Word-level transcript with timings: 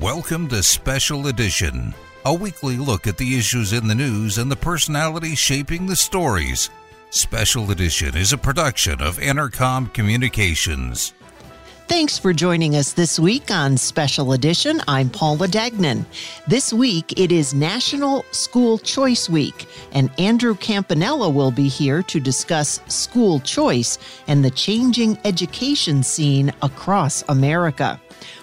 Welcome 0.00 0.48
to 0.48 0.62
Special 0.62 1.26
Edition, 1.26 1.92
a 2.24 2.32
weekly 2.32 2.78
look 2.78 3.06
at 3.06 3.18
the 3.18 3.36
issues 3.36 3.74
in 3.74 3.86
the 3.86 3.94
news 3.94 4.38
and 4.38 4.50
the 4.50 4.56
personalities 4.56 5.38
shaping 5.38 5.86
the 5.86 5.94
stories. 5.94 6.70
Special 7.10 7.70
Edition 7.70 8.16
is 8.16 8.32
a 8.32 8.38
production 8.38 9.02
of 9.02 9.18
Intercom 9.20 9.88
Communications. 9.88 11.12
Thanks 11.90 12.16
for 12.16 12.32
joining 12.32 12.76
us 12.76 12.92
this 12.92 13.18
week 13.18 13.50
on 13.50 13.76
Special 13.76 14.32
Edition. 14.32 14.80
I'm 14.86 15.10
Paula 15.10 15.48
Dagnan. 15.48 16.04
This 16.46 16.72
week 16.72 17.18
it 17.18 17.32
is 17.32 17.52
National 17.52 18.24
School 18.30 18.78
Choice 18.78 19.28
Week, 19.28 19.66
and 19.90 20.08
Andrew 20.16 20.54
Campanella 20.54 21.28
will 21.28 21.50
be 21.50 21.66
here 21.66 22.04
to 22.04 22.20
discuss 22.20 22.78
school 22.86 23.40
choice 23.40 23.98
and 24.28 24.44
the 24.44 24.52
changing 24.52 25.18
education 25.24 26.04
scene 26.04 26.52
across 26.62 27.24
America. 27.28 28.00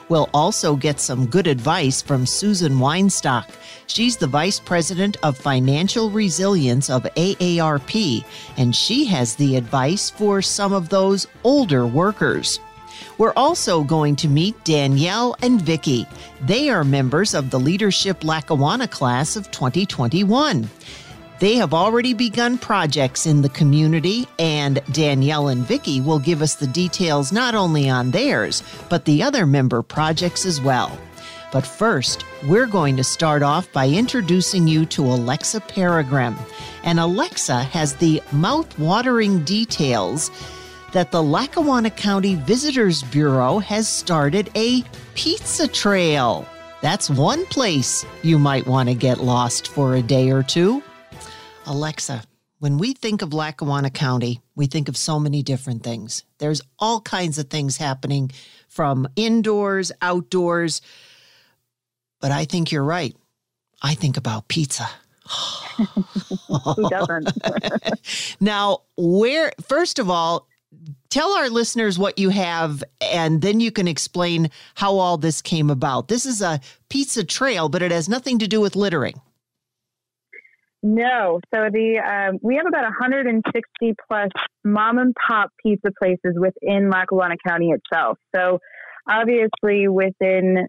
We'll 0.10 0.30
also 0.34 0.76
get 0.76 1.00
some 1.00 1.26
good 1.26 1.48
advice 1.48 2.02
from 2.02 2.26
Susan 2.26 2.74
Weinstock. 2.74 3.50
She's 3.88 4.18
the 4.18 4.28
Vice 4.28 4.60
President 4.60 5.16
of 5.24 5.38
Financial 5.38 6.10
Resilience 6.10 6.90
of 6.90 7.04
AARP, 7.04 8.26
and 8.58 8.76
she 8.76 9.06
has 9.06 9.36
the 9.36 9.56
advice 9.56 10.10
for 10.10 10.42
some 10.42 10.74
of 10.74 10.90
those 10.90 11.28
older 11.46 11.88
workers. 11.88 12.60
We're 13.18 13.34
also 13.36 13.84
going 13.84 14.16
to 14.18 14.28
meet 14.28 14.64
Danielle 14.64 15.36
and 15.42 15.62
Vicky. 15.62 16.06
They 16.42 16.70
are 16.70 16.84
members 16.84 17.34
of 17.34 17.50
the 17.50 17.60
Leadership 17.60 18.24
Lackawanna 18.24 18.88
class 18.88 19.36
of 19.36 19.52
2021. 19.52 20.70
They 21.40 21.56
have 21.56 21.74
already 21.74 22.14
begun 22.14 22.58
projects 22.58 23.28
in 23.28 23.44
the 23.44 23.50
community, 23.50 24.28
and 24.40 24.82
Danielle 24.92 25.50
and 25.50 25.64
Vicky 25.64 26.02
will 26.02 26.18
give 26.18 26.42
us 26.42 26.56
the 26.56 26.66
details 26.66 27.32
not 27.32 27.54
only 27.54 27.88
on 27.90 28.10
theirs, 28.10 28.64
but 28.90 29.06
the 29.06 29.22
other 29.22 29.46
member 29.46 29.84
projects 29.84 30.46
as 30.48 30.60
well. 30.60 30.98
But 31.52 31.66
first, 31.66 32.26
we're 32.48 32.66
going 32.66 32.98
to 32.98 33.04
start 33.04 33.42
off 33.42 33.72
by 33.72 33.88
introducing 33.88 34.68
you 34.68 34.86
to 34.88 35.04
Alexa 35.04 35.62
Peregrim. 35.62 36.38
And 36.84 37.00
Alexa 37.00 37.64
has 37.64 37.96
the 37.96 38.22
mouth-watering 38.32 39.44
details 39.44 40.30
that 40.98 41.12
the 41.12 41.22
Lackawanna 41.22 41.92
County 41.92 42.34
Visitors 42.34 43.04
Bureau 43.04 43.60
has 43.60 43.88
started 43.88 44.50
a 44.56 44.82
pizza 45.14 45.68
trail. 45.68 46.44
That's 46.82 47.08
one 47.08 47.46
place 47.46 48.04
you 48.24 48.40
might 48.40 48.66
want 48.66 48.90
to 48.90 48.96
get 48.96 49.20
lost 49.20 49.68
for 49.68 49.94
a 49.94 50.02
day 50.02 50.32
or 50.32 50.42
two. 50.42 50.82
Alexa, 51.68 52.24
when 52.58 52.80
we 52.80 52.94
think 52.94 53.22
of 53.22 53.32
Lackawanna 53.32 53.92
County, 53.92 54.42
we 54.56 54.66
think 54.66 54.90
of 54.90 54.98
so 54.98 55.20
many 55.20 55.44
different 55.44 55.84
things. 55.84 56.24
There's 56.40 56.64
all 56.80 57.00
kinds 57.00 57.38
of 57.38 57.48
things 57.48 57.78
happening 57.78 58.32
from 58.68 59.08
indoors, 59.16 59.92
outdoors. 60.02 60.82
But 62.22 62.32
I 62.32 62.46
think 62.46 62.72
you're 62.72 62.84
right. 62.84 63.16
I 63.84 63.94
think 63.94 64.18
about 64.18 64.48
pizza. 64.48 64.90
Who 66.48 66.90
doesn't? 66.90 67.30
now, 68.40 68.80
where, 68.96 69.52
first 69.62 70.00
of 70.00 70.10
all, 70.10 70.48
tell 71.10 71.32
our 71.34 71.50
listeners 71.50 71.98
what 71.98 72.20
you 72.20 72.30
have, 72.30 72.84
and 73.02 73.42
then 73.42 73.60
you 73.60 73.72
can 73.72 73.88
explain 73.88 74.50
how 74.76 74.96
all 74.96 75.18
this 75.18 75.42
came 75.42 75.70
about. 75.70 76.08
This 76.08 76.26
is 76.26 76.42
a 76.42 76.60
pizza 76.90 77.24
trail, 77.24 77.70
but 77.70 77.82
it 77.82 77.92
has 77.92 78.08
nothing 78.08 78.40
to 78.40 78.48
do 78.48 78.62
with 78.62 78.76
littering. 78.76 79.22
No. 80.84 81.40
So 81.54 81.70
the 81.72 82.00
um, 82.00 82.40
we 82.42 82.56
have 82.56 82.68
about 82.68 82.84
160 82.84 83.96
plus 84.08 84.30
mom 84.64 85.00
and 85.00 85.14
pop 85.16 85.52
pizza 85.62 85.90
places 86.00 86.38
within 86.38 86.90
Lackawanna 86.90 87.36
County 87.46 87.72
itself. 87.72 88.18
So 88.36 88.60
obviously 89.10 89.88
within 89.88 90.68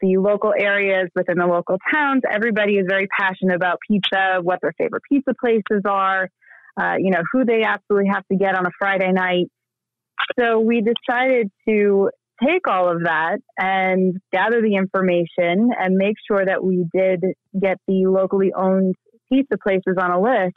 the 0.00 0.16
local 0.16 0.52
areas, 0.56 1.08
within 1.14 1.38
the 1.38 1.46
local 1.46 1.78
towns, 1.92 2.22
everybody 2.30 2.74
is 2.74 2.86
very 2.88 3.06
passionate 3.06 3.54
about 3.54 3.78
pizza, 3.88 4.38
what 4.42 4.60
their 4.62 4.72
favorite 4.78 5.02
pizza 5.10 5.32
places 5.38 5.82
are, 5.84 6.28
uh, 6.80 6.94
you 6.98 7.10
know, 7.10 7.22
who 7.32 7.44
they 7.44 7.62
absolutely 7.62 8.08
have 8.08 8.26
to 8.28 8.36
get 8.36 8.54
on 8.54 8.66
a 8.66 8.70
Friday 8.78 9.12
night. 9.12 9.46
So 10.38 10.60
we 10.60 10.82
decided 10.82 11.50
to 11.68 12.10
take 12.42 12.66
all 12.68 12.90
of 12.90 13.04
that 13.04 13.38
and 13.58 14.16
gather 14.32 14.60
the 14.60 14.74
information 14.74 15.70
and 15.78 15.96
make 15.96 16.16
sure 16.26 16.44
that 16.44 16.64
we 16.64 16.86
did 16.94 17.22
get 17.60 17.78
the 17.86 18.06
locally 18.06 18.52
owned 18.52 18.94
pizza 19.30 19.56
places 19.62 19.96
on 20.00 20.10
a 20.10 20.20
list. 20.20 20.54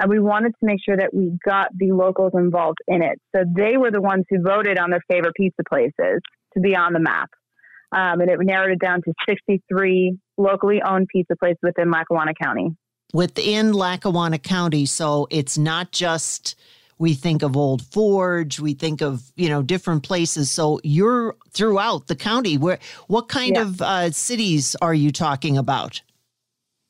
And 0.00 0.08
we 0.08 0.18
wanted 0.18 0.52
to 0.52 0.66
make 0.66 0.78
sure 0.82 0.96
that 0.96 1.12
we 1.12 1.32
got 1.44 1.68
the 1.76 1.92
locals 1.92 2.32
involved 2.34 2.78
in 2.88 3.02
it. 3.02 3.20
So 3.36 3.44
they 3.54 3.76
were 3.76 3.90
the 3.90 4.00
ones 4.00 4.24
who 4.30 4.40
voted 4.42 4.78
on 4.78 4.90
their 4.90 5.02
favorite 5.10 5.34
pizza 5.36 5.62
places 5.68 6.20
to 6.54 6.60
be 6.60 6.74
on 6.74 6.94
the 6.94 7.00
map. 7.00 7.28
Um, 7.92 8.20
and 8.20 8.30
it 8.30 8.38
narrowed 8.40 8.70
it 8.70 8.78
down 8.78 9.02
to 9.02 9.12
63 9.28 10.16
locally 10.38 10.80
owned 10.80 11.08
pizza 11.12 11.34
places 11.36 11.58
within 11.62 11.90
Lackawanna 11.90 12.32
County. 12.40 12.70
Within 13.12 13.72
Lackawanna 13.72 14.38
County, 14.38 14.86
so 14.86 15.26
it's 15.30 15.58
not 15.58 15.90
just 15.90 16.54
we 17.00 17.14
think 17.14 17.42
of 17.42 17.56
Old 17.56 17.82
Forge, 17.82 18.60
we 18.60 18.74
think 18.74 19.00
of 19.00 19.22
you 19.34 19.48
know 19.48 19.62
different 19.62 20.04
places. 20.04 20.50
So 20.50 20.78
you're 20.84 21.34
throughout 21.50 22.06
the 22.06 22.14
county. 22.14 22.56
Where 22.58 22.78
what 23.08 23.28
kind 23.28 23.56
Yeah. 23.56 23.62
of 23.62 23.82
uh, 23.82 24.10
cities 24.12 24.76
are 24.80 24.94
you 24.94 25.10
talking 25.10 25.58
about? 25.58 26.02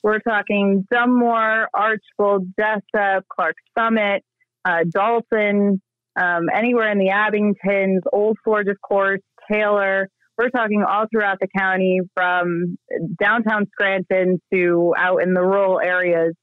We're 0.03 0.19
talking 0.19 0.87
Dunmore, 0.91 1.69
Archbald, 1.73 2.53
Jessup, 2.59 3.25
Clark 3.29 3.55
Summit, 3.79 4.25
uh, 4.65 4.85
Dalton, 4.91 5.81
um, 6.21 6.49
anywhere 6.53 6.91
in 6.91 6.99
the 6.99 7.11
Abingtons, 7.11 8.01
Old 8.13 8.37
Forge, 8.45 8.69
of 8.69 8.81
course, 8.81 9.21
Taylor. 9.51 10.09
We're 10.37 10.49
talking 10.49 10.83
all 10.83 11.05
throughout 11.13 11.39
the 11.39 11.49
county 11.57 12.01
from 12.15 12.79
downtown 13.23 13.67
Scranton 13.73 14.41
to 14.53 14.95
out 14.97 15.19
in 15.23 15.35
the 15.35 15.43
rural 15.43 15.79
areas 15.81 16.35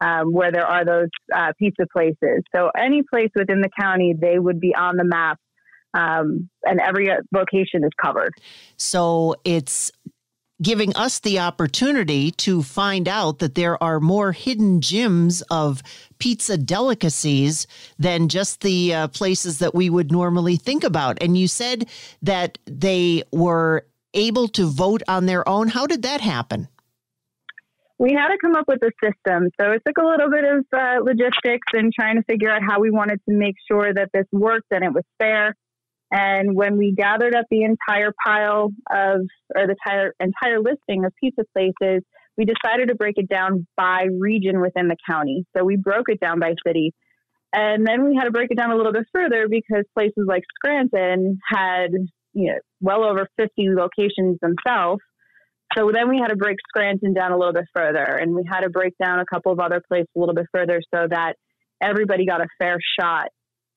um, 0.00 0.32
where 0.32 0.52
there 0.52 0.66
are 0.66 0.84
those 0.84 1.08
uh, 1.34 1.52
pizza 1.58 1.86
places. 1.92 2.42
So 2.54 2.70
any 2.76 3.02
place 3.02 3.30
within 3.34 3.60
the 3.60 3.70
county, 3.78 4.14
they 4.18 4.38
would 4.38 4.60
be 4.60 4.74
on 4.74 4.96
the 4.96 5.04
map. 5.04 5.38
Um, 5.94 6.50
and 6.64 6.80
every 6.80 7.08
location 7.32 7.82
is 7.82 7.90
covered. 8.00 8.32
So 8.76 9.36
it's 9.44 9.90
giving 10.60 10.94
us 10.96 11.20
the 11.20 11.38
opportunity 11.38 12.30
to 12.32 12.62
find 12.62 13.08
out 13.08 13.38
that 13.38 13.54
there 13.54 13.82
are 13.82 14.00
more 14.00 14.32
hidden 14.32 14.80
gems 14.80 15.40
of 15.50 15.82
pizza 16.18 16.58
delicacies 16.58 17.66
than 17.98 18.28
just 18.28 18.60
the 18.60 18.92
uh, 18.92 19.08
places 19.08 19.60
that 19.60 19.74
we 19.74 19.88
would 19.88 20.10
normally 20.10 20.56
think 20.56 20.82
about. 20.84 21.16
And 21.22 21.38
you 21.38 21.46
said 21.46 21.88
that 22.22 22.58
they 22.66 23.22
were 23.32 23.86
able 24.14 24.48
to 24.48 24.66
vote 24.66 25.02
on 25.06 25.26
their 25.26 25.48
own. 25.48 25.68
How 25.68 25.86
did 25.86 26.02
that 26.02 26.20
happen? 26.20 26.68
We 27.98 28.12
had 28.12 28.28
to 28.28 28.38
come 28.40 28.54
up 28.54 28.66
with 28.68 28.80
a 28.82 28.92
system. 29.02 29.50
So 29.60 29.72
it 29.72 29.82
took 29.86 29.98
a 29.98 30.06
little 30.06 30.30
bit 30.30 30.44
of 30.44 30.64
uh, 30.72 31.02
logistics 31.02 31.66
and 31.72 31.92
trying 31.92 32.16
to 32.16 32.22
figure 32.22 32.50
out 32.50 32.62
how 32.66 32.80
we 32.80 32.90
wanted 32.90 33.20
to 33.28 33.34
make 33.34 33.56
sure 33.70 33.92
that 33.92 34.10
this 34.12 34.26
worked 34.32 34.68
and 34.70 34.84
it 34.84 34.92
was 34.92 35.04
fair. 35.18 35.54
And 36.10 36.54
when 36.54 36.78
we 36.78 36.94
gathered 36.96 37.34
up 37.34 37.46
the 37.50 37.64
entire 37.64 38.12
pile 38.24 38.70
of, 38.90 39.20
or 39.54 39.66
the 39.66 39.76
entire, 39.84 40.14
entire 40.20 40.60
listing 40.60 41.04
of 41.04 41.12
pizza 41.20 41.42
places, 41.52 42.02
we 42.36 42.44
decided 42.46 42.88
to 42.88 42.94
break 42.94 43.14
it 43.18 43.28
down 43.28 43.66
by 43.76 44.06
region 44.18 44.60
within 44.60 44.88
the 44.88 44.96
county. 45.06 45.44
So 45.56 45.64
we 45.64 45.76
broke 45.76 46.08
it 46.08 46.20
down 46.20 46.38
by 46.38 46.54
city. 46.64 46.94
And 47.52 47.86
then 47.86 48.06
we 48.06 48.14
had 48.14 48.24
to 48.24 48.30
break 48.30 48.50
it 48.50 48.58
down 48.58 48.70
a 48.70 48.76
little 48.76 48.92
bit 48.92 49.06
further 49.12 49.48
because 49.50 49.84
places 49.94 50.24
like 50.26 50.44
Scranton 50.56 51.40
had 51.50 51.90
you 52.38 52.52
know, 52.52 52.58
well 52.80 53.04
over 53.04 53.28
50 53.36 53.70
locations 53.70 54.38
themselves. 54.40 55.00
So 55.76 55.90
then 55.92 56.08
we 56.08 56.18
had 56.18 56.28
to 56.28 56.36
break 56.36 56.56
Scranton 56.68 57.12
down 57.12 57.32
a 57.32 57.36
little 57.36 57.52
bit 57.52 57.66
further, 57.74 58.04
and 58.04 58.34
we 58.34 58.42
had 58.48 58.60
to 58.60 58.70
break 58.70 58.94
down 59.02 59.20
a 59.20 59.26
couple 59.26 59.52
of 59.52 59.60
other 59.60 59.82
places 59.86 60.08
a 60.16 60.18
little 60.18 60.34
bit 60.34 60.46
further 60.52 60.80
so 60.94 61.06
that 61.10 61.34
everybody 61.80 62.26
got 62.26 62.40
a 62.40 62.46
fair 62.58 62.78
shot 62.98 63.28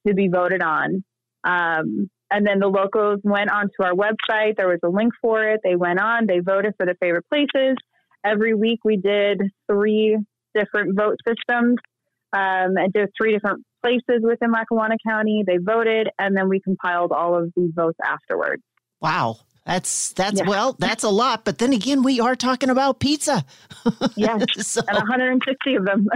to 0.07 0.13
be 0.13 0.29
voted 0.29 0.63
on. 0.63 1.03
Um, 1.43 2.09
and 2.31 2.47
then 2.47 2.59
the 2.59 2.67
locals 2.67 3.19
went 3.23 3.51
onto 3.51 3.83
our 3.83 3.93
website. 3.93 4.55
There 4.55 4.69
was 4.69 4.79
a 4.83 4.89
link 4.89 5.13
for 5.21 5.43
it. 5.43 5.59
They 5.63 5.75
went 5.75 5.99
on, 5.99 6.27
they 6.27 6.39
voted 6.39 6.73
for 6.77 6.85
their 6.85 6.95
favorite 6.99 7.25
places. 7.29 7.75
Every 8.23 8.53
week 8.53 8.79
we 8.85 8.97
did 8.97 9.41
three 9.69 10.17
different 10.55 10.97
vote 10.97 11.17
systems 11.27 11.77
um, 12.33 12.77
and 12.77 12.93
did 12.93 13.09
three 13.19 13.33
different 13.33 13.63
places 13.83 14.21
within 14.23 14.51
Lackawanna 14.51 14.95
County. 15.05 15.43
They 15.45 15.57
voted, 15.57 16.07
and 16.19 16.37
then 16.37 16.47
we 16.47 16.61
compiled 16.61 17.11
all 17.11 17.35
of 17.35 17.51
these 17.55 17.71
votes 17.75 17.97
afterwards. 18.03 18.61
Wow. 19.01 19.37
That's 19.65 20.13
that's 20.13 20.39
yeah. 20.39 20.49
well, 20.49 20.75
that's 20.79 21.03
a 21.03 21.09
lot. 21.09 21.45
But 21.45 21.59
then 21.59 21.71
again, 21.71 22.01
we 22.01 22.19
are 22.19 22.35
talking 22.35 22.69
about 22.69 22.99
pizza. 22.99 23.45
yes, 24.15 24.43
so, 24.67 24.81
and 24.87 24.97
160 24.97 25.75
of 25.75 25.85
them. 25.85 26.07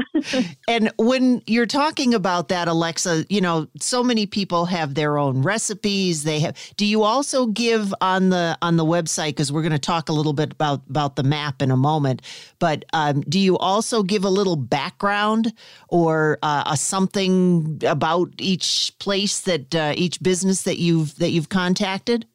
and 0.68 0.92
when 0.97 1.44
you're 1.45 1.68
talking 1.68 2.15
about 2.15 2.47
that, 2.47 2.68
Alexa, 2.68 3.25
you 3.30 3.42
know, 3.42 3.68
so 3.80 4.03
many 4.03 4.25
people 4.25 4.65
have 4.65 4.95
their 4.95 5.19
own 5.19 5.44
recipes. 5.44 6.24
They 6.24 6.39
have. 6.39 6.57
Do 6.75 6.88
you 6.88 7.03
also 7.03 7.45
give 7.45 7.94
on 8.01 8.30
the 8.30 8.57
on 8.63 8.77
the 8.77 8.86
website? 8.86 9.30
Because 9.30 9.51
we're 9.51 9.62
going 9.62 9.74
to 9.74 9.80
talk 9.80 10.09
a 10.09 10.13
little 10.13 10.33
bit 10.33 10.53
about 10.53 10.81
about 10.89 11.15
the 11.15 11.24
map 11.24 11.62
in 11.62 11.69
a 11.69 11.77
moment. 11.77 12.24
But 12.57 12.83
um, 12.94 13.21
do 13.21 13.39
you 13.39 13.59
also 13.59 14.01
give 14.01 14.24
a 14.24 14.30
little 14.30 14.56
background 14.56 15.53
or 15.88 16.39
uh, 16.42 16.63
a 16.65 16.77
something 16.77 17.80
about 17.86 18.33
each 18.39 18.94
place 18.97 19.42
that 19.42 19.75
uh, 19.75 19.94
each 19.95 20.19
business 20.24 20.63
that 20.63 20.80
you've 20.80 21.15
that 21.18 21.30
you've 21.30 21.50
contacted? 21.50 22.25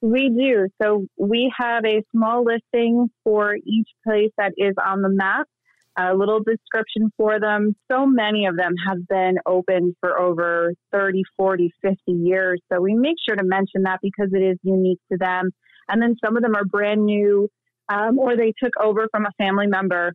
We 0.00 0.28
do. 0.28 0.68
So 0.80 1.06
we 1.18 1.52
have 1.58 1.84
a 1.84 2.04
small 2.12 2.44
listing 2.44 3.08
for 3.24 3.56
each 3.56 3.88
place 4.06 4.30
that 4.38 4.52
is 4.56 4.74
on 4.84 5.02
the 5.02 5.08
map, 5.08 5.46
a 5.98 6.14
little 6.14 6.40
description 6.40 7.10
for 7.16 7.40
them. 7.40 7.74
So 7.90 8.06
many 8.06 8.46
of 8.46 8.56
them 8.56 8.74
have 8.86 9.08
been 9.08 9.38
open 9.44 9.96
for 10.00 10.18
over 10.20 10.72
30, 10.92 11.22
40, 11.36 11.72
50 11.82 11.98
years. 12.12 12.60
So 12.72 12.80
we 12.80 12.94
make 12.94 13.16
sure 13.26 13.34
to 13.34 13.44
mention 13.44 13.82
that 13.82 13.98
because 14.00 14.32
it 14.32 14.42
is 14.42 14.56
unique 14.62 15.00
to 15.10 15.18
them. 15.18 15.50
And 15.88 16.00
then 16.00 16.14
some 16.24 16.36
of 16.36 16.42
them 16.42 16.54
are 16.54 16.64
brand 16.64 17.04
new 17.04 17.48
um, 17.88 18.18
or 18.18 18.36
they 18.36 18.52
took 18.62 18.74
over 18.80 19.08
from 19.10 19.26
a 19.26 19.32
family 19.36 19.66
member. 19.66 20.12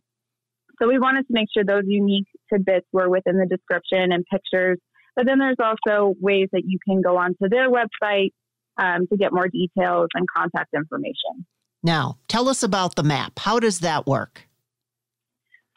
So 0.80 0.88
we 0.88 0.98
wanted 0.98 1.26
to 1.26 1.32
make 1.32 1.48
sure 1.52 1.62
those 1.64 1.84
unique 1.86 2.26
tidbits 2.50 2.86
were 2.92 3.10
within 3.10 3.36
the 3.36 3.46
description 3.46 4.12
and 4.12 4.24
pictures. 4.32 4.78
But 5.14 5.26
then 5.26 5.38
there's 5.38 5.56
also 5.62 6.14
ways 6.20 6.48
that 6.52 6.62
you 6.64 6.78
can 6.88 7.02
go 7.02 7.16
onto 7.18 7.48
their 7.48 7.70
website 7.70 8.30
um, 8.78 9.06
to 9.08 9.16
get 9.16 9.32
more 9.32 9.48
details 9.48 10.08
and 10.14 10.26
contact 10.34 10.74
information. 10.74 11.46
Now, 11.82 12.16
tell 12.28 12.48
us 12.48 12.62
about 12.62 12.96
the 12.96 13.02
map. 13.02 13.38
How 13.38 13.60
does 13.60 13.80
that 13.80 14.06
work? 14.06 14.48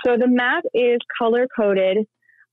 So, 0.06 0.16
the 0.18 0.28
map 0.28 0.64
is 0.74 1.00
color 1.20 1.48
coded 1.56 1.98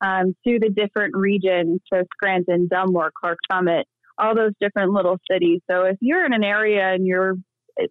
um, 0.05 0.35
to 0.47 0.59
the 0.59 0.71
different 0.71 1.17
regions. 1.17 1.81
So, 1.93 2.03
Scranton, 2.15 2.69
Dunmore, 2.69 3.13
Clark 3.19 3.39
Summit, 3.51 3.87
all 4.19 4.35
those 4.35 4.53
different 4.61 4.93
little 4.93 5.19
cities. 5.31 5.61
So, 5.71 5.83
if 5.83 5.97
you're 6.01 6.25
in 6.27 6.33
an 6.33 6.43
area 6.43 6.93
and 6.93 7.07
you're, 7.07 7.35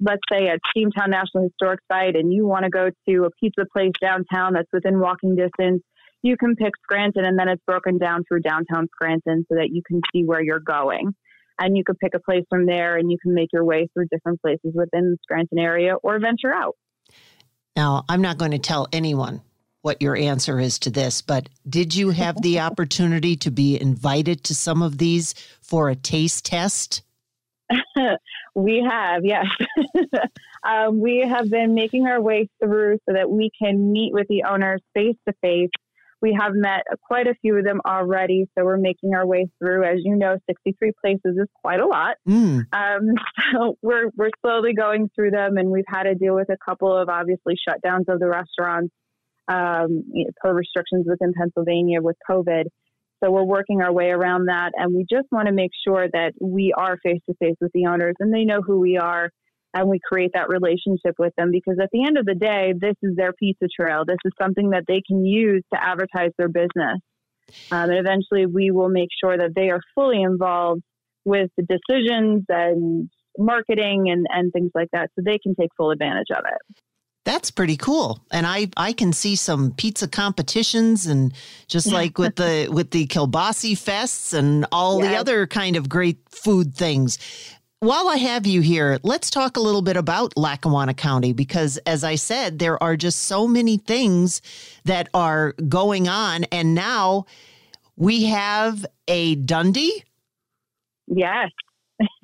let's 0.02 0.22
say, 0.32 0.50
at 0.50 0.60
Steamtown 0.76 1.10
National 1.10 1.44
Historic 1.44 1.80
Site 1.90 2.16
and 2.16 2.34
you 2.34 2.46
want 2.46 2.66
to 2.66 2.70
go 2.70 2.90
to 3.08 3.24
a 3.24 3.30
pizza 3.40 3.66
place 3.72 3.92
downtown 4.02 4.54
that's 4.54 4.70
within 4.74 5.00
walking 5.00 5.36
distance, 5.36 5.82
you 6.24 6.36
can 6.36 6.56
pick 6.56 6.74
Scranton 6.82 7.26
and 7.26 7.40
then 7.40 7.48
it's 7.48 7.64
broken 7.66 7.98
down 7.98 8.24
through 8.28 8.42
downtown 8.42 8.88
Scranton 8.96 9.46
so 9.48 9.56
that 9.56 9.70
you 9.72 9.82
can 9.86 10.02
see 10.12 10.24
where 10.24 10.42
you're 10.42 10.60
going 10.60 11.14
and 11.60 11.78
you 11.78 11.84
could 11.86 11.98
pick 12.00 12.14
a 12.14 12.20
place 12.20 12.44
from 12.50 12.66
there 12.66 12.98
and 12.98 13.12
you 13.12 13.18
can 13.22 13.34
make 13.34 13.50
your 13.54 13.64
way 13.64 13.88
through 13.94 14.08
different 14.12 14.42
places 14.42 14.72
within 14.74 15.12
the 15.12 15.18
Scranton 15.24 15.60
area 15.60 15.96
or 15.96 16.20
venture 16.20 16.54
out. 16.54 16.76
Now, 17.76 18.06
I'm 18.08 18.22
not 18.22 18.38
going 18.38 18.52
to 18.52 18.60
tell 18.60 18.88
anyone 18.94 19.42
what 19.82 20.02
your 20.02 20.16
answer 20.16 20.60
is 20.60 20.80
to 20.80 20.90
this, 20.90 21.22
but 21.22 21.50
did 21.68 21.96
you 21.96 22.12
have 22.12 22.42
the 22.42 22.60
opportunity 22.62 23.36
to 23.38 23.52
be 23.52 23.80
invited 23.80 24.44
to 24.46 24.56
some 24.56 24.82
of 24.82 24.98
these 24.98 25.34
for 25.62 25.90
a 25.90 25.96
taste 25.96 26.46
test? 26.46 27.02
we 28.56 28.86
have, 28.88 29.26
yes. 29.26 29.46
um, 30.64 31.00
we 31.00 31.26
have 31.28 31.50
been 31.50 31.74
making 31.74 32.08
our 32.08 32.22
way 32.22 32.48
through 32.62 33.00
so 33.08 33.14
that 33.14 33.30
we 33.30 33.50
can 33.60 33.92
meet 33.92 34.14
with 34.14 34.28
the 34.28 34.44
owners 34.44 34.82
face 34.94 35.16
to 35.28 35.34
face 35.42 35.70
we 36.24 36.36
have 36.40 36.54
met 36.56 36.84
quite 37.06 37.28
a 37.28 37.36
few 37.42 37.58
of 37.58 37.66
them 37.66 37.82
already, 37.86 38.46
so 38.58 38.64
we're 38.64 38.78
making 38.78 39.14
our 39.14 39.28
way 39.28 39.50
through. 39.60 39.84
As 39.84 40.00
you 40.04 40.16
know, 40.16 40.38
63 40.50 40.94
places 41.02 41.38
is 41.38 41.50
quite 41.62 41.82
a 41.82 41.86
lot. 41.86 42.16
Mm. 42.28 42.66
Um, 42.72 43.02
so 43.52 43.78
we're 43.82 44.10
we're 44.16 44.30
slowly 44.42 44.74
going 44.74 45.10
through 45.14 45.32
them, 45.32 45.58
and 45.58 45.70
we've 45.70 45.84
had 45.86 46.04
to 46.04 46.16
deal 46.16 46.34
with 46.34 46.50
a 46.50 46.56
couple 46.66 46.98
of 46.98 47.10
obviously 47.10 47.56
shutdowns 47.56 48.08
of 48.08 48.22
the 48.22 48.30
restaurants 48.30 48.94
um, 49.50 50.06
per 50.42 50.54
restrictions 50.54 51.06
within 51.08 51.34
Pennsylvania 51.38 52.02
with 52.02 52.16
COVID. 52.28 52.64
So 53.22 53.30
we're 53.30 53.44
working 53.44 53.82
our 53.82 53.92
way 53.92 54.10
around 54.10 54.46
that, 54.46 54.72
and 54.76 54.96
we 54.96 55.06
just 55.10 55.28
want 55.30 55.48
to 55.48 55.54
make 55.54 55.72
sure 55.86 56.08
that 56.08 56.32
we 56.40 56.74
are 56.76 56.98
face 57.04 57.22
to 57.30 57.36
face 57.36 57.56
with 57.60 57.74
the 57.74 57.88
owners, 57.88 58.16
and 58.22 58.34
they 58.34 58.46
know 58.46 58.62
who 58.62 58.80
we 58.80 58.98
are 58.98 59.30
and 59.74 59.88
we 59.88 60.00
create 60.00 60.32
that 60.34 60.50
relationship 60.50 61.16
with 61.18 61.34
them 61.36 61.50
because 61.52 61.78
at 61.82 61.90
the 61.92 62.06
end 62.06 62.18
of 62.18 62.26
the 62.26 62.36
day, 62.36 62.74
this 62.80 62.96
is 63.02 63.16
their 63.16 63.34
pizza 63.34 63.66
trail. 63.76 64.04
This 64.06 64.18
is 64.26 64.32
something 64.40 64.70
that 64.70 64.84
they 64.88 65.02
can 65.06 65.26
use 65.26 65.64
to 65.74 65.84
advertise 65.84 66.32
their 66.38 66.50
business. 66.50 67.00
Um, 67.72 67.90
and 67.90 67.98
eventually, 67.98 68.46
we 68.46 68.72
will 68.72 68.90
make 68.90 69.10
sure 69.22 69.38
that 69.38 69.54
they 69.56 69.70
are 69.70 69.82
fully 69.96 70.22
involved 70.22 70.84
with 71.26 71.50
the 71.58 71.64
decisions 71.64 72.46
and 72.50 73.10
marketing 73.38 74.10
and, 74.10 74.28
and 74.30 74.52
things 74.54 74.72
like 74.76 74.90
that 74.94 75.10
so 75.16 75.24
they 75.26 75.40
can 75.40 75.56
take 75.56 75.70
full 75.76 75.92
advantage 75.92 76.28
of 76.32 76.44
it. 76.46 76.82
That's 77.26 77.52
pretty 77.52 77.78
cool. 77.78 78.20
And 78.32 78.46
I, 78.46 78.68
I 78.76 78.92
can 78.92 79.14
see 79.14 79.36
some 79.38 79.72
pizza 79.72 80.08
competitions 80.08 81.06
and 81.06 81.34
just 81.68 81.88
like 81.92 82.18
with 82.18 82.36
the 82.36 82.68
with 82.72 82.92
the 82.92 83.08
kielbasi 83.08 83.74
fests 83.74 84.34
and 84.34 84.66
all 84.72 85.00
yes. 85.00 85.10
the 85.10 85.18
other 85.18 85.48
kind 85.48 85.76
of 85.76 85.90
great 85.90 86.18
food 86.30 86.76
things 86.76 87.18
while 87.84 88.08
I 88.08 88.16
have 88.16 88.48
you 88.48 88.62
here, 88.62 88.98
let's 89.04 89.30
talk 89.30 89.58
a 89.58 89.60
little 89.60 89.82
bit 89.82 89.98
about 89.98 90.38
Lackawanna 90.38 90.94
County 90.94 91.34
because, 91.34 91.78
as 91.80 92.06
I 92.06 92.16
said, 92.16 92.60
there 92.60 92.82
are 92.82 92.96
just 92.96 93.24
so 93.24 93.46
many 93.46 93.78
things 93.78 94.42
that 94.86 95.10
are 95.14 95.52
going 95.68 96.08
on. 96.08 96.46
And 96.46 96.76
now 96.76 97.26
we 97.98 98.24
have 98.26 98.86
a 99.10 99.36
Dundie. 99.36 100.04
Yes. 101.08 101.50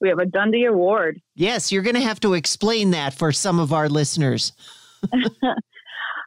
we 0.00 0.08
have 0.08 0.18
a 0.18 0.26
Dundie 0.26 0.68
Award. 0.68 1.20
Yes, 1.36 1.70
you're 1.70 1.82
going 1.82 1.94
to 1.94 2.02
have 2.02 2.18
to 2.20 2.34
explain 2.34 2.90
that 2.90 3.14
for 3.14 3.30
some 3.30 3.60
of 3.60 3.72
our 3.72 3.88
listeners. 3.88 4.52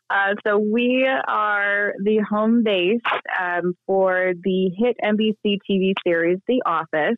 Uh, 0.10 0.36
so 0.46 0.58
we 0.58 1.06
are 1.06 1.94
the 2.02 2.20
home 2.20 2.64
base 2.64 3.02
um, 3.38 3.74
for 3.86 4.32
the 4.42 4.72
hit 4.78 4.96
NBC 5.04 5.58
TV 5.70 5.92
series 6.06 6.40
The 6.48 6.62
Office. 6.66 7.18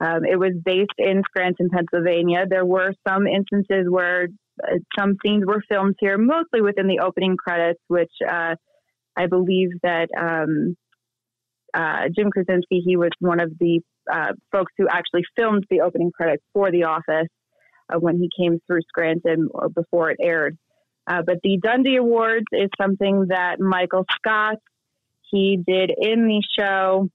Um, 0.00 0.24
it 0.24 0.38
was 0.38 0.52
based 0.64 0.98
in 0.98 1.22
Scranton, 1.28 1.70
Pennsylvania. 1.72 2.44
There 2.48 2.66
were 2.66 2.92
some 3.08 3.26
instances 3.26 3.86
where 3.88 4.28
uh, 4.62 4.76
some 4.98 5.16
scenes 5.24 5.44
were 5.46 5.62
filmed 5.68 5.96
here, 5.98 6.18
mostly 6.18 6.60
within 6.60 6.86
the 6.86 7.00
opening 7.00 7.36
credits, 7.36 7.80
which 7.88 8.12
uh, 8.28 8.56
I 9.16 9.26
believe 9.26 9.70
that 9.82 10.08
um, 10.18 10.76
uh, 11.72 12.08
Jim 12.14 12.30
Krasinski, 12.30 12.82
he 12.84 12.96
was 12.96 13.10
one 13.20 13.40
of 13.40 13.52
the 13.58 13.80
uh, 14.12 14.32
folks 14.52 14.72
who 14.76 14.86
actually 14.88 15.22
filmed 15.34 15.64
the 15.70 15.80
opening 15.80 16.10
credits 16.12 16.44
for 16.52 16.70
The 16.70 16.84
Office 16.84 17.28
uh, 17.92 17.98
when 17.98 18.18
he 18.18 18.28
came 18.38 18.60
through 18.66 18.82
Scranton 18.88 19.48
before 19.74 20.10
it 20.10 20.18
aired. 20.22 20.58
Uh, 21.08 21.22
but 21.24 21.36
the 21.42 21.58
Dundie 21.62 21.96
Awards 21.96 22.46
is 22.52 22.68
something 22.80 23.26
that 23.28 23.60
Michael 23.60 24.04
Scott, 24.16 24.56
he 25.30 25.58
did 25.66 25.90
in 25.96 26.26
the 26.26 26.42
show, 26.58 27.08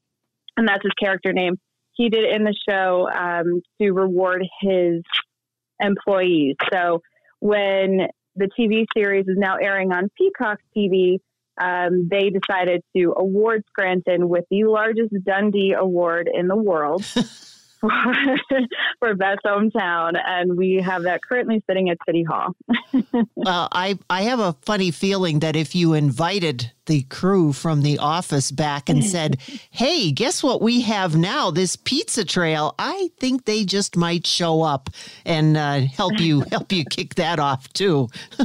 and 0.57 0.67
that's 0.67 0.83
his 0.83 0.93
character 0.99 1.33
name 1.33 1.57
he 2.01 2.09
did 2.09 2.33
in 2.33 2.43
the 2.43 2.55
show 2.67 3.07
um, 3.09 3.61
to 3.79 3.91
reward 3.91 4.43
his 4.61 5.03
employees. 5.79 6.55
So 6.73 7.01
when 7.39 8.07
the 8.35 8.49
TV 8.59 8.85
series 8.95 9.27
is 9.27 9.37
now 9.37 9.57
airing 9.57 9.91
on 9.91 10.09
Peacock 10.17 10.57
TV, 10.75 11.19
um, 11.61 12.07
they 12.09 12.31
decided 12.31 12.81
to 12.95 13.13
award 13.15 13.63
Scranton 13.67 14.29
with 14.29 14.45
the 14.49 14.63
largest 14.63 15.13
Dundie 15.23 15.73
Award 15.77 16.27
in 16.33 16.47
the 16.47 16.55
world. 16.55 17.05
for 18.99 19.15
best 19.15 19.39
hometown, 19.43 20.13
and 20.23 20.55
we 20.55 20.75
have 20.85 21.03
that 21.03 21.19
currently 21.27 21.63
sitting 21.67 21.89
at 21.89 21.97
City 22.05 22.23
Hall. 22.23 22.55
well, 23.35 23.69
I 23.71 23.97
I 24.07 24.23
have 24.23 24.39
a 24.39 24.53
funny 24.61 24.91
feeling 24.91 25.39
that 25.39 25.55
if 25.55 25.73
you 25.73 25.93
invited 25.93 26.71
the 26.91 27.03
crew 27.03 27.53
from 27.53 27.83
the 27.83 27.97
office 27.99 28.51
back 28.51 28.89
and 28.89 29.05
said, 29.15 29.39
Hey, 29.69 30.11
guess 30.11 30.43
what 30.43 30.61
we 30.61 30.81
have 30.81 31.15
now? 31.15 31.49
This 31.49 31.77
pizza 31.77 32.25
trail. 32.25 32.75
I 32.77 33.09
think 33.17 33.45
they 33.45 33.63
just 33.63 33.95
might 33.95 34.27
show 34.27 34.61
up 34.61 34.89
and 35.25 35.55
uh, 35.55 35.79
help 35.79 36.19
you 36.19 36.41
help 36.51 36.73
you 36.73 36.83
kick 36.83 37.15
that 37.15 37.39
off 37.39 37.71
too. 37.71 38.09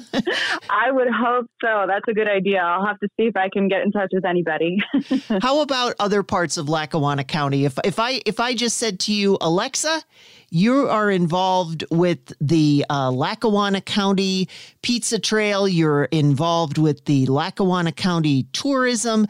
I 0.70 0.92
would 0.92 1.08
hope 1.12 1.50
so. 1.60 1.86
That's 1.88 2.06
a 2.08 2.14
good 2.14 2.28
idea. 2.28 2.60
I'll 2.60 2.86
have 2.86 3.00
to 3.00 3.08
see 3.16 3.24
if 3.26 3.36
I 3.36 3.48
can 3.48 3.66
get 3.66 3.82
in 3.82 3.90
touch 3.90 4.10
with 4.12 4.24
anybody. 4.24 4.78
How 5.42 5.60
about 5.60 5.96
other 5.98 6.22
parts 6.22 6.56
of 6.56 6.68
Lackawanna 6.68 7.24
County? 7.24 7.64
If 7.64 7.78
if 7.84 7.98
I 7.98 8.20
if 8.24 8.38
I 8.38 8.54
just 8.54 8.76
said 8.76 9.00
to 9.00 9.12
you, 9.12 9.38
Alexa, 9.40 10.02
you 10.50 10.88
are 10.88 11.10
involved 11.10 11.84
with 11.90 12.32
the 12.40 12.84
uh, 12.88 13.10
Lackawanna 13.10 13.80
County 13.80 14.48
Pizza 14.82 15.18
Trail. 15.18 15.66
You're 15.66 16.04
involved 16.04 16.78
with 16.78 17.04
the 17.04 17.26
Lackawanna 17.26 17.92
County 17.92 18.44
Tourism. 18.52 19.26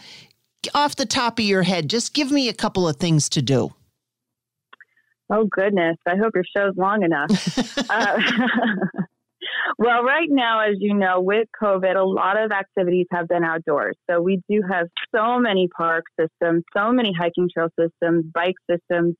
Off 0.75 0.97
the 0.97 1.07
top 1.07 1.39
of 1.39 1.45
your 1.45 1.63
head, 1.63 1.89
just 1.89 2.13
give 2.13 2.31
me 2.31 2.49
a 2.49 2.55
couple 2.55 2.89
of 2.89 2.97
things 2.97 3.29
to 3.31 3.43
do. 3.43 3.73
Oh, 5.31 5.47
goodness. 5.51 5.97
I 6.07 6.17
hope 6.17 6.33
your 6.35 6.45
show's 6.57 6.77
long 6.77 7.03
enough. 7.03 7.31
uh, 7.91 8.19
well, 9.79 10.03
right 10.05 10.29
now, 10.31 10.61
as 10.61 10.77
you 10.79 10.95
know, 10.95 11.21
with 11.21 11.49
COVID, 11.61 11.97
a 11.97 12.05
lot 12.05 12.39
of 12.41 12.53
activities 12.53 13.07
have 13.11 13.27
been 13.29 13.43
outdoors. 13.43 13.97
So 14.09 14.21
we 14.21 14.43
do 14.49 14.63
have 14.71 14.89
so 15.15 15.39
many 15.39 15.69
park 15.69 16.05
systems, 16.19 16.63
so 16.77 16.93
many 16.93 17.13
hiking 17.13 17.49
trail 17.53 17.69
systems, 17.79 18.25
bike 18.33 18.55
systems, 18.71 19.17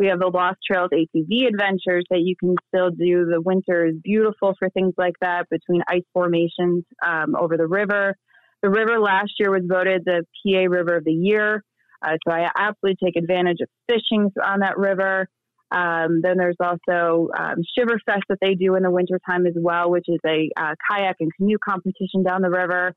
we 0.00 0.06
have 0.06 0.18
the 0.18 0.28
Lost 0.28 0.58
Trails 0.66 0.88
ATV 0.94 1.46
adventures 1.46 2.06
that 2.08 2.20
you 2.20 2.34
can 2.34 2.54
still 2.68 2.88
do. 2.88 3.26
The 3.26 3.38
winter 3.38 3.84
is 3.84 3.96
beautiful 4.02 4.54
for 4.58 4.70
things 4.70 4.94
like 4.96 5.12
that 5.20 5.46
between 5.50 5.82
ice 5.86 6.04
formations 6.14 6.84
um, 7.06 7.36
over 7.38 7.58
the 7.58 7.66
river. 7.66 8.16
The 8.62 8.70
river 8.70 8.98
last 8.98 9.32
year 9.38 9.50
was 9.50 9.62
voted 9.66 10.06
the 10.06 10.24
PA 10.42 10.74
River 10.74 10.96
of 10.96 11.04
the 11.04 11.12
Year. 11.12 11.62
Uh, 12.02 12.16
so 12.26 12.32
I 12.34 12.48
absolutely 12.58 12.96
take 13.04 13.16
advantage 13.16 13.58
of 13.60 13.68
fishing 13.90 14.32
on 14.42 14.60
that 14.60 14.78
river. 14.78 15.28
Um, 15.70 16.22
then 16.22 16.38
there's 16.38 16.56
also 16.58 17.28
um, 17.38 17.56
Shiverfest 17.78 18.22
that 18.30 18.38
they 18.40 18.54
do 18.54 18.76
in 18.76 18.82
the 18.82 18.90
wintertime 18.90 19.46
as 19.46 19.54
well, 19.54 19.90
which 19.90 20.06
is 20.08 20.18
a 20.26 20.48
uh, 20.56 20.74
kayak 20.90 21.16
and 21.20 21.30
canoe 21.36 21.58
competition 21.62 22.22
down 22.26 22.40
the 22.40 22.48
river. 22.48 22.94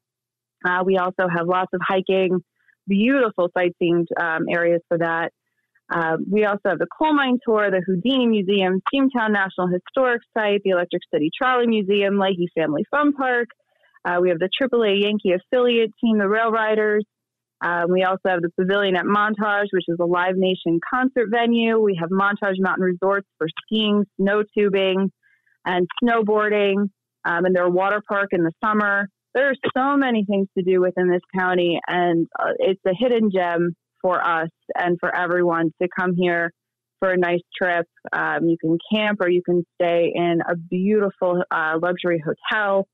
Uh, 0.66 0.84
we 0.86 0.98
also 0.98 1.28
have 1.30 1.48
lots 1.48 1.72
of 1.74 1.82
hiking, 1.86 2.40
beautiful 2.88 3.50
sightseeing 3.56 4.08
um, 4.18 4.46
areas 4.50 4.80
for 4.88 4.98
that. 5.00 5.34
Uh, 5.92 6.18
we 6.30 6.46
also 6.46 6.62
have 6.66 6.80
the 6.80 6.88
coal 6.98 7.13
mine 7.13 7.38
tour, 7.46 7.70
the 7.70 7.82
Houdini 7.86 8.28
Museum, 8.28 8.82
Steamtown 8.94 9.32
National 9.32 9.68
Historic 9.68 10.22
Site, 10.36 10.62
the 10.63 10.72
Electric 10.72 11.02
City 11.13 11.30
Trolley 11.36 11.68
Museum, 11.68 12.16
Lahey 12.16 12.48
Family 12.56 12.84
Fun 12.90 13.13
Park. 13.13 13.50
Uh, 14.06 14.20
we 14.22 14.30
have 14.30 14.40
the 14.40 14.50
AAA 14.62 15.04
Yankee 15.04 15.34
affiliate 15.34 15.92
team, 16.02 16.18
the 16.18 16.28
Rail 16.28 16.52
Riders. 16.52 17.06
Uh, 17.63 17.84
we 17.88 18.04
also 18.04 18.22
have 18.28 18.42
the 18.42 18.50
Pavilion 18.60 18.96
at 18.98 19.06
Montage, 19.06 19.68
which 19.72 19.86
is 19.88 19.98
a 20.00 20.06
Live 20.06 20.36
Nation 20.36 20.80
concert 20.90 21.30
venue. 21.32 21.80
We 21.80 21.98
have 22.00 22.10
Montage 22.10 22.60
Mountain 22.60 22.84
Resorts 22.84 23.28
for 23.38 23.48
skiing, 23.63 24.04
snow 24.20 24.44
tubing, 24.58 25.12
and 25.66 25.88
snowboarding, 26.04 26.90
um, 27.24 27.46
and 27.46 27.56
their 27.56 27.70
water 27.70 28.02
park 28.08 28.30
in 28.34 28.44
the 28.44 28.52
summer. 28.63 29.08
There 29.34 29.50
are 29.50 29.56
so 29.75 29.96
many 29.96 30.25
things 30.25 30.48
to 30.58 30.63
do 30.63 30.82
within 30.82 31.10
this 31.10 31.22
county, 31.38 31.80
and 31.88 32.28
uh, 32.38 32.52
it's 32.60 32.82
a 32.86 32.94
hidden 32.94 33.32
gem 33.34 33.75
for 34.04 34.24
us 34.24 34.50
and 34.76 34.98
for 35.00 35.16
everyone 35.16 35.72
to 35.82 35.88
come 35.98 36.14
here 36.16 36.52
for 37.00 37.12
a 37.12 37.18
nice 37.18 37.42
trip. 37.60 37.88
Um, 38.12 38.46
you 38.46 38.58
can 38.62 38.78
camp 38.94 39.20
or 39.22 39.30
you 39.30 39.42
can 39.44 39.66
stay 39.76 40.12
in 40.14 40.42
a 40.48 40.56
beautiful 40.56 41.44
uh, 41.50 41.80
luxury 41.82 42.24
hotel. 42.24 42.88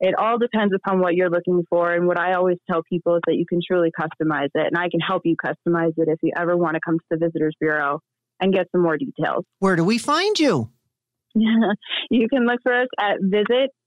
It 0.00 0.14
all 0.16 0.38
depends 0.38 0.74
upon 0.74 1.00
what 1.00 1.14
you're 1.14 1.30
looking 1.30 1.64
for. 1.70 1.92
And 1.92 2.06
what 2.06 2.20
I 2.20 2.34
always 2.34 2.58
tell 2.70 2.82
people 2.88 3.16
is 3.16 3.22
that 3.26 3.34
you 3.34 3.46
can 3.48 3.60
truly 3.66 3.90
customize 3.98 4.50
it. 4.54 4.66
And 4.66 4.76
I 4.76 4.88
can 4.90 5.00
help 5.00 5.22
you 5.24 5.34
customize 5.44 5.94
it 5.96 6.08
if 6.08 6.18
you 6.22 6.32
ever 6.36 6.56
want 6.56 6.74
to 6.74 6.80
come 6.84 6.98
to 6.98 7.04
the 7.10 7.16
Visitors 7.16 7.56
Bureau 7.58 8.00
and 8.40 8.54
get 8.54 8.68
some 8.70 8.82
more 8.82 8.96
details. 8.96 9.44
Where 9.58 9.74
do 9.74 9.84
we 9.84 9.98
find 9.98 10.38
you? 10.38 10.70
you 11.34 12.28
can 12.28 12.46
look 12.46 12.60
for 12.62 12.72
us 12.72 12.86
at 12.98 13.16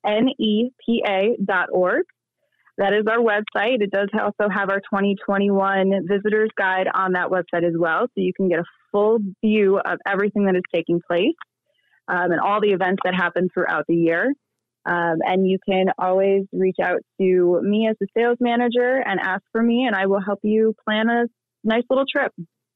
visitnepa.org. 0.06 2.04
That 2.82 2.94
is 2.94 3.06
our 3.08 3.20
website. 3.20 3.84
It 3.84 3.92
does 3.92 4.10
also 4.20 4.50
have 4.50 4.72
our 4.72 4.80
2021 4.80 6.08
visitors 6.10 6.50
guide 6.58 6.88
on 6.92 7.12
that 7.12 7.28
website 7.28 7.64
as 7.64 7.76
well. 7.78 8.08
So 8.08 8.14
you 8.16 8.34
can 8.36 8.50
get 8.50 8.58
a 8.58 8.64
full 8.92 9.20
view 9.46 9.78
of 9.78 10.00
everything 10.08 10.46
that 10.46 10.56
is 10.56 10.64
taking 10.74 11.00
place 11.08 11.36
um, 12.08 12.32
and 12.32 12.40
all 12.40 12.60
the 12.60 12.72
events 12.72 13.02
that 13.06 13.14
happen 13.14 13.50
throughout 13.54 13.86
the 13.88 13.94
year. 13.94 14.34
Um, 14.84 15.18
and 15.22 15.48
you 15.48 15.60
can 15.64 15.90
always 16.00 16.46
reach 16.52 16.78
out 16.82 17.02
to 17.20 17.62
me 17.62 17.88
as 17.88 17.98
the 18.00 18.08
sales 18.18 18.38
manager 18.40 19.00
and 19.06 19.20
ask 19.20 19.44
for 19.52 19.62
me, 19.62 19.86
and 19.86 19.96
I 19.96 20.08
will 20.08 20.22
help 20.22 20.40
you 20.42 20.74
plan 20.84 21.08
a 21.08 21.26
nice 21.64 21.84
little 21.88 22.06
trip. 22.12 22.32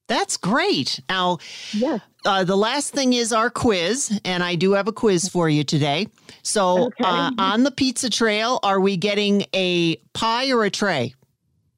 That's 0.08 0.36
great. 0.36 1.00
Now, 1.08 1.38
yes. 1.72 2.00
Uh, 2.24 2.44
the 2.44 2.56
last 2.56 2.92
thing 2.92 3.12
is 3.12 3.32
our 3.32 3.50
quiz, 3.50 4.20
and 4.24 4.42
I 4.42 4.54
do 4.54 4.72
have 4.72 4.88
a 4.88 4.92
quiz 4.92 5.28
for 5.28 5.48
you 5.48 5.64
today. 5.64 6.08
So, 6.42 6.86
okay. 6.86 7.04
uh, 7.04 7.30
on 7.38 7.64
the 7.64 7.70
pizza 7.70 8.10
trail, 8.10 8.60
are 8.62 8.80
we 8.80 8.96
getting 8.96 9.44
a 9.52 9.96
pie 10.12 10.50
or 10.50 10.64
a 10.64 10.70
tray? 10.70 11.14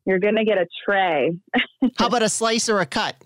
You're 0.07 0.19
going 0.19 0.37
to 0.37 0.45
get 0.45 0.57
a 0.57 0.67
tray. 0.85 1.37
How 1.99 2.07
about 2.07 2.23
a 2.23 2.29
slice 2.29 2.69
or 2.69 2.81
a 2.81 2.87
cut? 2.87 3.17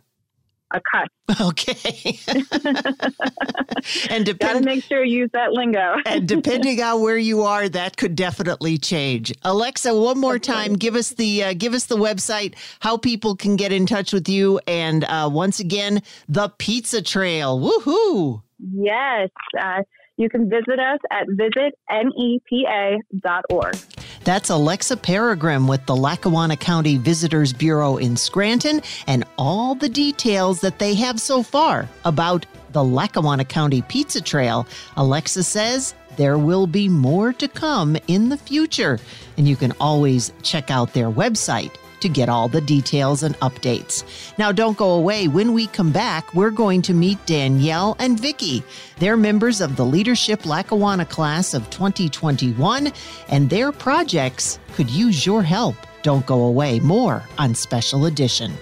A 0.74 0.80
cut. 0.90 1.08
Okay. 1.40 2.18
and 4.10 4.26
depend- 4.26 4.38
gotta 4.38 4.64
make 4.64 4.84
sure 4.84 5.02
you 5.02 5.20
use 5.20 5.30
that 5.32 5.52
lingo. 5.52 5.96
and 6.06 6.28
depending 6.28 6.82
on 6.82 7.00
where 7.00 7.16
you 7.16 7.42
are, 7.42 7.70
that 7.70 7.96
could 7.96 8.14
definitely 8.14 8.76
change. 8.76 9.32
Alexa, 9.42 9.98
one 9.98 10.18
more 10.18 10.38
time, 10.38 10.74
give 10.74 10.94
us 10.94 11.10
the 11.10 11.44
uh, 11.44 11.54
give 11.54 11.72
us 11.72 11.86
the 11.86 11.96
website, 11.96 12.54
how 12.80 12.98
people 12.98 13.34
can 13.34 13.56
get 13.56 13.72
in 13.72 13.86
touch 13.86 14.12
with 14.12 14.28
you, 14.28 14.60
and 14.66 15.04
uh, 15.04 15.30
once 15.32 15.58
again, 15.58 16.02
the 16.28 16.50
Pizza 16.58 17.00
Trail. 17.00 17.58
Woohoo! 17.58 18.42
Yes. 18.58 19.30
Uh, 19.58 19.82
you 20.16 20.28
can 20.28 20.50
visit 20.50 20.78
us 20.78 20.98
at 21.10 21.26
visitnepa.org. 21.28 23.76
That's 24.24 24.50
Alexa 24.50 24.98
Peregrim 24.98 25.68
with 25.68 25.84
the 25.86 25.96
Lackawanna 25.96 26.56
County 26.56 26.96
Visitors 26.96 27.52
Bureau 27.52 27.96
in 27.96 28.16
Scranton 28.16 28.80
and 29.08 29.24
all 29.36 29.74
the 29.74 29.88
details 29.88 30.60
that 30.60 30.78
they 30.78 30.94
have 30.94 31.20
so 31.20 31.42
far 31.42 31.88
about 32.04 32.46
the 32.70 32.84
Lackawanna 32.84 33.44
County 33.44 33.82
Pizza 33.82 34.20
Trail. 34.20 34.64
Alexa 34.96 35.42
says 35.42 35.94
there 36.16 36.38
will 36.38 36.68
be 36.68 36.88
more 36.88 37.32
to 37.32 37.48
come 37.48 37.96
in 38.06 38.28
the 38.28 38.36
future, 38.36 39.00
and 39.36 39.48
you 39.48 39.56
can 39.56 39.72
always 39.80 40.32
check 40.42 40.70
out 40.70 40.92
their 40.92 41.10
website 41.10 41.72
to 42.02 42.08
get 42.08 42.28
all 42.28 42.48
the 42.48 42.60
details 42.60 43.22
and 43.22 43.38
updates. 43.40 44.04
Now, 44.38 44.52
don't 44.52 44.76
go 44.76 44.90
away. 44.92 45.28
When 45.28 45.52
we 45.54 45.66
come 45.66 45.90
back, 45.90 46.34
we're 46.34 46.50
going 46.50 46.82
to 46.82 46.94
meet 46.94 47.24
Danielle 47.26 47.96
and 47.98 48.20
Vicky. 48.20 48.62
They're 48.98 49.16
members 49.16 49.60
of 49.60 49.76
the 49.76 49.84
Leadership 49.84 50.44
Lackawanna 50.44 51.06
class 51.06 51.54
of 51.54 51.68
2021, 51.70 52.92
and 53.28 53.48
their 53.48 53.72
projects 53.72 54.58
could 54.74 54.90
use 54.90 55.24
your 55.24 55.42
help. 55.42 55.74
Don't 56.02 56.26
go 56.26 56.44
away. 56.44 56.80
More 56.80 57.22
on 57.38 57.54
Special 57.54 58.06
Edition. 58.06 58.52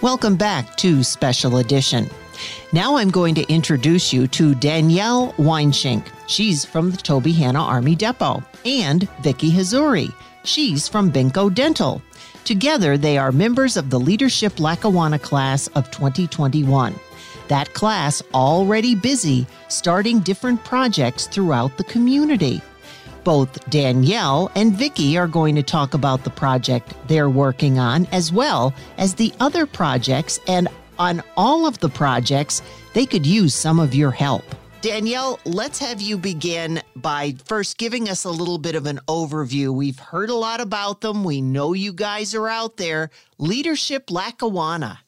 Welcome 0.00 0.36
back 0.36 0.76
to 0.76 1.02
Special 1.02 1.58
Edition. 1.58 2.08
Now 2.72 2.96
I'm 2.96 3.10
going 3.10 3.34
to 3.36 3.52
introduce 3.52 4.12
you 4.12 4.26
to 4.28 4.54
Danielle 4.56 5.32
Weinschenk. 5.34 6.06
She's 6.26 6.64
from 6.64 6.90
the 6.90 6.96
Tobyhanna 6.96 7.60
Army 7.60 7.94
Depot, 7.94 8.42
and 8.64 9.08
Vicki 9.22 9.50
Hazzouri. 9.50 10.12
She's 10.44 10.88
from 10.88 11.10
Benco 11.10 11.52
Dental. 11.52 12.02
Together, 12.44 12.98
they 12.98 13.16
are 13.16 13.32
members 13.32 13.78
of 13.78 13.88
the 13.88 13.98
Leadership 13.98 14.60
Lackawanna 14.60 15.18
class 15.18 15.68
of 15.68 15.90
2021. 15.90 16.94
That 17.48 17.72
class 17.72 18.22
already 18.34 18.94
busy 18.94 19.46
starting 19.68 20.20
different 20.20 20.62
projects 20.62 21.26
throughout 21.26 21.78
the 21.78 21.84
community. 21.84 22.60
Both 23.24 23.70
Danielle 23.70 24.50
and 24.54 24.74
Vicki 24.74 25.16
are 25.16 25.26
going 25.26 25.54
to 25.54 25.62
talk 25.62 25.94
about 25.94 26.24
the 26.24 26.30
project 26.30 26.92
they're 27.08 27.30
working 27.30 27.78
on 27.78 28.06
as 28.12 28.30
well 28.30 28.74
as 28.98 29.14
the 29.14 29.32
other 29.40 29.64
projects 29.64 30.38
and 30.46 30.68
on 30.98 31.22
all 31.38 31.66
of 31.66 31.78
the 31.78 31.88
projects 31.88 32.60
they 32.92 33.06
could 33.06 33.24
use 33.24 33.54
some 33.54 33.80
of 33.80 33.94
your 33.94 34.10
help. 34.10 34.44
Danielle, 34.84 35.40
let's 35.46 35.78
have 35.78 36.02
you 36.02 36.18
begin 36.18 36.82
by 36.94 37.34
first 37.46 37.78
giving 37.78 38.10
us 38.10 38.26
a 38.26 38.30
little 38.30 38.58
bit 38.58 38.74
of 38.74 38.84
an 38.84 39.00
overview. 39.08 39.72
We've 39.72 39.98
heard 39.98 40.28
a 40.28 40.34
lot 40.34 40.60
about 40.60 41.00
them. 41.00 41.24
We 41.24 41.40
know 41.40 41.72
you 41.72 41.94
guys 41.94 42.34
are 42.34 42.50
out 42.50 42.76
there. 42.76 43.08
Leadership 43.38 44.10
Lackawanna. 44.10 45.00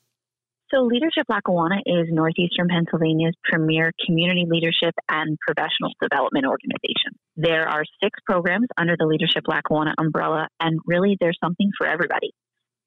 So, 0.73 0.80
Leadership 0.80 1.26
Lackawanna 1.28 1.76
is 1.85 2.06
Northeastern 2.09 2.68
Pennsylvania's 2.68 3.35
premier 3.45 3.92
community 4.06 4.47
leadership 4.49 4.95
and 5.11 5.37
professional 5.47 5.92
development 6.00 6.47
organization. 6.47 7.12
There 7.37 7.68
are 7.68 7.85
six 8.02 8.18
programs 8.25 8.68
under 8.78 8.97
the 8.99 9.04
Leadership 9.04 9.42
Lackawanna 9.47 9.92
umbrella, 9.99 10.49
and 10.59 10.80
really 10.87 11.18
there's 11.21 11.37
something 11.45 11.68
for 11.76 11.87
everybody. 11.87 12.30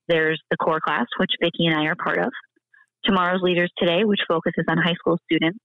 There's 0.08 0.42
the 0.50 0.58
core 0.58 0.82
class, 0.84 1.06
which 1.20 1.34
Vicki 1.40 1.68
and 1.68 1.76
I 1.76 1.86
are 1.86 1.96
part 1.96 2.18
of. 2.18 2.32
Tomorrow's 3.06 3.44
Leaders 3.44 3.72
Today, 3.78 4.06
which 4.06 4.22
focuses 4.28 4.66
on 4.68 4.80
high 4.80 4.96
school 4.96 5.20
students. 5.32 5.60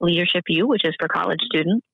Leadership 0.00 0.44
U, 0.48 0.66
which 0.66 0.84
is 0.84 0.94
for 0.98 1.08
college 1.08 1.40
students, 1.42 1.84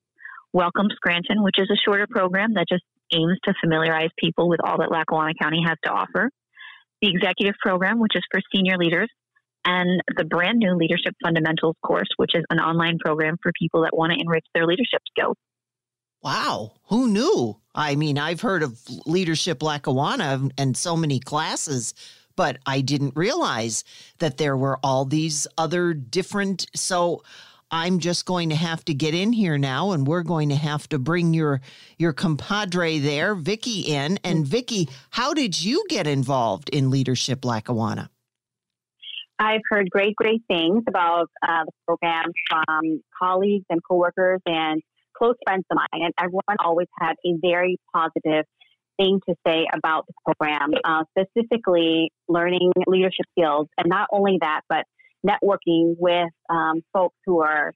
Welcome 0.53 0.87
Scranton, 0.95 1.43
which 1.43 1.59
is 1.59 1.69
a 1.71 1.77
shorter 1.77 2.07
program 2.09 2.55
that 2.55 2.67
just 2.69 2.85
aims 3.13 3.39
to 3.45 3.55
familiarize 3.61 4.11
people 4.19 4.49
with 4.49 4.61
all 4.65 4.79
that 4.79 4.91
Lackawanna 4.91 5.35
County 5.41 5.63
has 5.67 5.77
to 5.85 5.91
offer. 5.91 6.31
The 7.03 7.09
executive 7.09 7.55
program, 7.61 7.99
which 7.99 8.17
is 8.17 8.23
for 8.31 8.41
senior 8.55 8.79
leaders, 8.79 9.11
and 9.65 10.01
the 10.17 10.25
brand 10.25 10.59
new 10.59 10.77
Leadership 10.77 11.15
Fundamentals 11.23 11.77
course, 11.85 12.09
which 12.17 12.31
is 12.35 12.45
an 12.51 12.59
online 12.59 12.99
program 12.99 13.37
for 13.43 13.53
people 13.59 13.83
that 13.83 13.97
want 13.97 14.13
to 14.13 14.21
enrich 14.21 14.47
their 14.55 14.67
leadership 14.67 15.03
skills. 15.11 15.37
Wow, 16.23 16.73
who 16.89 17.09
knew? 17.09 17.61
I 17.75 17.95
mean, 17.95 18.19
I've 18.19 18.41
heard 18.41 18.63
of 18.63 18.81
Leadership 19.05 19.63
Lackawanna 19.63 20.49
and 20.57 20.77
so 20.77 20.97
many 20.97 21.21
classes, 21.21 21.95
but 22.35 22.59
I 22.67 22.81
didn't 22.81 23.15
realize 23.17 23.85
that 24.19 24.39
there 24.39 24.57
were 24.57 24.79
all 24.83 25.05
these 25.05 25.47
other 25.59 25.93
different. 25.93 26.67
So 26.75 27.23
I'm 27.71 27.99
just 27.99 28.27
going 28.27 28.51
to 28.51 28.57
have 28.57 28.85
to 28.85 28.95
get 28.95 29.15
in 29.15 29.33
here 29.33 29.59
now, 29.59 29.91
and 29.91 30.07
we're 30.07 30.23
going 30.23 30.51
to 30.51 30.57
have 30.57 30.89
to 30.91 30.99
bring 30.99 31.35
your 31.35 31.61
your 31.99 32.13
compadre 32.13 32.99
there, 32.99 33.35
Vicky, 33.35 33.81
in. 33.81 34.19
And 34.23 34.47
Vicky, 34.47 34.89
how 35.11 35.35
did 35.35 35.61
you 35.61 35.85
get 35.89 36.07
involved 36.07 36.69
in 36.71 36.91
Leadership 36.91 37.45
Lackawanna? 37.45 38.11
I've 39.39 39.63
heard 39.69 39.91
great, 39.91 40.17
great 40.17 40.43
things 40.49 40.85
about 40.89 41.29
uh, 41.47 41.65
the 41.65 41.73
program 41.87 42.33
from 42.49 43.03
colleagues 43.21 43.67
and 43.69 43.81
coworkers 43.87 44.41
and 44.47 44.81
close 45.17 45.35
friends 45.45 45.65
of 45.71 45.77
mine, 45.77 46.03
and 46.05 46.15
everyone 46.19 46.57
always 46.61 46.89
had 46.99 47.15
a 47.25 47.35
very 47.43 47.79
positive 47.93 48.45
thing 48.99 49.21
to 49.29 49.35
say 49.47 49.67
about 49.75 50.07
the 50.07 50.15
program, 50.25 50.71
uh, 50.85 51.05
specifically 51.19 52.11
learning 52.29 52.73
leadership 52.87 53.27
skills. 53.39 53.67
And 53.77 53.89
not 53.89 54.09
only 54.13 54.39
that, 54.41 54.63
but 54.69 54.85
networking 55.27 55.95
with 55.99 56.31
um, 56.49 56.83
folks 56.93 57.17
who 57.27 57.43
are 57.43 57.73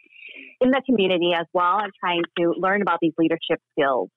in 0.61 0.71
the 0.71 0.83
community 0.87 1.33
as 1.38 1.47
well 1.52 1.78
and 1.78 1.92
trying 1.99 2.23
to 2.38 2.54
learn 2.57 2.83
about 2.83 2.99
these 3.00 3.12
leadership 3.19 3.61
skills. 3.73 4.09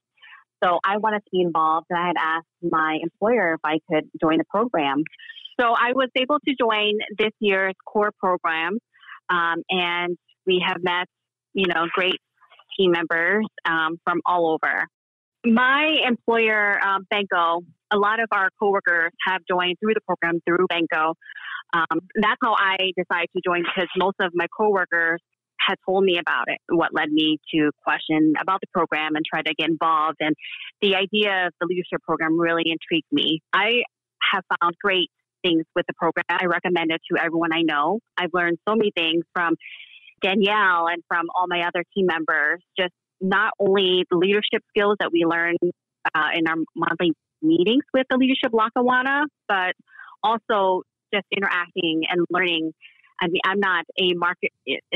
So 0.63 0.79
I 0.85 0.97
wanted 0.97 1.19
to 1.19 1.29
be 1.31 1.41
involved, 1.41 1.87
and 1.89 1.99
I 1.99 2.07
had 2.07 2.15
asked 2.17 2.47
my 2.61 2.97
employer 3.01 3.55
if 3.55 3.59
I 3.65 3.79
could 3.91 4.09
join 4.21 4.37
the 4.37 4.45
program. 4.49 5.03
So 5.59 5.67
I 5.67 5.91
was 5.93 6.09
able 6.15 6.37
to 6.39 6.55
join 6.57 6.93
this 7.17 7.31
year's 7.39 7.73
core 7.85 8.11
program, 8.17 8.77
um, 9.29 9.61
and 9.69 10.17
we 10.47 10.63
have 10.65 10.77
met, 10.81 11.07
you 11.53 11.67
know, 11.67 11.87
great 11.93 12.19
team 12.77 12.91
members 12.91 13.45
um, 13.65 13.97
from 14.03 14.21
all 14.25 14.51
over. 14.53 14.87
My 15.45 15.97
employer, 16.07 16.79
um, 16.83 17.05
Benco, 17.13 17.61
a 17.91 17.97
lot 17.97 18.21
of 18.21 18.29
our 18.31 18.49
coworkers 18.59 19.11
have 19.27 19.41
joined 19.47 19.75
through 19.79 19.93
the 19.93 20.01
program 20.07 20.39
through 20.47 20.65
Benco. 20.71 21.13
Um, 21.73 22.01
that's 22.15 22.39
how 22.43 22.55
I 22.57 22.77
decided 22.95 23.29
to 23.35 23.41
join 23.43 23.63
because 23.63 23.89
most 23.97 24.15
of 24.19 24.31
my 24.33 24.45
coworkers 24.55 25.19
had 25.59 25.75
told 25.85 26.03
me 26.03 26.19
about 26.19 26.45
it, 26.47 26.59
what 26.69 26.93
led 26.93 27.09
me 27.09 27.37
to 27.53 27.71
question 27.83 28.33
about 28.39 28.59
the 28.61 28.67
program 28.73 29.15
and 29.15 29.23
try 29.25 29.41
to 29.41 29.53
get 29.53 29.69
involved. 29.69 30.17
And 30.19 30.35
the 30.81 30.95
idea 30.95 31.47
of 31.47 31.53
the 31.59 31.67
leadership 31.67 32.01
program 32.03 32.39
really 32.39 32.63
intrigued 32.65 33.07
me. 33.11 33.41
I 33.53 33.83
have 34.33 34.43
found 34.59 34.75
great 34.83 35.09
things 35.43 35.63
with 35.75 35.85
the 35.87 35.93
program. 35.93 36.25
I 36.29 36.45
recommend 36.45 36.91
it 36.91 37.01
to 37.11 37.23
everyone 37.23 37.53
I 37.53 37.61
know. 37.61 37.99
I've 38.17 38.31
learned 38.33 38.57
so 38.67 38.75
many 38.75 38.91
things 38.95 39.23
from 39.33 39.55
Danielle 40.21 40.87
and 40.87 41.03
from 41.07 41.25
all 41.35 41.45
my 41.47 41.67
other 41.67 41.83
team 41.95 42.07
members, 42.07 42.61
just 42.77 42.93
not 43.21 43.53
only 43.59 44.05
the 44.09 44.17
leadership 44.17 44.63
skills 44.69 44.97
that 44.99 45.11
we 45.11 45.25
learn 45.25 45.55
uh, 46.15 46.29
in 46.35 46.47
our 46.47 46.55
monthly 46.75 47.13
meetings 47.41 47.83
with 47.93 48.05
the 48.09 48.17
Leadership 48.17 48.53
Lackawanna, 48.53 49.25
but 49.47 49.73
also 50.23 50.83
just 51.13 51.25
interacting 51.31 52.03
and 52.09 52.25
learning. 52.29 52.73
I 53.21 53.27
mean, 53.27 53.41
I'm 53.45 53.59
not 53.59 53.85
a 53.97 54.13
market, 54.15 54.51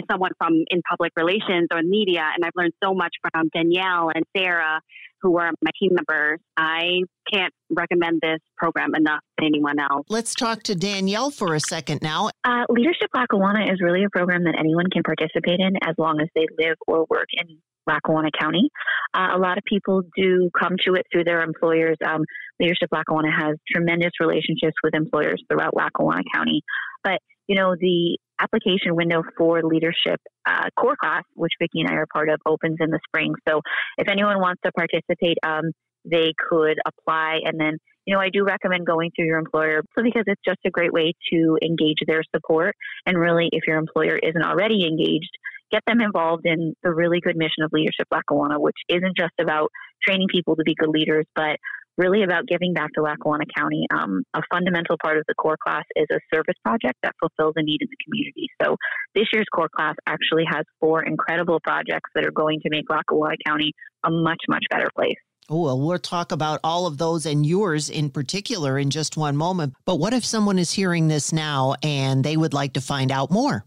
someone 0.10 0.32
from 0.38 0.64
in 0.68 0.82
public 0.90 1.14
relations 1.16 1.68
or 1.72 1.82
media, 1.84 2.24
and 2.36 2.44
I've 2.44 2.52
learned 2.56 2.74
so 2.84 2.94
much 2.94 3.14
from 3.22 3.50
Danielle 3.54 4.10
and 4.14 4.26
Sarah, 4.36 4.82
who 5.22 5.38
are 5.38 5.52
my 5.62 5.72
team 5.80 5.92
members. 5.94 6.40
I 6.58 7.04
can't 7.32 7.54
recommend 7.70 8.20
this 8.22 8.40
program 8.58 8.96
enough 8.96 9.22
to 9.40 9.46
anyone 9.46 9.80
else. 9.80 10.06
Let's 10.10 10.34
talk 10.34 10.64
to 10.64 10.76
Danielle 10.76 11.32
for 11.32 11.54
a 11.54 11.60
second 11.60 12.02
now. 12.02 12.30
Uh, 12.44 12.66
Leadership 12.70 13.10
Lackawanna 13.14 13.72
is 13.72 13.82
really 13.82 14.04
a 14.04 14.10
program 14.10 14.44
that 14.46 14.56
anyone 14.60 14.90
can 14.92 15.04
participate 15.04 15.60
in 15.60 15.76
as 15.88 15.96
long 15.98 16.20
as 16.20 16.28
they 16.36 16.48
live 16.58 16.76
or 16.88 17.06
work 17.10 17.28
in 17.34 17.60
Lackawanna 17.88 18.30
County. 18.38 18.70
Uh, 19.14 19.30
a 19.36 19.40
lot 19.40 19.58
of 19.58 19.64
people 19.64 20.02
do 20.16 20.50
come 20.60 20.76
to 20.86 20.94
it 20.94 21.06
through 21.12 21.24
their 21.24 21.42
employers. 21.42 21.98
Um, 22.06 22.24
Leadership 22.60 22.90
Lackawanna 22.92 23.32
has 23.32 23.56
tremendous 23.72 24.12
relationships 24.20 24.76
with 24.84 24.94
employers 24.94 25.42
throughout 25.50 25.76
Lackawanna 25.76 26.24
County. 26.34 26.62
But, 27.04 27.20
you 27.48 27.56
know, 27.56 27.76
the 27.80 28.18
application 28.40 28.96
window 28.96 29.24
for 29.38 29.62
leadership 29.64 30.20
uh, 30.46 30.70
core 30.80 30.96
class, 31.00 31.24
which 31.36 31.54
Vicki 31.62 31.82
and 31.82 31.90
I 31.90 31.96
are 31.96 32.06
part 32.12 32.30
of, 32.30 32.40
opens 32.46 32.78
in 32.80 32.90
the 32.90 33.00
spring. 33.08 33.34
So 33.48 33.62
if 33.98 34.10
anyone 34.10 34.40
wants 34.40 34.62
to 34.66 34.72
participate, 34.72 35.38
um, 35.44 35.72
they 36.10 36.34
could 36.50 36.78
apply. 36.86 37.40
And 37.44 37.60
then, 37.60 37.78
you 38.06 38.14
know, 38.14 38.22
I 38.22 38.30
do 38.30 38.44
recommend 38.44 38.86
going 38.86 39.12
through 39.16 39.26
your 39.26 39.40
employer 39.40 39.82
because 39.96 40.24
it's 40.28 40.42
just 40.46 40.60
a 40.66 40.70
great 40.72 40.94
way 40.94 41.14
to 41.34 41.58
engage 41.62 41.98
their 42.06 42.24
support. 42.36 42.76
And 43.06 43.18
really, 43.18 43.50
if 43.52 43.68
your 43.68 43.78
employer 43.78 44.18
isn't 44.18 44.44
already 44.44 44.86
engaged, 44.86 45.32
get 45.72 45.84
them 45.88 46.02
involved 46.02 46.46
in 46.46 46.74
the 46.84 46.94
really 46.94 47.20
good 47.20 47.36
mission 47.36 47.64
of 47.64 47.72
Leadership 47.74 48.08
Lackawanna, 48.12 48.60
which 48.60 48.78
isn't 48.90 49.18
just 49.18 49.34
about 49.40 49.70
training 50.08 50.28
people 50.32 50.56
to 50.56 50.64
be 50.64 50.76
good 50.76 50.90
leaders, 50.90 51.26
but 51.36 51.58
really 51.98 52.24
about 52.24 52.46
giving 52.48 52.74
back 52.74 52.92
to 52.94 53.02
Lackawanna 53.02 53.46
County. 53.56 53.86
Um, 53.92 54.24
a 54.34 54.42
fundamental 54.52 54.98
part 55.02 55.18
of 55.18 55.24
the 55.28 55.34
core 55.34 55.58
class 55.62 55.84
is 55.96 56.06
a 56.12 56.20
service 56.34 56.56
project 56.64 56.96
that 57.04 57.14
fulfills 57.20 57.54
a 57.58 57.64
need 57.64 57.82
in 57.82 57.88
the 57.90 57.98
community. 58.06 58.48
So 58.62 58.76
this 59.16 59.26
year's 59.34 59.48
core 59.54 59.70
class 59.76 59.96
actually 60.06 60.44
has 60.50 60.64
four 60.80 61.04
incredible 61.04 61.60
projects 61.64 62.10
that 62.16 62.26
are 62.26 62.32
going 62.32 62.60
to 62.62 62.70
make 62.70 62.86
Lackawanna 62.90 63.36
County 63.46 63.74
a 64.06 64.12
much, 64.12 64.42
much 64.48 64.64
better 64.70 64.90
place. 64.96 65.18
Oh, 65.50 65.64
well, 65.64 65.80
we'll 65.80 65.98
talk 65.98 66.34
about 66.34 66.60
all 66.64 66.88
of 66.88 66.98
those 66.98 67.26
and 67.26 67.46
yours 67.46 67.90
in 67.90 68.10
particular 68.10 68.78
in 68.78 68.90
just 68.90 69.16
one 69.16 69.38
moment. 69.38 69.74
But 69.86 69.96
what 69.96 70.14
if 70.14 70.26
someone 70.26 70.60
is 70.60 70.72
hearing 70.72 71.08
this 71.08 71.32
now 71.32 71.76
and 71.82 72.24
they 72.24 72.36
would 72.36 72.54
like 72.54 72.74
to 72.74 72.82
find 72.82 73.12
out 73.12 73.32
more? 73.32 73.64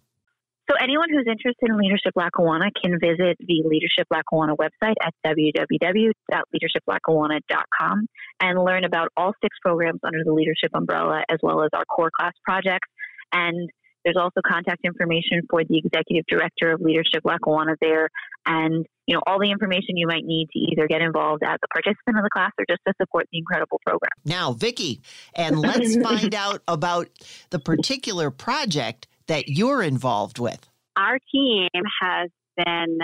So 0.71 0.77
anyone 0.81 1.09
who's 1.11 1.27
interested 1.27 1.69
in 1.69 1.77
Leadership 1.77 2.13
Lackawanna 2.15 2.71
can 2.81 3.01
visit 3.01 3.37
the 3.41 3.65
Leadership 3.65 4.07
Lackawanna 4.09 4.55
website 4.55 4.95
at 5.03 5.13
www.leadershiplackawanna.com 5.27 8.07
and 8.41 8.65
learn 8.65 8.85
about 8.85 9.09
all 9.17 9.33
six 9.43 9.59
programs 9.61 9.99
under 10.05 10.23
the 10.25 10.33
leadership 10.33 10.71
umbrella 10.73 11.25
as 11.29 11.39
well 11.43 11.65
as 11.65 11.71
our 11.73 11.85
core 11.87 12.13
class 12.17 12.35
projects. 12.45 12.87
And 13.33 13.69
there's 14.05 14.17
also 14.17 14.41
contact 14.47 14.85
information 14.85 15.43
for 15.51 15.65
the 15.65 15.79
executive 15.79 16.25
director 16.29 16.71
of 16.71 16.81
Leadership 16.81 17.23
Lackawanna 17.25 17.75
there 17.81 18.09
and 18.47 18.87
you 19.07 19.17
know 19.17 19.23
all 19.27 19.41
the 19.41 19.51
information 19.51 19.97
you 19.97 20.07
might 20.07 20.25
need 20.25 20.47
to 20.53 20.59
either 20.59 20.87
get 20.87 21.03
involved 21.03 21.43
as 21.43 21.59
a 21.65 21.69
participant 21.69 22.17
in 22.17 22.23
the 22.23 22.31
class 22.33 22.53
or 22.59 22.65
just 22.71 22.81
to 22.87 22.95
support 23.01 23.27
the 23.33 23.39
incredible 23.39 23.81
program. 23.85 24.13
Now, 24.25 24.53
Vicki, 24.53 25.01
and 25.35 25.59
let's 25.59 25.97
find 26.03 26.33
out 26.33 26.63
about 26.69 27.09
the 27.51 27.59
particular 27.59 28.31
project 28.31 29.09
that 29.31 29.49
you're 29.49 29.81
involved 29.81 30.41
with? 30.41 30.59
Our 30.97 31.19
team 31.33 31.69
has 32.03 32.31
been 32.57 32.99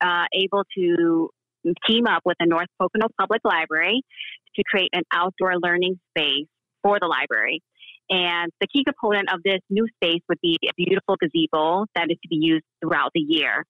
uh, 0.00 0.24
able 0.34 0.64
to 0.76 1.28
team 1.86 2.06
up 2.06 2.22
with 2.24 2.36
the 2.40 2.46
North 2.46 2.68
Pocono 2.80 3.08
Public 3.20 3.42
Library 3.44 4.02
to 4.56 4.62
create 4.64 4.88
an 4.94 5.02
outdoor 5.12 5.58
learning 5.62 6.00
space 6.10 6.46
for 6.82 6.98
the 6.98 7.06
library. 7.06 7.60
And 8.08 8.50
the 8.60 8.66
key 8.66 8.82
component 8.84 9.30
of 9.30 9.42
this 9.44 9.60
new 9.68 9.86
space 9.96 10.22
would 10.28 10.38
be 10.40 10.56
a 10.64 10.72
beautiful 10.74 11.16
gazebo 11.20 11.84
that 11.94 12.06
is 12.08 12.16
to 12.22 12.28
be 12.30 12.38
used 12.40 12.64
throughout 12.80 13.10
the 13.14 13.20
year. 13.20 13.64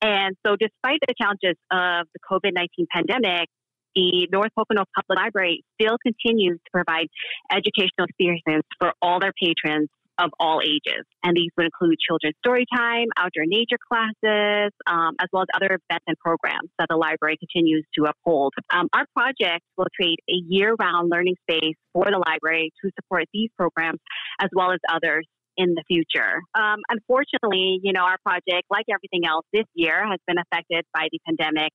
And 0.00 0.34
so, 0.44 0.56
despite 0.58 1.00
the 1.06 1.14
challenges 1.20 1.56
of 1.70 2.06
the 2.14 2.20
COVID 2.28 2.52
19 2.52 2.86
pandemic, 2.90 3.48
the 3.94 4.28
North 4.32 4.50
Pocono 4.56 4.84
Public 4.94 5.18
Library 5.18 5.62
still 5.80 5.98
continues 6.02 6.58
to 6.58 6.70
provide 6.72 7.08
educational 7.50 8.06
experiences 8.08 8.62
for 8.80 8.92
all 9.02 9.20
their 9.20 9.32
patrons 9.40 9.88
of 10.18 10.30
all 10.40 10.60
ages. 10.62 11.04
And 11.22 11.36
these 11.36 11.50
would 11.56 11.66
include 11.66 11.96
children's 11.98 12.36
story 12.44 12.66
time, 12.74 13.06
outdoor 13.16 13.44
nature 13.46 13.78
classes, 13.90 14.72
um, 14.86 15.14
as 15.20 15.28
well 15.32 15.42
as 15.42 15.48
other 15.54 15.66
events 15.66 16.04
and 16.06 16.16
programs 16.18 16.70
that 16.78 16.88
the 16.88 16.96
library 16.96 17.36
continues 17.38 17.84
to 17.98 18.04
uphold. 18.04 18.52
Um, 18.70 18.88
our 18.92 19.06
project 19.14 19.64
will 19.76 19.86
create 19.94 20.18
a 20.28 20.38
year 20.48 20.74
round 20.78 21.10
learning 21.10 21.36
space 21.48 21.76
for 21.92 22.04
the 22.04 22.22
library 22.26 22.72
to 22.84 22.90
support 23.00 23.24
these 23.32 23.50
programs 23.56 24.00
as 24.40 24.48
well 24.54 24.72
as 24.72 24.78
others 24.88 25.26
in 25.56 25.74
the 25.74 25.82
future. 25.88 26.42
Um, 26.54 26.80
unfortunately, 26.88 27.80
you 27.82 27.92
know, 27.92 28.02
our 28.02 28.18
project, 28.22 28.64
like 28.70 28.84
everything 28.92 29.26
else 29.26 29.44
this 29.52 29.64
year, 29.74 30.06
has 30.06 30.20
been 30.26 30.36
affected 30.38 30.84
by 30.92 31.08
the 31.10 31.18
pandemic. 31.26 31.72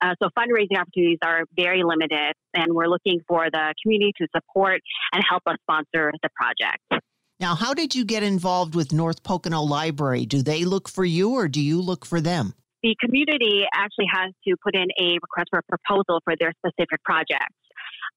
Uh, 0.00 0.14
so 0.22 0.28
fundraising 0.36 0.78
opportunities 0.78 1.18
are 1.24 1.44
very 1.54 1.82
limited, 1.84 2.34
and 2.54 2.72
we're 2.72 2.88
looking 2.88 3.20
for 3.28 3.48
the 3.50 3.74
community 3.82 4.12
to 4.18 4.26
support 4.34 4.80
and 5.12 5.22
help 5.28 5.42
us 5.46 5.56
sponsor 5.62 6.12
the 6.22 6.28
project. 6.34 7.04
Now, 7.40 7.54
how 7.54 7.72
did 7.72 7.94
you 7.94 8.04
get 8.04 8.22
involved 8.22 8.74
with 8.74 8.92
North 8.92 9.22
Pocono 9.22 9.62
Library? 9.62 10.26
Do 10.26 10.42
they 10.42 10.66
look 10.66 10.90
for 10.90 11.06
you 11.06 11.30
or 11.30 11.48
do 11.48 11.62
you 11.62 11.80
look 11.80 12.04
for 12.04 12.20
them? 12.20 12.52
The 12.82 12.94
community 13.00 13.64
actually 13.74 14.08
has 14.12 14.32
to 14.46 14.56
put 14.62 14.76
in 14.76 14.86
a 15.00 15.14
request 15.14 15.48
for 15.48 15.60
a 15.60 15.62
proposal 15.62 16.20
for 16.22 16.34
their 16.38 16.52
specific 16.60 17.02
projects. 17.02 17.56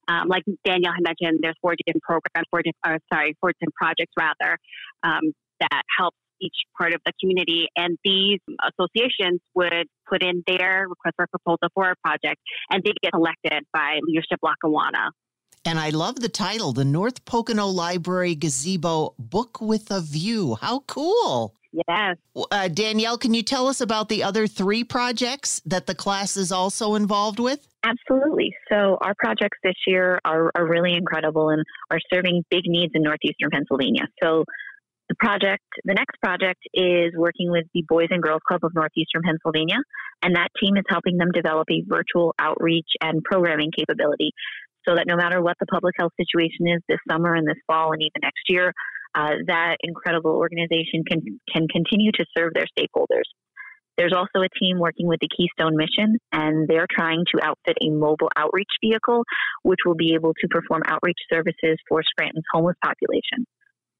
Um, 0.10 0.28
like 0.28 0.44
Danielle 0.66 0.92
had 0.92 1.04
mentioned, 1.08 1.40
there's 1.42 1.56
four 1.62 1.74
different 1.86 2.04
programs, 2.04 2.48
four 2.52 2.62
different, 2.64 3.02
uh, 3.02 3.16
sorry, 3.16 3.38
four 3.40 3.54
different 3.54 3.74
projects 3.76 4.12
rather, 4.18 4.58
um, 5.04 5.32
that 5.62 5.84
help 5.98 6.14
each 6.42 6.68
part 6.78 6.94
of 6.94 7.00
the 7.06 7.14
community. 7.22 7.68
And 7.78 7.98
these 8.04 8.40
associations 8.60 9.40
would 9.56 9.88
put 10.10 10.22
in 10.22 10.44
their 10.46 10.86
request 10.90 11.16
for 11.16 11.24
a 11.24 11.28
proposal 11.30 11.70
for 11.74 11.92
a 11.92 11.96
project 12.04 12.42
and 12.70 12.84
they 12.84 12.92
get 13.02 13.14
selected 13.16 13.64
by 13.72 14.00
Leadership 14.04 14.40
Lackawanna. 14.44 15.12
And 15.66 15.80
I 15.80 15.90
love 15.90 16.20
the 16.20 16.30
title, 16.30 16.74
the 16.74 16.84
North 16.84 17.24
Pocono 17.24 17.68
Library 17.68 18.36
Gazebo 18.36 19.16
Book 19.18 19.62
with 19.62 19.92
a 19.92 20.02
View. 20.02 20.56
How 20.56 20.82
cool! 20.88 21.56
Yes. 21.88 22.18
Uh, 22.52 22.68
Danielle, 22.68 23.18
can 23.18 23.34
you 23.34 23.42
tell 23.42 23.68
us 23.68 23.82
about 23.82 24.08
the 24.08 24.24
other 24.24 24.46
three 24.46 24.84
projects 24.84 25.62
that 25.66 25.88
the 25.88 25.96
class 25.96 26.38
is 26.38 26.52
also 26.52 26.94
involved 26.96 27.40
with? 27.40 27.68
Absolutely. 27.84 28.54
So, 28.70 28.98
our 29.02 29.16
projects 29.18 29.58
this 29.64 29.74
year 29.88 30.20
are, 30.24 30.52
are 30.54 30.68
really 30.68 30.94
incredible 30.94 31.50
and 31.50 31.64
are 31.90 32.00
serving 32.14 32.44
big 32.52 32.64
needs 32.66 32.92
in 32.94 33.02
northeastern 33.02 33.50
Pennsylvania. 33.52 34.04
So, 34.22 34.46
the 35.10 35.16
project, 35.16 35.64
the 35.84 35.94
next 35.94 36.20
project 36.22 36.62
is 36.74 37.14
working 37.18 37.52
with 37.52 37.66
the 37.74 37.84
Boys 37.88 38.08
and 38.10 38.22
Girls 38.22 38.42
Club 38.48 38.62
of 38.64 38.72
Northeastern 38.74 39.22
Pennsylvania, 39.24 39.78
and 40.22 40.36
that 40.36 40.48
team 40.62 40.78
is 40.78 40.84
helping 40.88 41.18
them 41.18 41.30
develop 41.34 41.68
a 41.72 41.84
virtual 41.88 42.34
outreach 42.40 42.88
and 43.02 43.24
programming 43.24 43.72
capability 43.78 44.32
so 44.88 44.96
that 44.96 45.06
no 45.08 45.16
matter 45.16 45.42
what 45.42 45.58
the 45.60 45.66
public 45.66 45.96
health 45.98 46.12
situation 46.18 46.68
is 46.68 46.82
this 46.88 47.00
summer 47.10 47.36
and 47.36 47.48
this 47.48 47.60
fall 47.68 47.94
and 47.94 48.02
even 48.02 48.22
next 48.22 48.44
year, 48.48 48.74
uh, 49.16 49.36
that 49.48 49.78
incredible 49.82 50.32
organization 50.32 51.04
can 51.08 51.22
can 51.52 51.68
continue 51.68 52.12
to 52.12 52.26
serve 52.36 52.54
their 52.54 52.66
stakeholders. 52.78 53.30
There's 53.98 54.14
also 54.14 54.42
a 54.44 54.50
team 54.60 54.80
working 54.80 55.08
with 55.08 55.20
the 55.22 55.30
Keystone 55.30 55.78
Mission, 55.78 56.18
and 56.32 56.68
they're 56.68 56.88
trying 56.90 57.26
to 57.36 57.46
outfit 57.46 57.78
a 57.80 57.92
mobile 57.92 58.30
outreach 58.36 58.72
vehicle, 58.84 59.24
which 59.62 59.80
will 59.86 59.96
be 59.96 60.16
able 60.16 60.34
to 60.34 60.48
perform 60.50 60.82
outreach 60.88 61.20
services 61.32 61.78
for 61.88 62.02
Scranton's 62.02 62.46
homeless 62.52 62.76
population. 62.84 63.46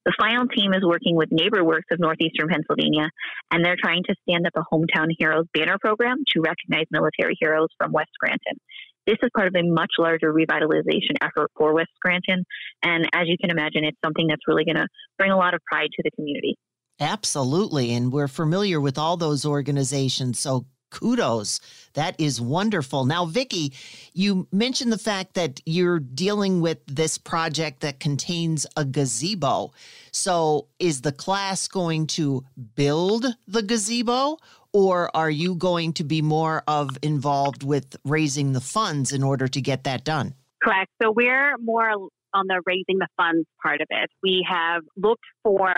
The 0.04 0.14
final 0.18 0.46
team 0.48 0.74
is 0.74 0.82
working 0.84 1.16
with 1.16 1.30
NeighborWorks 1.30 1.88
of 1.92 1.98
Northeastern 1.98 2.48
Pennsylvania, 2.48 3.08
and 3.50 3.64
they're 3.64 3.78
trying 3.80 4.02
to 4.04 4.14
stand 4.28 4.46
up 4.46 4.52
a 4.56 4.74
Hometown 4.74 5.08
Heroes 5.16 5.46
banner 5.54 5.78
program 5.80 6.18
to 6.34 6.42
recognize 6.42 6.86
military 6.90 7.36
heroes 7.40 7.68
from 7.78 7.92
West 7.92 8.10
Scranton. 8.14 8.58
This 9.06 9.16
is 9.22 9.30
part 9.34 9.48
of 9.48 9.54
a 9.54 9.62
much 9.62 9.92
larger 9.98 10.32
revitalization 10.32 11.16
effort 11.20 11.50
for 11.56 11.74
West 11.74 11.90
Scranton. 11.96 12.44
And 12.82 13.08
as 13.12 13.24
you 13.26 13.36
can 13.40 13.50
imagine, 13.50 13.84
it's 13.84 13.98
something 14.04 14.26
that's 14.26 14.42
really 14.46 14.64
going 14.64 14.76
to 14.76 14.86
bring 15.18 15.30
a 15.30 15.36
lot 15.36 15.54
of 15.54 15.60
pride 15.70 15.90
to 15.94 16.02
the 16.02 16.10
community. 16.12 16.56
Absolutely. 17.00 17.92
And 17.92 18.12
we're 18.12 18.28
familiar 18.28 18.80
with 18.80 18.98
all 18.98 19.16
those 19.16 19.44
organizations. 19.44 20.38
So 20.38 20.66
kudos. 20.94 21.60
That 21.94 22.14
is 22.20 22.40
wonderful. 22.40 23.04
Now, 23.04 23.24
Vicki, 23.24 23.72
you 24.12 24.46
mentioned 24.52 24.92
the 24.92 24.98
fact 24.98 25.34
that 25.34 25.60
you're 25.66 25.98
dealing 25.98 26.60
with 26.60 26.78
this 26.86 27.18
project 27.18 27.80
that 27.80 27.98
contains 27.98 28.64
a 28.76 28.84
gazebo. 28.84 29.72
So, 30.12 30.68
is 30.78 31.00
the 31.00 31.12
class 31.12 31.66
going 31.66 32.06
to 32.08 32.44
build 32.76 33.26
the 33.48 33.62
gazebo, 33.62 34.38
or 34.74 35.08
are 35.16 35.30
you 35.30 35.54
going 35.54 35.94
to 35.94 36.04
be 36.04 36.20
more 36.20 36.62
of 36.66 36.98
involved 37.00 37.62
with 37.62 37.96
raising 38.04 38.52
the 38.52 38.60
funds 38.60 39.12
in 39.12 39.22
order 39.22 39.48
to 39.48 39.60
get 39.62 39.84
that 39.84 40.04
done? 40.04 40.34
Correct. 40.62 40.90
So 41.00 41.12
we're 41.12 41.56
more 41.58 41.88
on 42.34 42.46
the 42.48 42.60
raising 42.66 42.98
the 42.98 43.06
funds 43.16 43.46
part 43.62 43.80
of 43.80 43.86
it. 43.88 44.10
We 44.22 44.44
have 44.50 44.82
looked 44.96 45.24
for 45.44 45.70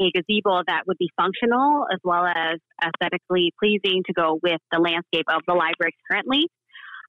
a 0.00 0.10
gazebo 0.12 0.62
that 0.66 0.82
would 0.86 0.98
be 0.98 1.08
functional 1.16 1.86
as 1.92 2.00
well 2.02 2.26
as 2.26 2.58
aesthetically 2.82 3.52
pleasing 3.58 4.02
to 4.06 4.12
go 4.12 4.38
with 4.42 4.60
the 4.72 4.80
landscape 4.80 5.26
of 5.28 5.42
the 5.46 5.54
library 5.54 5.94
currently. 6.10 6.46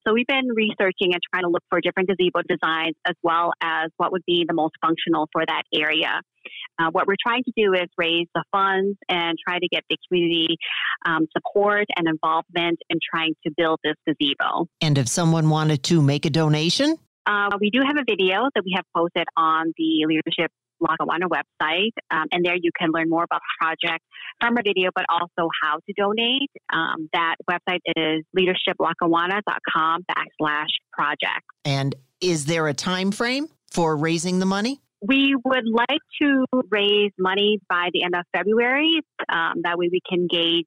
So 0.08 0.14
we've 0.14 0.28
been 0.28 0.48
researching 0.56 1.14
and 1.14 1.22
trying 1.34 1.44
to 1.44 1.50
look 1.50 1.64
for 1.70 1.82
different 1.82 2.10
gazebo 2.10 2.42
designs 2.48 2.96
as 3.06 3.16
well 3.22 3.52
as 3.62 3.90
what 3.98 4.12
would 4.12 4.24
be 4.26 4.46
the 4.48 4.54
most 4.54 4.74
functional 4.82 5.28
for 5.32 5.46
that 5.46 5.64
area. 5.74 6.22
Uh, 6.80 6.90
what 6.92 7.08
we're 7.08 7.16
trying 7.22 7.44
to 7.44 7.52
do 7.56 7.74
is 7.74 7.88
raise 7.98 8.28
the 8.34 8.44
funds 8.52 8.98
and 9.10 9.38
try 9.46 9.60
to 9.60 9.68
get 9.68 9.84
the 9.90 9.98
community 10.08 10.58
um, 11.06 11.28
support 11.36 11.86
and 11.98 12.08
involvement 12.08 12.80
in 12.90 13.00
trying 13.14 13.34
to 13.46 13.52
build 13.56 13.80
this 13.84 13.96
gazebo. 14.08 14.68
And 14.82 14.98
if 14.98 15.08
someone 15.08 15.50
wanted 15.50 15.84
to 15.84 16.02
make 16.02 16.26
a 16.26 16.30
donation? 16.30 16.98
Uh, 17.26 17.50
we 17.60 17.70
do 17.70 17.82
have 17.86 17.98
a 17.98 18.04
video 18.08 18.50
that 18.56 18.64
we 18.64 18.74
have 18.76 18.86
posted 18.96 19.28
on 19.38 19.74
the 19.78 20.06
Leadership 20.08 20.52
Lackawanna 20.80 21.28
website, 21.28 21.92
um, 22.12 22.26
and 22.32 22.44
there 22.44 22.56
you 22.56 22.72
can 22.78 22.90
learn 22.92 23.10
more 23.10 23.24
about 23.24 23.42
the 23.42 23.66
project 23.66 24.04
from 24.40 24.58
a 24.58 24.62
video, 24.64 24.90
but 24.96 25.06
also 25.10 25.50
how 25.62 25.76
to 25.76 25.94
donate. 25.98 26.50
Um, 26.72 27.10
that 27.14 27.36
website 27.50 27.82
is 27.86 28.24
leadershiplackawanna.com 28.38 30.06
backslash 30.10 30.68
project. 30.94 31.46
And 31.66 31.96
is 32.22 32.46
there 32.46 32.68
a 32.68 32.74
time 32.74 33.12
frame 33.12 33.48
for 33.72 33.96
raising 33.96 34.40
the 34.40 34.46
money? 34.46 34.82
We 35.02 35.36
would 35.46 35.66
like 35.66 36.02
to 36.22 36.46
raise 36.70 37.12
money 37.18 37.60
by 37.70 37.90
the 37.94 38.04
end 38.04 38.16
of 38.16 38.26
February. 38.36 39.02
Um, 39.30 39.62
that 39.64 39.78
way 39.78 39.90
we 39.92 40.02
can 40.08 40.28
gauge 40.30 40.66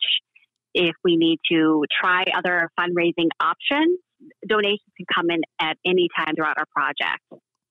if 0.74 0.94
we 1.04 1.16
need 1.16 1.38
to 1.50 1.84
try 2.00 2.24
other 2.34 2.70
fundraising 2.78 3.28
options. 3.40 3.98
Donations 4.48 4.80
can 4.96 5.06
come 5.14 5.30
in 5.30 5.40
at 5.60 5.76
any 5.84 6.08
time 6.16 6.34
throughout 6.34 6.56
our 6.56 6.66
project. 6.74 7.20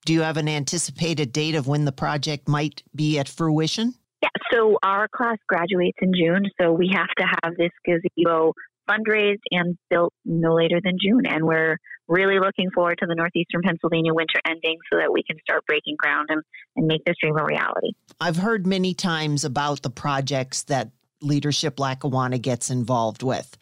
Do 0.06 0.14
you 0.14 0.22
have 0.22 0.38
an 0.38 0.48
anticipated 0.48 1.32
date 1.32 1.56
of 1.56 1.68
when 1.68 1.86
the 1.86 1.92
project 1.92 2.48
might 2.48 2.84
be 2.96 3.18
at 3.20 3.30
fruition? 3.30 3.94
Yeah, 4.22 4.30
so 4.52 4.78
our 4.84 5.08
class 5.08 5.38
graduates 5.48 5.98
in 6.02 6.14
June, 6.14 6.46
so 6.60 6.72
we 6.72 6.92
have 6.94 7.10
to 7.18 7.26
have 7.44 7.56
this 7.58 7.72
gazebo 7.86 8.54
fundraised 8.90 9.42
and 9.52 9.78
built 9.90 10.14
no 10.26 10.54
later 10.54 10.80
than 10.84 10.98
June. 11.02 11.26
And 11.26 11.46
we're 11.46 11.78
really 12.12 12.40
looking 12.40 12.70
forward 12.72 12.98
to 13.00 13.08
the 13.08 13.16
Northeastern 13.16 13.62
Pennsylvania 13.64 14.14
winter 14.14 14.40
ending 14.46 14.78
so 14.92 15.00
that 15.00 15.12
we 15.12 15.24
can 15.24 15.38
start 15.40 15.66
breaking 15.66 15.96
ground 15.98 16.28
and, 16.30 16.44
and 16.76 16.86
make 16.86 17.04
this 17.06 17.16
dream 17.22 17.38
a 17.38 17.44
reality. 17.44 17.92
I've 18.20 18.38
heard 18.38 18.68
many 18.68 18.94
times 18.94 19.46
about 19.46 19.82
the 19.82 19.90
projects 19.90 20.64
that 20.64 20.92
Leadership 21.22 21.80
Lackawanna 21.80 22.38
gets 22.38 22.70
involved 22.70 23.24
with. 23.24 23.58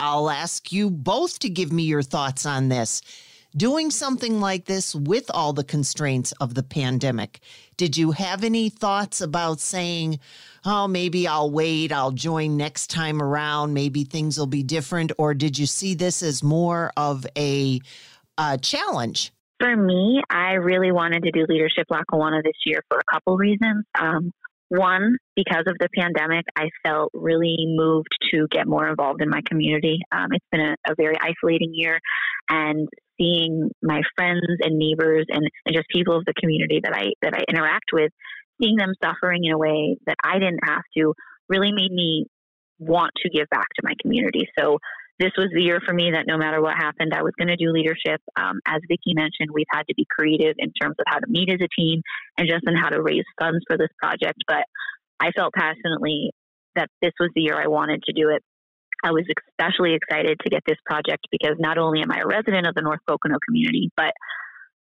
I'll 0.00 0.30
ask 0.30 0.72
you 0.72 0.90
both 0.90 1.38
to 1.40 1.50
give 1.50 1.72
me 1.72 1.82
your 1.82 2.02
thoughts 2.02 2.46
on 2.46 2.68
this 2.68 3.02
doing 3.56 3.90
something 3.90 4.40
like 4.40 4.64
this 4.64 4.94
with 4.94 5.30
all 5.32 5.52
the 5.52 5.64
constraints 5.64 6.32
of 6.32 6.54
the 6.54 6.62
pandemic. 6.62 7.40
Did 7.76 7.96
you 7.96 8.12
have 8.12 8.44
any 8.44 8.68
thoughts 8.68 9.20
about 9.20 9.60
saying, 9.60 10.20
oh, 10.64 10.86
maybe 10.86 11.26
I'll 11.26 11.50
wait, 11.50 11.92
I'll 11.92 12.12
join 12.12 12.56
next 12.56 12.90
time 12.90 13.22
around, 13.22 13.74
maybe 13.74 14.04
things 14.04 14.38
will 14.38 14.46
be 14.46 14.62
different? 14.62 15.12
Or 15.18 15.34
did 15.34 15.58
you 15.58 15.66
see 15.66 15.94
this 15.94 16.22
as 16.22 16.42
more 16.42 16.92
of 16.96 17.26
a, 17.36 17.80
challenge? 18.62 19.32
For 19.58 19.76
me, 19.76 20.22
I 20.30 20.52
really 20.52 20.92
wanted 20.92 21.24
to 21.24 21.30
do 21.30 21.44
Leadership 21.46 21.84
Lackawanna 21.90 22.40
this 22.42 22.56
year 22.64 22.80
for 22.88 22.98
a 22.98 23.12
couple 23.12 23.36
reasons. 23.36 23.84
Um, 24.00 24.32
one, 24.70 25.16
because 25.34 25.64
of 25.66 25.76
the 25.78 25.88
pandemic, 25.94 26.46
I 26.56 26.70
felt 26.84 27.10
really 27.12 27.56
moved 27.66 28.08
to 28.30 28.46
get 28.50 28.66
more 28.66 28.88
involved 28.88 29.20
in 29.20 29.28
my 29.28 29.40
community. 29.46 29.98
Um, 30.12 30.28
it's 30.32 30.46
been 30.52 30.60
a, 30.60 30.76
a, 30.88 30.94
very 30.96 31.16
isolating 31.20 31.72
year, 31.74 31.98
and 32.48 32.88
seeing 33.20 33.70
my 33.82 34.00
friends 34.16 34.40
and 34.60 34.78
neighbors 34.78 35.26
and, 35.28 35.46
and 35.66 35.74
just 35.74 35.88
people 35.92 36.16
of 36.16 36.24
the 36.24 36.34
community 36.40 36.80
that 36.82 36.94
I 36.94 37.10
that 37.22 37.34
I 37.34 37.44
interact 37.48 37.90
with, 37.92 38.10
seeing 38.60 38.76
them 38.76 38.94
suffering 39.02 39.44
in 39.44 39.52
a 39.52 39.58
way 39.58 39.96
that 40.06 40.16
I 40.24 40.38
didn't 40.38 40.60
have 40.64 40.82
to, 40.96 41.14
really 41.48 41.72
made 41.72 41.92
me 41.92 42.26
want 42.78 43.12
to 43.22 43.30
give 43.30 43.48
back 43.50 43.66
to 43.76 43.82
my 43.84 43.92
community. 44.00 44.48
So 44.58 44.78
this 45.18 45.32
was 45.36 45.50
the 45.54 45.60
year 45.60 45.80
for 45.86 45.92
me 45.92 46.12
that 46.12 46.24
no 46.26 46.38
matter 46.38 46.62
what 46.62 46.76
happened, 46.76 47.12
I 47.14 47.22
was 47.22 47.34
going 47.38 47.48
to 47.48 47.56
do 47.56 47.70
leadership. 47.70 48.22
Um, 48.40 48.58
as 48.66 48.80
Vicki 48.88 49.12
mentioned, 49.12 49.50
we've 49.52 49.68
had 49.70 49.82
to 49.88 49.94
be 49.94 50.06
creative 50.08 50.54
in 50.56 50.72
terms 50.80 50.96
of 50.98 51.04
how 51.06 51.18
to 51.18 51.26
meet 51.28 51.52
as 51.52 51.60
a 51.60 51.68
team 51.78 52.00
and 52.38 52.48
just 52.48 52.64
in 52.66 52.74
how 52.74 52.88
to 52.88 53.02
raise 53.02 53.24
funds 53.38 53.60
for 53.68 53.76
this 53.76 53.90
project. 53.98 54.40
But 54.48 54.64
I 55.20 55.30
felt 55.32 55.52
passionately 55.52 56.32
that 56.74 56.88
this 57.02 57.12
was 57.20 57.28
the 57.34 57.42
year 57.42 57.60
I 57.60 57.66
wanted 57.66 58.02
to 58.04 58.14
do 58.14 58.30
it. 58.30 58.42
I 59.04 59.12
was 59.12 59.24
especially 59.48 59.94
excited 59.94 60.38
to 60.42 60.50
get 60.50 60.62
this 60.66 60.78
project 60.84 61.26
because 61.30 61.56
not 61.58 61.78
only 61.78 62.02
am 62.02 62.10
I 62.10 62.20
a 62.20 62.26
resident 62.26 62.66
of 62.66 62.74
the 62.74 62.82
North 62.82 63.00
Pocono 63.06 63.36
community, 63.46 63.90
but 63.96 64.12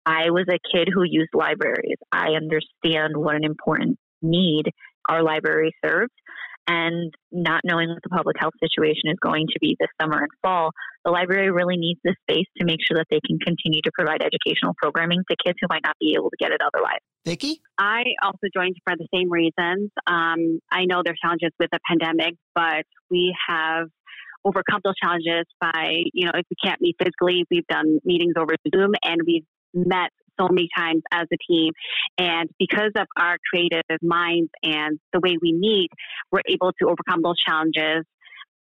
I 0.06 0.30
was 0.30 0.46
a 0.48 0.58
kid 0.72 0.88
who 0.92 1.02
used 1.04 1.30
libraries. 1.34 1.98
I 2.12 2.30
understand 2.30 3.16
what 3.16 3.34
an 3.34 3.44
important 3.44 3.98
need 4.22 4.70
our 5.08 5.22
library 5.22 5.72
serves. 5.84 6.12
And 6.68 7.14
not 7.30 7.60
knowing 7.64 7.88
what 7.88 8.02
the 8.02 8.08
public 8.08 8.36
health 8.40 8.54
situation 8.60 9.06
is 9.06 9.16
going 9.22 9.46
to 9.46 9.58
be 9.60 9.76
this 9.78 9.88
summer 10.00 10.18
and 10.18 10.30
fall, 10.42 10.72
the 11.04 11.12
library 11.12 11.48
really 11.52 11.76
needs 11.76 12.00
this 12.02 12.16
space 12.28 12.46
to 12.58 12.64
make 12.64 12.80
sure 12.84 12.96
that 12.96 13.06
they 13.08 13.20
can 13.24 13.38
continue 13.38 13.80
to 13.82 13.90
provide 13.94 14.20
educational 14.20 14.74
programming 14.82 15.20
to 15.30 15.36
kids 15.44 15.56
who 15.60 15.68
might 15.70 15.82
not 15.84 15.94
be 16.00 16.14
able 16.18 16.28
to 16.28 16.36
get 16.40 16.50
it 16.50 16.60
otherwise. 16.60 16.98
Vicki? 17.24 17.60
I 17.78 18.02
also 18.20 18.48
joined 18.52 18.74
for 18.82 18.96
the 18.96 19.06
same 19.14 19.30
reasons. 19.30 19.92
Um, 20.08 20.58
I 20.72 20.86
know 20.86 21.02
there's 21.04 21.20
challenges 21.22 21.50
with 21.60 21.70
the 21.70 21.78
pandemic, 21.88 22.34
but 22.52 22.82
we 23.10 23.32
have 23.48 23.86
overcome 24.46 24.80
those 24.84 24.94
challenges 25.02 25.44
by, 25.60 26.02
you 26.14 26.26
know, 26.26 26.32
if 26.34 26.46
we 26.48 26.56
can't 26.62 26.80
meet 26.80 26.96
physically, 26.98 27.44
we've 27.50 27.66
done 27.66 27.98
meetings 28.04 28.34
over 28.38 28.54
Zoom 28.72 28.92
and 29.02 29.20
we've 29.26 29.44
met 29.74 30.10
so 30.38 30.48
many 30.48 30.68
times 30.76 31.02
as 31.12 31.26
a 31.32 31.36
team. 31.50 31.72
And 32.18 32.48
because 32.58 32.92
of 32.96 33.06
our 33.18 33.36
creative 33.50 33.82
minds 34.02 34.50
and 34.62 34.98
the 35.12 35.20
way 35.20 35.36
we 35.40 35.52
meet, 35.52 35.90
we're 36.30 36.42
able 36.48 36.72
to 36.80 36.86
overcome 36.86 37.22
those 37.22 37.38
challenges. 37.42 38.04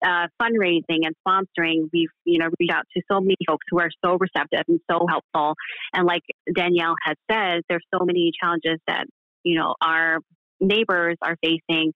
Uh, 0.04 0.26
fundraising 0.42 1.06
and 1.06 1.16
sponsoring, 1.28 1.88
we've 1.94 2.10
you 2.26 2.40
know 2.40 2.50
reached 2.60 2.74
out 2.74 2.86
to 2.92 3.04
so 3.10 3.22
many 3.22 3.36
folks 3.48 3.64
who 3.70 3.80
are 3.80 3.92
so 4.04 4.18
receptive 4.20 4.64
and 4.68 4.80
so 4.90 5.06
helpful. 5.08 5.54
And 5.94 6.08
like 6.08 6.24
Danielle 6.56 6.96
has 7.04 7.16
said, 7.30 7.62
there's 7.70 7.86
so 7.94 8.04
many 8.04 8.32
challenges 8.42 8.80
that 8.88 9.06
you 9.44 9.60
know 9.60 9.76
our 9.80 10.18
neighbors 10.60 11.18
are 11.22 11.38
facing 11.44 11.94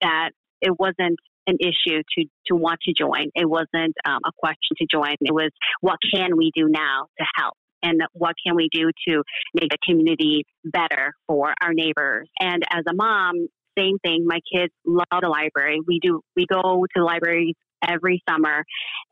that 0.00 0.30
it 0.60 0.78
wasn't 0.78 1.18
an 1.46 1.56
issue 1.60 2.02
to 2.16 2.24
to 2.46 2.54
want 2.54 2.80
to 2.82 2.92
join. 2.92 3.30
It 3.34 3.48
wasn't 3.48 3.94
um, 4.04 4.20
a 4.24 4.32
question 4.38 4.76
to 4.78 4.86
join. 4.90 5.14
It 5.20 5.32
was 5.32 5.50
what 5.80 5.98
can 6.12 6.36
we 6.36 6.50
do 6.54 6.68
now 6.68 7.06
to 7.18 7.24
help 7.36 7.54
and 7.82 8.00
what 8.12 8.34
can 8.44 8.54
we 8.56 8.68
do 8.70 8.90
to 9.08 9.22
make 9.54 9.70
the 9.70 9.78
community 9.86 10.44
better 10.64 11.14
for 11.26 11.54
our 11.60 11.72
neighbors. 11.72 12.28
And 12.38 12.62
as 12.70 12.84
a 12.88 12.94
mom, 12.94 13.48
same 13.78 13.98
thing. 13.98 14.24
My 14.26 14.40
kids 14.52 14.72
love 14.84 15.06
the 15.20 15.28
library. 15.28 15.78
We 15.86 16.00
do 16.00 16.20
we 16.36 16.46
go 16.46 16.84
to 16.96 17.04
libraries 17.04 17.54
every 17.86 18.22
summer, 18.28 18.64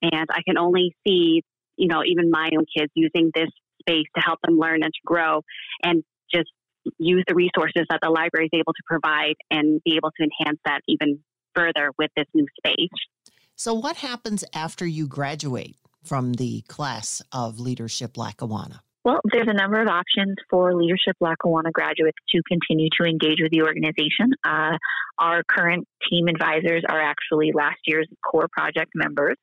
and 0.03 0.27
I 0.31 0.41
can 0.47 0.59
only 0.59 0.95
see 1.07 1.43
you 1.77 1.89
know 1.89 2.03
even 2.05 2.31
my 2.31 2.51
own 2.57 2.67
kids 2.77 2.91
using 2.95 3.31
this 3.35 3.49
space 3.81 4.07
to 4.17 4.23
help 4.23 4.41
them 4.45 4.59
learn 4.59 4.83
and 4.83 4.93
to 4.93 5.01
grow, 5.05 5.43
and 5.83 6.03
just 6.35 6.51
use 6.99 7.25
the 7.27 7.35
resources 7.35 7.85
that 7.89 8.01
the 8.03 8.11
library 8.11 8.47
is 8.53 8.59
able 8.59 8.73
to 8.73 8.83
provide 8.87 9.35
and 9.51 9.81
be 9.85 9.97
able 9.97 10.11
to 10.11 10.23
enhance 10.23 10.59
that 10.65 10.81
even 10.89 11.21
further 11.57 11.91
with 11.99 12.11
this 12.17 12.27
new 12.35 12.47
space. 12.59 12.89
So, 13.57 13.75
what 13.75 13.97
happens 13.97 14.45
after 14.55 14.87
you 14.87 15.07
graduate 15.07 15.77
from 16.05 16.35
the 16.35 16.63
class 16.69 17.23
of 17.33 17.59
Leadership 17.59 18.17
Lackawanna? 18.17 18.83
Well, 19.07 19.21
there's 19.33 19.47
a 19.49 19.55
number 19.55 19.81
of 19.81 19.87
options 19.87 20.35
for 20.51 20.75
Leadership 20.75 21.15
Lackawanna 21.21 21.71
graduates 21.71 22.19
to 22.35 22.43
continue 22.49 22.89
to 23.01 23.09
engage 23.09 23.39
with 23.41 23.53
the 23.53 23.63
organization. 23.63 24.33
Uh, 24.45 24.77
our 25.19 25.45
current 25.49 25.87
team 26.11 26.27
advisors 26.27 26.83
are 26.89 27.01
actually 27.01 27.53
last 27.55 27.79
year's 27.87 28.09
core 28.29 28.49
project 28.51 28.91
members. 28.97 29.37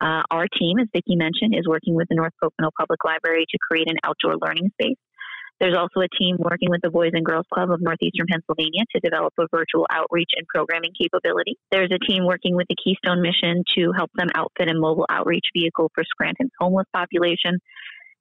Uh, 0.00 0.22
our 0.32 0.46
team, 0.58 0.80
as 0.80 0.88
Vicki 0.92 1.14
mentioned, 1.14 1.54
is 1.54 1.66
working 1.68 1.94
with 1.94 2.08
the 2.08 2.16
North 2.16 2.32
Pocono 2.42 2.70
Public 2.76 3.04
Library 3.04 3.46
to 3.48 3.58
create 3.70 3.88
an 3.88 3.96
outdoor 4.04 4.34
learning 4.36 4.70
space 4.72 4.98
there's 5.60 5.76
also 5.76 6.00
a 6.00 6.08
team 6.18 6.36
working 6.38 6.70
with 6.70 6.80
the 6.82 6.90
Boys 6.90 7.12
and 7.14 7.24
Girls 7.24 7.46
Club 7.52 7.70
of 7.70 7.80
Northeastern 7.80 8.26
Pennsylvania 8.28 8.84
to 8.94 9.00
develop 9.00 9.32
a 9.38 9.46
virtual 9.50 9.86
outreach 9.90 10.30
and 10.36 10.46
programming 10.46 10.92
capability. 11.00 11.56
There's 11.70 11.90
a 11.90 11.98
team 11.98 12.26
working 12.26 12.54
with 12.56 12.66
the 12.68 12.76
Keystone 12.76 13.22
Mission 13.22 13.64
to 13.76 13.92
help 13.96 14.10
them 14.16 14.28
outfit 14.34 14.68
a 14.68 14.74
mobile 14.74 15.06
outreach 15.08 15.46
vehicle 15.56 15.90
for 15.94 16.04
Scranton's 16.04 16.50
homeless 16.60 16.84
population. 16.92 17.58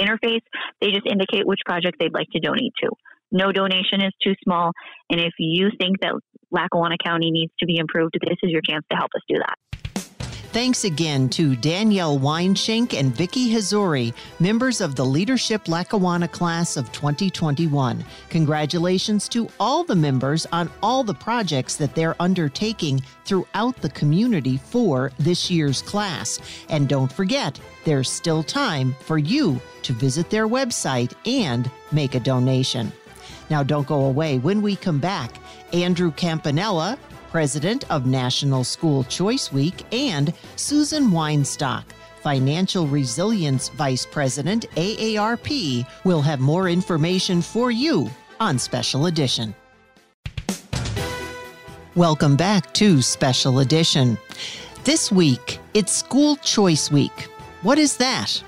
interface, 0.00 0.42
they 0.80 0.90
just 0.90 1.06
indicate 1.06 1.46
which 1.46 1.60
project 1.64 1.98
they'd 2.00 2.12
like 2.12 2.28
to 2.32 2.40
donate 2.40 2.72
to. 2.82 2.90
No 3.30 3.52
donation 3.52 4.00
is 4.00 4.12
too 4.22 4.34
small, 4.44 4.72
and 5.10 5.20
if 5.20 5.32
you 5.38 5.70
think 5.78 6.00
that 6.00 6.14
Lackawanna 6.50 6.96
County 7.04 7.30
needs 7.30 7.52
to 7.60 7.66
be 7.66 7.78
improved, 7.78 8.14
this 8.20 8.38
is 8.42 8.50
your 8.50 8.62
chance 8.62 8.84
to 8.90 8.96
help 8.96 9.10
us 9.16 9.22
do 9.28 9.36
that. 9.38 9.83
Thanks 10.54 10.84
again 10.84 11.28
to 11.30 11.56
Danielle 11.56 12.16
Weinschenk 12.16 12.96
and 12.96 13.12
Vicki 13.12 13.52
Hazzouri, 13.52 14.14
members 14.38 14.80
of 14.80 14.94
the 14.94 15.04
Leadership 15.04 15.66
Lackawanna 15.66 16.28
class 16.28 16.76
of 16.76 16.92
2021. 16.92 18.04
Congratulations 18.28 19.28
to 19.30 19.48
all 19.58 19.82
the 19.82 19.96
members 19.96 20.46
on 20.52 20.70
all 20.80 21.02
the 21.02 21.12
projects 21.12 21.74
that 21.74 21.96
they're 21.96 22.14
undertaking 22.22 23.02
throughout 23.24 23.74
the 23.78 23.90
community 23.90 24.56
for 24.56 25.10
this 25.18 25.50
year's 25.50 25.82
class. 25.82 26.38
And 26.68 26.88
don't 26.88 27.12
forget, 27.12 27.58
there's 27.84 28.08
still 28.08 28.44
time 28.44 28.94
for 29.00 29.18
you 29.18 29.60
to 29.82 29.92
visit 29.92 30.30
their 30.30 30.46
website 30.46 31.14
and 31.26 31.68
make 31.90 32.14
a 32.14 32.20
donation. 32.20 32.92
Now, 33.50 33.64
don't 33.64 33.88
go 33.88 34.04
away. 34.04 34.38
When 34.38 34.62
we 34.62 34.76
come 34.76 35.00
back, 35.00 35.32
Andrew 35.72 36.12
Campanella, 36.12 36.96
president 37.34 37.84
of 37.90 38.06
National 38.06 38.62
School 38.62 39.02
Choice 39.02 39.52
Week, 39.52 39.82
and 39.92 40.32
Susan 40.54 41.10
Weinstock, 41.10 41.82
Financial 42.22 42.86
Resilience 42.86 43.70
Vice 43.70 44.06
President, 44.06 44.66
AARP, 44.76 45.84
will 46.04 46.22
have 46.22 46.38
more 46.38 46.68
information 46.68 47.42
for 47.42 47.72
you 47.72 48.08
on 48.38 48.56
Special 48.56 49.06
Edition. 49.06 49.52
Welcome 51.96 52.36
back 52.36 52.72
to 52.74 53.02
Special 53.02 53.58
Edition. 53.58 54.16
This 54.84 55.10
week, 55.10 55.58
it's 55.74 55.90
School 55.90 56.36
Choice 56.36 56.92
Week. 56.92 57.28
What 57.62 57.80
is 57.80 57.96
that? 57.96 58.40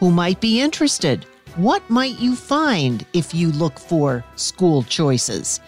Who 0.00 0.10
might 0.10 0.40
be 0.40 0.58
interested? 0.58 1.26
What 1.56 1.82
might 1.90 2.18
you 2.18 2.34
find 2.34 3.04
if 3.12 3.34
you 3.34 3.52
look 3.52 3.78
for 3.78 4.24
school 4.36 4.84
choices? 4.84 5.60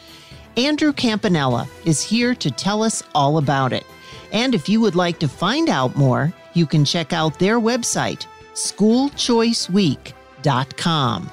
Andrew 0.57 0.93
Campanella 0.93 1.69
is 1.85 2.01
here 2.01 2.33
to 2.37 2.49
tell 2.51 2.85
us 2.85 3.03
all 3.15 3.39
about 3.39 3.73
it. 3.73 3.85
And 4.33 4.55
if 4.55 4.69
you 4.69 4.81
would 4.81 4.95
like 4.95 5.19
to 5.19 5.27
find 5.29 5.69
out 5.69 5.97
more, 5.97 6.33
you 6.55 6.65
can 6.67 6.85
check 6.85 7.13
out 7.13 7.41
their 7.41 7.59
website, 7.59 8.27
schoolchoiceweek.com. 8.55 11.31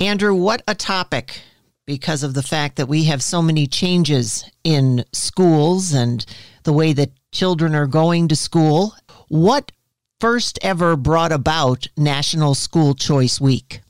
Andrew, 0.00 0.34
what 0.34 0.62
a 0.66 0.74
topic 0.74 1.42
because 1.86 2.24
of 2.24 2.34
the 2.34 2.42
fact 2.42 2.74
that 2.76 2.88
we 2.88 3.04
have 3.04 3.22
so 3.22 3.40
many 3.40 3.68
changes 3.68 4.44
in 4.64 5.04
schools 5.12 5.92
and 5.92 6.26
the 6.64 6.72
way 6.72 6.92
that 6.92 7.12
children 7.30 7.72
are 7.74 7.86
going 7.86 8.26
to 8.28 8.36
school. 8.36 8.94
What 9.28 9.70
first 10.18 10.58
ever 10.62 10.96
brought 10.96 11.30
about 11.30 11.86
National 11.96 12.56
School 12.56 12.94
Choice 12.94 13.40
Week? 13.40 13.83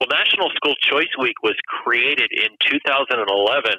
Well, 0.00 0.08
National 0.12 0.50
School 0.56 0.74
Choice 0.82 1.12
Week 1.18 1.40
was 1.42 1.56
created 1.82 2.28
in 2.30 2.52
2011 2.68 3.72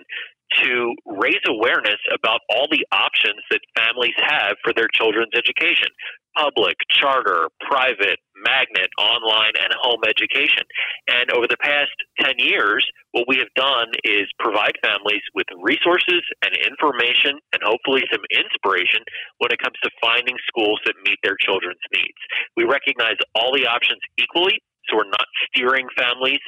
to 0.64 0.96
raise 1.06 1.44
awareness 1.46 2.00
about 2.14 2.40
all 2.50 2.68
the 2.72 2.86
options 2.92 3.44
that 3.52 3.60
families 3.78 4.16
have 4.18 4.56
for 4.64 4.74
their 4.74 4.88
children's 4.94 5.36
education 5.36 5.90
public, 6.38 6.78
charter, 6.94 7.50
private, 7.66 8.22
magnet, 8.46 8.90
online, 9.02 9.58
and 9.58 9.74
home 9.82 10.02
education. 10.06 10.62
And 11.10 11.34
over 11.34 11.50
the 11.50 11.58
past 11.58 11.92
10 12.22 12.38
years, 12.38 12.86
what 13.12 13.26
we 13.28 13.42
have 13.42 13.50
done 13.58 13.90
is 14.06 14.30
provide 14.38 14.78
families 14.86 15.26
with 15.34 15.50
resources 15.58 16.22
and 16.46 16.54
information 16.62 17.42
and 17.52 17.62
hopefully 17.66 18.06
some 18.14 18.22
inspiration 18.30 19.02
when 19.42 19.50
it 19.50 19.58
comes 19.58 19.82
to 19.82 19.90
finding 19.98 20.38
schools 20.46 20.80
that 20.86 20.94
meet 21.10 21.18
their 21.26 21.36
children's 21.42 21.82
needs. 21.90 22.22
We 22.56 22.70
recognize 22.70 23.18
all 23.34 23.50
the 23.50 23.66
options 23.66 24.00
equally, 24.22 24.62
so 24.90 24.98
we're 24.98 25.12
not 25.12 25.28
steering 25.50 25.88
families 25.98 26.40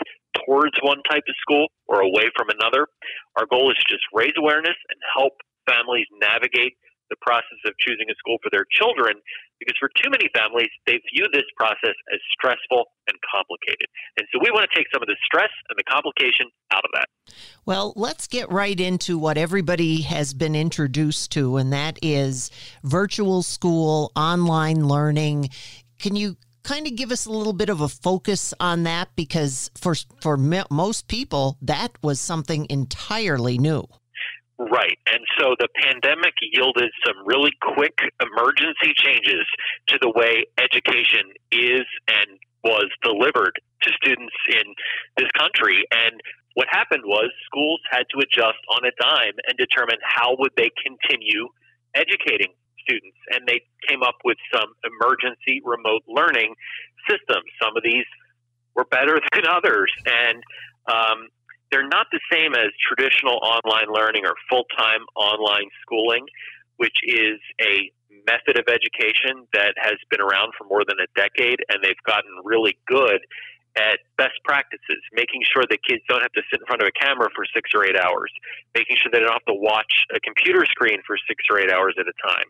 towards 0.45 0.75
one 0.81 1.01
type 1.09 1.23
of 1.27 1.35
school 1.41 1.67
or 1.87 2.01
away 2.01 2.29
from 2.37 2.49
another. 2.49 2.87
Our 3.37 3.45
goal 3.45 3.71
is 3.71 3.77
to 3.77 3.87
just 3.89 4.05
raise 4.13 4.33
awareness 4.37 4.77
and 4.89 4.99
help 5.15 5.33
families 5.67 6.07
navigate 6.21 6.77
the 7.09 7.17
process 7.21 7.57
of 7.65 7.73
choosing 7.79 8.05
a 8.09 8.15
school 8.21 8.37
for 8.41 8.49
their 8.53 8.65
children 8.69 9.17
because 9.59 9.75
for 9.79 9.89
too 9.97 10.09
many 10.09 10.29
families, 10.33 10.69
they 10.85 11.01
view 11.13 11.27
this 11.33 11.43
process 11.57 11.97
as 12.13 12.19
stressful 12.31 12.85
and 13.07 13.17
complicated. 13.33 13.87
And 14.17 14.25
so 14.31 14.39
we 14.41 14.51
want 14.51 14.69
to 14.69 14.77
take 14.77 14.87
some 14.93 15.01
of 15.01 15.07
the 15.07 15.17
stress 15.25 15.49
and 15.69 15.77
the 15.77 15.83
complication 15.83 16.47
out 16.71 16.85
of 16.85 16.91
that. 16.93 17.07
Well, 17.65 17.93
let's 17.95 18.27
get 18.27 18.49
right 18.51 18.79
into 18.79 19.17
what 19.17 19.37
everybody 19.37 20.01
has 20.03 20.33
been 20.33 20.55
introduced 20.55 21.31
to, 21.33 21.57
and 21.57 21.73
that 21.73 21.99
is 22.01 22.51
virtual 22.83 23.43
school, 23.43 24.11
online 24.15 24.87
learning. 24.87 25.49
Can 25.99 26.15
you 26.15 26.37
kind 26.63 26.87
of 26.87 26.95
give 26.95 27.11
us 27.11 27.25
a 27.25 27.31
little 27.31 27.53
bit 27.53 27.69
of 27.69 27.81
a 27.81 27.87
focus 27.87 28.53
on 28.59 28.83
that 28.83 29.09
because 29.15 29.71
for 29.75 29.95
for 30.21 30.37
most 30.37 31.07
people 31.07 31.57
that 31.61 31.91
was 32.01 32.19
something 32.19 32.65
entirely 32.69 33.57
new. 33.57 33.87
Right. 34.59 34.99
And 35.07 35.23
so 35.39 35.55
the 35.57 35.69
pandemic 35.81 36.33
yielded 36.41 36.91
some 37.05 37.15
really 37.25 37.51
quick 37.61 37.97
emergency 38.21 38.91
changes 38.93 39.47
to 39.87 39.97
the 40.01 40.11
way 40.11 40.45
education 40.59 41.31
is 41.51 41.87
and 42.09 42.27
was 42.65 42.91
delivered 43.01 43.55
to 43.83 43.89
students 44.03 44.35
in 44.51 44.75
this 45.17 45.31
country. 45.39 45.85
And 45.91 46.19
what 46.55 46.67
happened 46.69 47.03
was 47.05 47.31
schools 47.45 47.79
had 47.89 48.03
to 48.11 48.19
adjust 48.19 48.59
on 48.75 48.83
a 48.83 48.91
dime 48.99 49.39
and 49.47 49.57
determine 49.57 49.97
how 50.03 50.35
would 50.37 50.51
they 50.57 50.69
continue 50.83 51.47
educating 51.95 52.51
students. 52.81 53.17
And 53.31 53.47
they 53.47 53.61
came 53.87 54.03
up 54.03 54.15
with 54.23 54.37
some 54.53 54.73
emergency 54.83 55.61
remote 55.63 56.03
learning 56.07 56.55
systems. 57.09 57.45
Some 57.61 57.75
of 57.75 57.83
these 57.83 58.05
were 58.75 58.85
better 58.85 59.19
than 59.33 59.43
others. 59.47 59.91
And 60.05 60.43
um, 60.87 61.27
they're 61.71 61.87
not 61.87 62.07
the 62.11 62.19
same 62.31 62.53
as 62.53 62.69
traditional 62.81 63.39
online 63.43 63.93
learning 63.93 64.25
or 64.25 64.33
full 64.49 64.65
time 64.77 65.01
online 65.15 65.69
schooling, 65.81 66.25
which 66.77 66.97
is 67.03 67.39
a 67.61 67.91
method 68.25 68.59
of 68.59 68.65
education 68.67 69.47
that 69.53 69.73
has 69.77 69.97
been 70.09 70.21
around 70.21 70.53
for 70.57 70.65
more 70.65 70.83
than 70.85 70.97
a 70.99 71.07
decade, 71.15 71.59
and 71.69 71.83
they've 71.83 72.03
gotten 72.05 72.29
really 72.43 72.77
good 72.87 73.21
at 73.77 73.99
best 74.17 74.37
practices, 74.43 75.01
making 75.13 75.41
sure 75.45 75.63
that 75.69 75.79
kids 75.85 76.01
don't 76.09 76.21
have 76.21 76.33
to 76.33 76.41
sit 76.49 76.59
in 76.59 76.65
front 76.65 76.81
of 76.81 76.87
a 76.87 76.95
camera 76.95 77.29
for 77.35 77.45
six 77.53 77.69
or 77.73 77.85
eight 77.85 77.97
hours, 77.97 78.31
making 78.73 78.97
sure 78.97 79.11
they 79.11 79.19
don't 79.19 79.31
have 79.33 79.45
to 79.45 79.57
watch 79.57 80.09
a 80.13 80.19
computer 80.19 80.65
screen 80.65 80.99
for 81.05 81.15
six 81.27 81.43
or 81.49 81.59
eight 81.59 81.71
hours 81.71 81.95
at 81.99 82.05
a 82.07 82.15
time. 82.25 82.49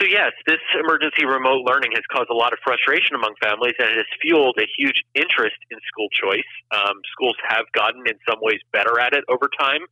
So, 0.00 0.08
yes, 0.08 0.32
this 0.46 0.62
emergency 0.80 1.28
remote 1.28 1.60
learning 1.68 1.92
has 1.92 2.04
caused 2.08 2.30
a 2.30 2.34
lot 2.34 2.54
of 2.54 2.58
frustration 2.64 3.16
among 3.16 3.36
families 3.42 3.76
and 3.76 3.90
it 3.92 4.00
has 4.00 4.10
fueled 4.22 4.56
a 4.56 4.64
huge 4.64 5.04
interest 5.12 5.60
in 5.68 5.76
school 5.84 6.08
choice. 6.08 6.48
Um, 6.72 7.04
schools 7.12 7.36
have 7.44 7.68
gotten, 7.76 8.08
in 8.08 8.16
some 8.24 8.40
ways, 8.40 8.60
better 8.72 8.96
at 8.98 9.12
it 9.12 9.24
over 9.28 9.50
time, 9.60 9.84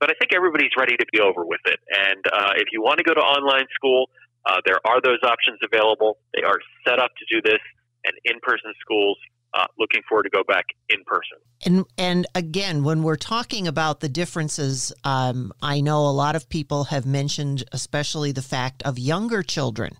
but 0.00 0.10
I 0.10 0.14
think 0.20 0.36
everybody's 0.36 0.76
ready 0.76 0.96
to 0.96 1.06
be 1.12 1.20
over 1.20 1.46
with 1.46 1.64
it. 1.64 1.80
And 1.88 2.20
uh, 2.28 2.52
if 2.60 2.68
you 2.72 2.82
want 2.82 2.98
to 2.98 3.04
go 3.04 3.14
to 3.14 3.24
online 3.24 3.64
school, 3.72 4.10
uh, 4.44 4.60
there 4.66 4.84
are 4.84 5.00
those 5.00 5.24
options 5.24 5.60
available. 5.64 6.18
They 6.36 6.42
are 6.42 6.60
set 6.86 6.98
up 6.98 7.12
to 7.16 7.24
do 7.32 7.40
this, 7.40 7.62
and 8.04 8.12
in 8.28 8.40
person 8.44 8.68
schools 8.80 9.16
uh, 9.54 9.66
looking 9.78 10.02
forward 10.08 10.24
to 10.24 10.30
go 10.30 10.42
back 10.46 10.66
in 10.88 11.02
person. 11.04 11.38
And 11.64 11.84
and 11.96 12.26
again, 12.34 12.82
when 12.84 13.02
we're 13.02 13.16
talking 13.16 13.68
about 13.68 14.00
the 14.00 14.08
differences, 14.08 14.92
um, 15.04 15.52
I 15.62 15.80
know 15.80 16.00
a 16.00 16.10
lot 16.10 16.36
of 16.36 16.48
people 16.48 16.84
have 16.84 17.06
mentioned, 17.06 17.64
especially 17.72 18.32
the 18.32 18.42
fact 18.42 18.82
of 18.82 18.98
younger 18.98 19.42
children. 19.42 19.96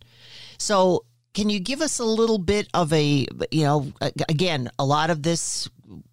So, 0.59 1.05
can 1.35 1.51
you 1.51 1.61
give 1.61 1.81
us 1.81 1.99
a 1.99 2.05
little 2.05 2.38
bit 2.38 2.69
of 2.75 2.93
a, 2.93 3.27
you 3.51 3.64
know, 3.64 3.93
again, 4.29 4.71
a 4.79 4.85
lot 4.85 5.11
of 5.11 5.23
this 5.23 5.69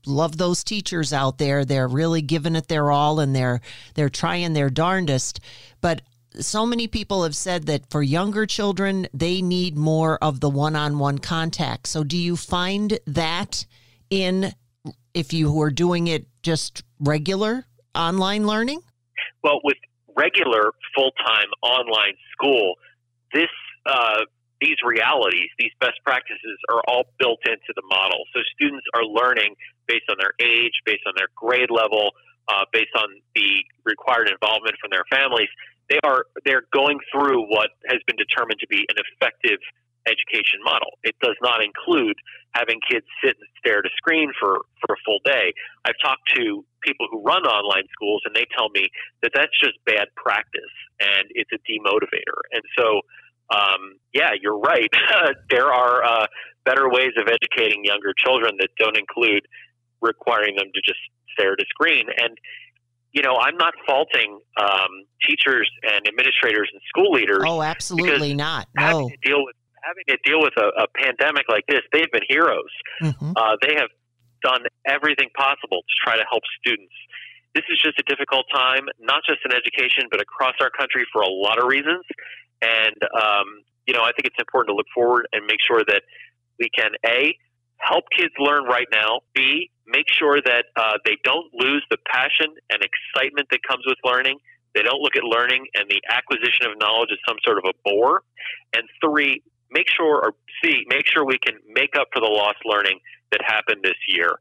love 0.06 0.38
those 0.38 0.64
teachers 0.64 1.14
out 1.14 1.38
there. 1.38 1.66
They're 1.66 1.88
really 1.88 2.22
giving 2.22 2.56
it 2.56 2.68
their 2.68 2.92
all 2.92 3.20
and 3.20 3.36
they're 3.36 3.62
they're 3.96 4.10
trying 4.10 4.54
their 4.54 4.70
darndest. 4.70 5.40
But 5.80 6.02
so 6.40 6.66
many 6.66 6.88
people 6.88 7.24
have 7.24 7.36
said 7.36 7.66
that 7.66 7.90
for 7.90 8.02
younger 8.02 8.46
children, 8.46 9.08
they 9.14 9.42
need 9.42 9.78
more 9.78 10.18
of 10.22 10.40
the 10.40 10.50
one 10.50 10.76
on 10.76 11.00
one 11.00 11.18
contact. 11.18 11.88
So, 11.88 12.04
do 12.04 12.18
you 12.18 12.36
find 12.36 13.00
that 13.06 13.66
in 14.10 14.54
if 15.14 15.34
you 15.34 15.52
were 15.52 15.72
doing 15.72 16.08
it 16.08 16.26
just 16.44 16.84
regular 17.00 17.66
online 17.96 18.48
learning? 18.48 18.82
Well, 19.44 19.60
with 19.64 19.78
regular 20.16 20.72
full 20.96 21.12
time 21.26 21.48
online 21.62 22.16
school, 22.32 22.76
this 23.34 23.50
uh, 23.86 24.22
these 24.62 24.78
realities, 24.86 25.50
these 25.58 25.74
best 25.80 26.00
practices 26.06 26.58
are 26.70 26.82
all 26.88 27.04
built 27.20 27.40
into 27.46 27.74
the 27.76 27.82
model. 27.90 28.24
So 28.34 28.42
students 28.54 28.86
are 28.94 29.04
learning 29.04 29.56
based 29.88 30.06
on 30.10 30.18
their 30.20 30.34
age, 30.40 30.74
based 30.86 31.04
on 31.08 31.14
their 31.18 31.28
grade 31.36 31.72
level, 31.72 32.12
uh, 32.48 32.66
based 32.72 32.94
on 32.96 33.10
the 33.36 33.66
required 33.86 34.30
involvement 34.30 34.78
from 34.80 34.92
their 34.92 35.06
families 35.10 35.50
they 35.92 36.00
are 36.08 36.24
they're 36.46 36.64
going 36.72 37.00
through 37.12 37.44
what 37.52 37.76
has 37.88 38.00
been 38.08 38.16
determined 38.16 38.60
to 38.62 38.68
be 38.68 38.88
an 38.88 38.96
effective 38.96 39.60
education 40.08 40.58
model. 40.64 40.98
It 41.04 41.16
does 41.22 41.36
not 41.44 41.62
include 41.62 42.16
having 42.54 42.80
kids 42.90 43.06
sit 43.24 43.38
and 43.38 43.50
stare 43.60 43.80
at 43.80 43.86
a 43.86 43.94
screen 43.98 44.32
for, 44.40 44.66
for 44.82 44.96
a 44.96 45.00
full 45.06 45.20
day. 45.26 45.54
I've 45.86 46.00
talked 46.02 46.26
to 46.36 46.66
people 46.82 47.08
who 47.12 47.22
run 47.22 47.44
online 47.44 47.86
schools, 47.94 48.22
and 48.26 48.36
they 48.36 48.46
tell 48.56 48.70
me 48.74 48.90
that 49.22 49.32
that's 49.36 49.54
just 49.60 49.78
bad 49.86 50.08
practice 50.16 50.74
and 51.00 51.30
it's 51.32 51.50
a 51.54 51.60
demotivator. 51.70 52.40
And 52.52 52.64
so, 52.78 53.02
um, 53.54 53.98
yeah, 54.14 54.32
you're 54.40 54.58
right. 54.58 54.90
there 55.50 55.72
are 55.72 56.04
uh, 56.04 56.28
better 56.66 56.90
ways 56.90 57.14
of 57.18 57.28
educating 57.28 57.86
younger 57.86 58.14
children 58.18 58.56
that 58.60 58.70
don't 58.78 58.98
include 58.98 59.46
requiring 60.02 60.56
them 60.56 60.68
to 60.74 60.82
just 60.82 61.00
stare 61.34 61.54
at 61.54 61.60
a 61.60 61.66
screen. 61.70 62.06
And 62.18 62.38
you 63.12 63.22
know, 63.22 63.36
I'm 63.36 63.58
not 63.58 63.74
faulting 63.86 64.40
um, 64.60 65.06
teachers 65.28 65.70
and 65.84 66.08
administrators 66.08 66.70
and 66.72 66.82
school 66.88 67.12
leaders. 67.12 67.44
Oh, 67.46 67.62
absolutely 67.62 68.34
not. 68.34 68.68
No. 68.76 68.84
Having 68.84 69.10
to 69.10 69.18
deal 69.30 69.44
with 69.44 69.56
having 69.84 70.06
to 70.08 70.18
deal 70.24 70.40
with 70.40 70.54
a, 70.58 70.84
a 70.84 70.88
pandemic 70.94 71.50
like 71.50 71.66
this, 71.68 71.82
they've 71.92 72.12
been 72.12 72.26
heroes. 72.30 72.70
Mm-hmm. 73.02 73.34
Uh, 73.36 73.58
they 73.66 73.74
have 73.76 73.90
done 74.44 74.62
everything 74.86 75.30
possible 75.36 75.82
to 75.82 75.94
try 76.06 76.16
to 76.16 76.24
help 76.30 76.44
students. 76.62 76.94
This 77.56 77.66
is 77.68 77.82
just 77.82 78.00
a 78.00 78.04
difficult 78.08 78.46
time, 78.54 78.86
not 79.02 79.24
just 79.28 79.40
in 79.44 79.52
education, 79.52 80.06
but 80.10 80.22
across 80.22 80.54
our 80.62 80.70
country 80.70 81.04
for 81.12 81.22
a 81.22 81.30
lot 81.30 81.60
of 81.60 81.68
reasons. 81.68 82.06
And 82.62 82.96
um, 83.12 83.66
you 83.88 83.94
know, 83.94 84.04
I 84.04 84.14
think 84.14 84.26
it's 84.26 84.40
important 84.40 84.72
to 84.72 84.78
look 84.78 84.88
forward 84.94 85.28
and 85.34 85.46
make 85.46 85.60
sure 85.66 85.84
that 85.88 86.04
we 86.60 86.70
can 86.70 86.92
a 87.06 87.36
help 87.82 88.06
kids 88.16 88.34
learn 88.40 88.66
right 88.66 88.88
now. 88.92 89.22
B, 89.34 89.70
make 89.88 90.06
sure 90.08 90.42
that 90.42 90.66
uh, 90.76 90.98
they 91.06 91.18
don't 91.24 91.48
lose 91.54 91.86
the 91.90 91.98
passion 92.06 92.54
and 92.70 92.82
excitement 92.82 93.48
that 93.52 93.60
comes 93.68 93.84
with 93.86 93.98
learning. 94.04 94.38
They 94.74 94.84
don't 94.84 95.02
look 95.02 95.16
at 95.16 95.24
learning 95.24 95.68
and 95.76 95.90
the 95.90 96.02
acquisition 96.10 96.72
of 96.72 96.80
knowledge 96.80 97.10
as 97.12 97.20
some 97.28 97.38
sort 97.44 97.58
of 97.58 97.66
a 97.66 97.74
bore. 97.84 98.24
And 98.74 98.84
three, 99.04 99.44
make 99.70 99.88
sure, 99.90 100.24
or 100.24 100.34
C, 100.64 100.86
make 100.88 101.08
sure 101.08 101.26
we 101.26 101.40
can 101.40 101.56
make 101.74 101.96
up 102.00 102.08
for 102.14 102.22
the 102.22 102.32
lost 102.32 102.60
learning 102.66 103.00
that 103.32 103.42
happened 103.46 103.82
this 103.84 104.00
year 104.08 104.40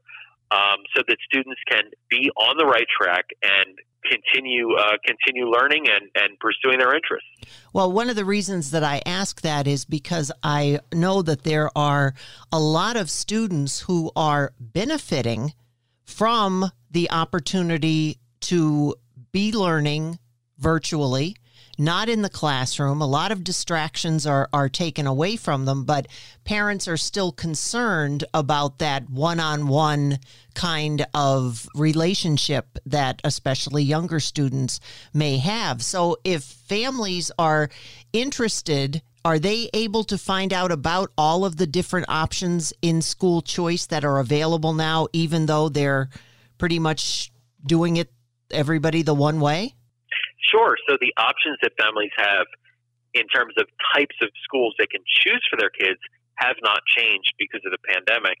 um, 0.51 0.79
so 0.95 1.01
that 1.07 1.17
students 1.25 1.61
can 1.69 1.83
be 2.09 2.29
on 2.37 2.57
the 2.57 2.65
right 2.65 2.87
track 2.99 3.25
and 3.41 3.77
continue 4.09 4.73
uh, 4.75 4.97
continue 5.05 5.49
learning 5.49 5.85
and, 5.87 6.09
and 6.15 6.37
pursuing 6.39 6.79
their 6.79 6.93
interests. 6.93 7.29
Well, 7.73 7.91
one 7.91 8.09
of 8.09 8.15
the 8.15 8.25
reasons 8.25 8.71
that 8.71 8.83
I 8.83 9.01
ask 9.05 9.41
that 9.41 9.67
is 9.67 9.85
because 9.85 10.31
I 10.43 10.79
know 10.93 11.21
that 11.21 11.43
there 11.43 11.69
are 11.75 12.13
a 12.51 12.59
lot 12.59 12.97
of 12.97 13.09
students 13.09 13.81
who 13.81 14.11
are 14.15 14.53
benefiting 14.59 15.53
from 16.03 16.71
the 16.89 17.09
opportunity 17.11 18.17
to 18.41 18.95
be 19.31 19.51
learning 19.51 20.19
virtually 20.57 21.35
not 21.81 22.07
in 22.09 22.21
the 22.21 22.29
classroom. 22.29 23.01
A 23.01 23.07
lot 23.07 23.31
of 23.31 23.43
distractions 23.43 24.27
are, 24.27 24.47
are 24.53 24.69
taken 24.69 25.07
away 25.07 25.35
from 25.35 25.65
them, 25.65 25.83
but 25.83 26.07
parents 26.43 26.87
are 26.87 26.95
still 26.95 27.31
concerned 27.31 28.23
about 28.35 28.77
that 28.77 29.09
one 29.09 29.39
on 29.39 29.67
one 29.67 30.19
kind 30.53 31.07
of 31.15 31.67
relationship 31.73 32.77
that 32.85 33.19
especially 33.23 33.83
younger 33.83 34.19
students 34.19 34.79
may 35.11 35.37
have. 35.37 35.81
So 35.81 36.17
if 36.23 36.43
families 36.43 37.31
are 37.39 37.69
interested 38.13 39.01
are 39.23 39.37
they 39.37 39.69
able 39.73 40.03
to 40.05 40.17
find 40.17 40.51
out 40.51 40.71
about 40.71 41.11
all 41.15 41.45
of 41.45 41.57
the 41.57 41.67
different 41.67 42.07
options 42.09 42.73
in 42.81 43.03
school 43.03 43.43
choice 43.43 43.85
that 43.85 44.03
are 44.03 44.17
available 44.17 44.73
now, 44.73 45.07
even 45.13 45.45
though 45.45 45.69
they're 45.69 46.09
pretty 46.57 46.79
much 46.79 47.31
doing 47.63 47.97
it 47.97 48.11
everybody 48.49 49.03
the 49.03 49.13
one 49.13 49.39
way? 49.39 49.75
Sure. 50.41 50.75
So 50.89 50.97
the 50.99 51.13
options 51.17 51.57
that 51.61 51.73
families 51.79 52.11
have 52.17 52.47
in 53.13 53.27
terms 53.27 53.53
of 53.57 53.67
types 53.93 54.15
of 54.21 54.29
schools 54.43 54.73
they 54.79 54.87
can 54.87 55.03
choose 55.05 55.43
for 55.49 55.57
their 55.57 55.69
kids 55.69 55.99
have 56.35 56.55
not 56.63 56.81
changed 56.87 57.33
because 57.37 57.61
of 57.65 57.71
the 57.71 57.83
pandemic, 57.85 58.37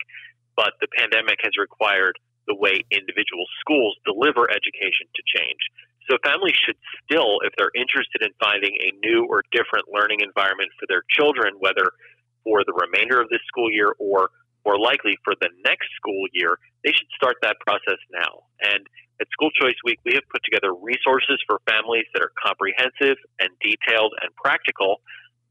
but 0.55 0.73
the 0.81 0.87
pandemic 0.97 1.37
has 1.43 1.53
required 1.59 2.17
the 2.47 2.55
way 2.55 2.81
individual 2.89 3.45
schools 3.59 3.95
deliver 4.05 4.49
education 4.49 5.05
to 5.13 5.21
change. 5.37 5.61
So 6.09 6.17
families 6.25 6.57
should 6.57 6.79
still, 7.05 7.39
if 7.45 7.53
they're 7.57 7.71
interested 7.77 8.25
in 8.25 8.33
finding 8.41 8.73
a 8.73 8.89
new 9.05 9.27
or 9.29 9.43
different 9.51 9.85
learning 9.93 10.25
environment 10.25 10.73
for 10.79 10.89
their 10.89 11.03
children, 11.07 11.53
whether 11.59 11.93
for 12.43 12.65
the 12.65 12.73
remainder 12.73 13.21
of 13.21 13.29
this 13.29 13.43
school 13.47 13.69
year 13.69 13.93
or 13.99 14.33
more 14.65 14.79
likely 14.79 15.17
for 15.23 15.33
the 15.39 15.49
next 15.63 15.89
school 15.95 16.25
year, 16.33 16.57
they 16.83 16.91
should 16.91 17.09
start 17.15 17.37
that 17.41 17.57
process 17.61 18.01
now. 18.11 18.49
And 18.61 18.85
at 19.21 19.29
School 19.29 19.53
Choice 19.53 19.77
Week, 19.85 20.01
we 20.03 20.17
have 20.17 20.25
put 20.33 20.41
together 20.43 20.73
resources 20.73 21.37
for 21.45 21.61
families 21.69 22.09
that 22.17 22.25
are 22.25 22.33
comprehensive 22.41 23.21
and 23.37 23.53
detailed 23.61 24.17
and 24.19 24.33
practical 24.33 24.99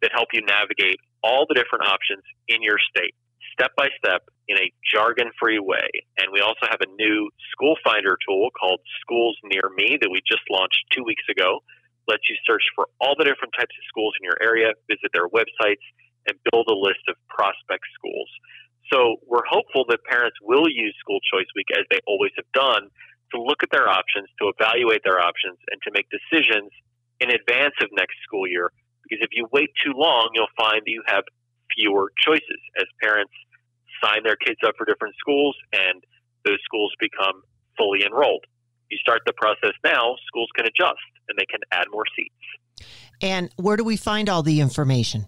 that 0.03 0.11
help 0.11 0.35
you 0.35 0.43
navigate 0.43 0.99
all 1.23 1.47
the 1.47 1.55
different 1.55 1.87
options 1.87 2.27
in 2.51 2.61
your 2.67 2.83
state, 2.91 3.15
step 3.55 3.71
by 3.79 3.89
step, 4.03 4.27
in 4.51 4.59
a 4.59 4.75
jargon 4.83 5.31
free 5.39 5.63
way. 5.63 5.87
And 6.19 6.35
we 6.35 6.43
also 6.43 6.67
have 6.67 6.83
a 6.83 6.91
new 6.99 7.31
school 7.55 7.79
finder 7.87 8.19
tool 8.27 8.51
called 8.59 8.83
Schools 9.01 9.39
Near 9.47 9.71
Me 9.79 9.97
that 10.03 10.11
we 10.11 10.19
just 10.27 10.43
launched 10.51 10.83
two 10.91 11.07
weeks 11.07 11.23
ago. 11.31 11.63
Lets 12.09 12.27
you 12.27 12.35
search 12.43 12.65
for 12.75 12.91
all 12.99 13.15
the 13.15 13.23
different 13.23 13.55
types 13.55 13.71
of 13.71 13.85
schools 13.87 14.19
in 14.19 14.27
your 14.27 14.35
area, 14.43 14.75
visit 14.91 15.15
their 15.15 15.31
websites, 15.31 15.85
and 16.27 16.35
build 16.51 16.67
a 16.67 16.75
list 16.75 17.07
of 17.07 17.15
prospect 17.31 17.87
schools. 17.95 18.27
So 18.91 19.23
we're 19.31 19.47
hopeful 19.47 19.87
that 19.95 20.03
parents 20.11 20.35
will 20.43 20.67
use 20.67 20.97
School 20.99 21.23
Choice 21.31 21.47
Week 21.55 21.71
as 21.79 21.87
they 21.87 22.01
always 22.11 22.35
have 22.35 22.51
done 22.51 22.91
to 23.33 23.41
look 23.41 23.63
at 23.63 23.71
their 23.71 23.89
options, 23.89 24.29
to 24.41 24.51
evaluate 24.51 25.03
their 25.05 25.21
options, 25.21 25.59
and 25.71 25.81
to 25.83 25.91
make 25.93 26.07
decisions 26.11 26.71
in 27.21 27.31
advance 27.31 27.75
of 27.83 27.89
next 27.93 28.17
school 28.25 28.47
year. 28.47 28.73
Because 29.03 29.23
if 29.23 29.31
you 29.33 29.47
wait 29.53 29.71
too 29.85 29.93
long, 29.95 30.31
you'll 30.35 30.55
find 30.57 30.83
that 30.85 30.91
you 30.91 31.03
have 31.07 31.25
fewer 31.77 32.11
choices 32.19 32.61
as 32.79 32.87
parents 33.03 33.33
sign 34.03 34.23
their 34.25 34.37
kids 34.37 34.59
up 34.67 34.75
for 34.77 34.85
different 34.87 35.15
schools 35.19 35.57
and 35.73 36.03
those 36.45 36.59
schools 36.65 36.93
become 36.99 37.43
fully 37.77 38.05
enrolled. 38.05 38.45
You 38.91 38.99
start 38.99 39.23
the 39.27 39.33
process 39.35 39.73
now, 39.85 40.17
schools 40.27 40.49
can 40.57 40.67
adjust 40.67 40.99
and 41.29 41.39
they 41.39 41.47
can 41.47 41.61
add 41.71 41.87
more 41.93 42.05
seats. 42.17 42.89
And 43.21 43.51
where 43.57 43.77
do 43.77 43.85
we 43.85 43.97
find 43.97 44.29
all 44.29 44.43
the 44.43 44.61
information? 44.61 45.27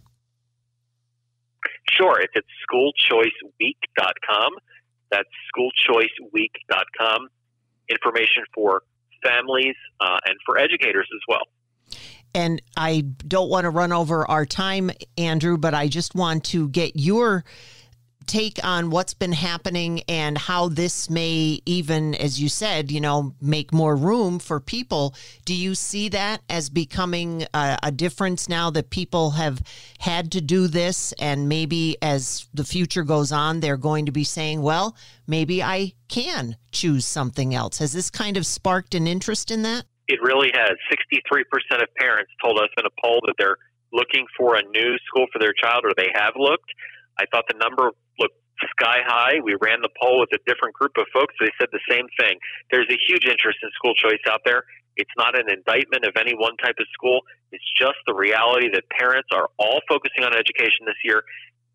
Sure, 1.91 2.21
it's 2.21 2.33
at 2.35 2.45
schoolchoiceweek.com. 2.73 4.53
That's 5.11 5.29
schoolchoiceweek.com 5.55 7.29
information 7.93 8.45
for 8.55 8.83
families 9.23 9.77
uh, 10.01 10.19
and 10.27 10.37
for 10.45 10.59
educators 10.59 11.09
as 11.15 11.21
well. 11.29 11.43
And 12.35 12.63
I 12.77 13.03
don't 13.29 13.51
want 13.51 13.65
to 13.65 13.71
run 13.71 13.93
over 13.93 14.29
our 14.29 14.47
time, 14.47 14.91
Andrew, 15.19 15.59
but 15.59 15.75
I 15.75 15.89
just 15.89 16.15
want 16.15 16.45
to 16.45 16.69
get 16.71 16.93
your 16.97 17.45
take 18.27 18.59
on 18.65 18.91
what's 18.91 19.15
been 19.15 19.33
happening 19.33 20.03
and 20.09 20.37
how 20.39 20.69
this 20.69 21.11
may 21.11 21.61
even 21.67 22.15
as 22.15 22.41
you 22.41 22.49
said 22.49 22.91
you 22.91 23.01
know 23.01 23.35
make 23.41 23.73
more 23.73 23.97
room 23.97 24.39
for 24.39 24.61
people. 24.61 25.15
Do 25.45 25.55
you 25.55 25.75
see 25.75 26.09
that 26.11 26.43
as 26.49 26.71
becoming 26.71 27.47
a, 27.55 27.79
a, 27.83 27.93
difference 27.93 28.49
now 28.49 28.71
that 28.71 28.91
people 28.91 29.33
have 29.33 29.63
had 29.99 30.33
to 30.33 30.41
do 30.41 30.67
this? 30.67 31.13
And 31.19 31.49
maybe 31.49 31.97
as 32.03 32.47
the 32.55 32.65
future 32.65 33.05
goes 33.05 33.33
on 33.33 33.61
they're 33.61 33.77
going 33.77 34.07
to 34.07 34.13
be 34.13 34.25
saying 34.25 34.63
well 34.63 34.97
maybe 35.27 35.63
i 35.63 35.93
can 36.09 36.57
choose 36.73 37.07
something 37.07 37.55
else. 37.55 37.79
Has 37.79 37.93
this 37.93 38.11
kind 38.11 38.37
of 38.37 38.45
sparked 38.45 38.95
an 38.95 39.07
interest 39.07 39.51
in 39.51 39.63
that? 39.63 39.85
It 40.09 40.21
really 40.21 40.51
has. 40.55 40.73
63% 40.93 41.83
of 41.83 41.89
parents 41.99 42.31
told 42.43 42.59
us 42.59 42.69
in 42.77 42.85
a 42.85 42.91
poll 43.03 43.21
that 43.27 43.35
they're 43.39 43.57
looking 43.93 44.27
for 44.37 44.57
a 44.57 44.63
new 44.63 44.97
school 45.07 45.27
for 45.33 45.39
their 45.39 45.53
child 45.53 45.85
or 45.85 45.93
they 45.97 46.11
have 46.15 46.35
looked. 46.37 46.71
I 47.19 47.25
thought 47.33 47.45
the 47.49 47.59
number 47.59 47.91
sky 48.71 49.03
high. 49.05 49.41
We 49.43 49.57
ran 49.61 49.81
the 49.83 49.91
poll 50.01 50.21
with 50.21 50.31
a 50.33 50.41
different 50.47 50.75
group 50.75 50.93
of 50.99 51.07
folks. 51.13 51.35
They 51.41 51.51
said 51.59 51.69
the 51.73 51.83
same 51.89 52.07
thing. 52.19 52.39
There's 52.71 52.89
a 52.91 52.99
huge 53.09 53.25
interest 53.25 53.59
in 53.63 53.71
school 53.75 53.95
choice 53.95 54.23
out 54.29 54.41
there. 54.45 54.65
It's 54.97 55.13
not 55.17 55.39
an 55.39 55.49
indictment 55.49 56.05
of 56.05 56.15
any 56.21 56.35
one 56.35 56.57
type 56.59 56.77
of 56.79 56.87
school. 56.93 57.21
It's 57.51 57.65
just 57.79 57.97
the 58.07 58.15
reality 58.15 58.69
that 58.73 58.85
parents 58.91 59.29
are 59.33 59.49
all 59.59 59.81
focusing 59.89 60.25
on 60.25 60.37
education 60.37 60.85
this 60.85 61.01
year 61.05 61.25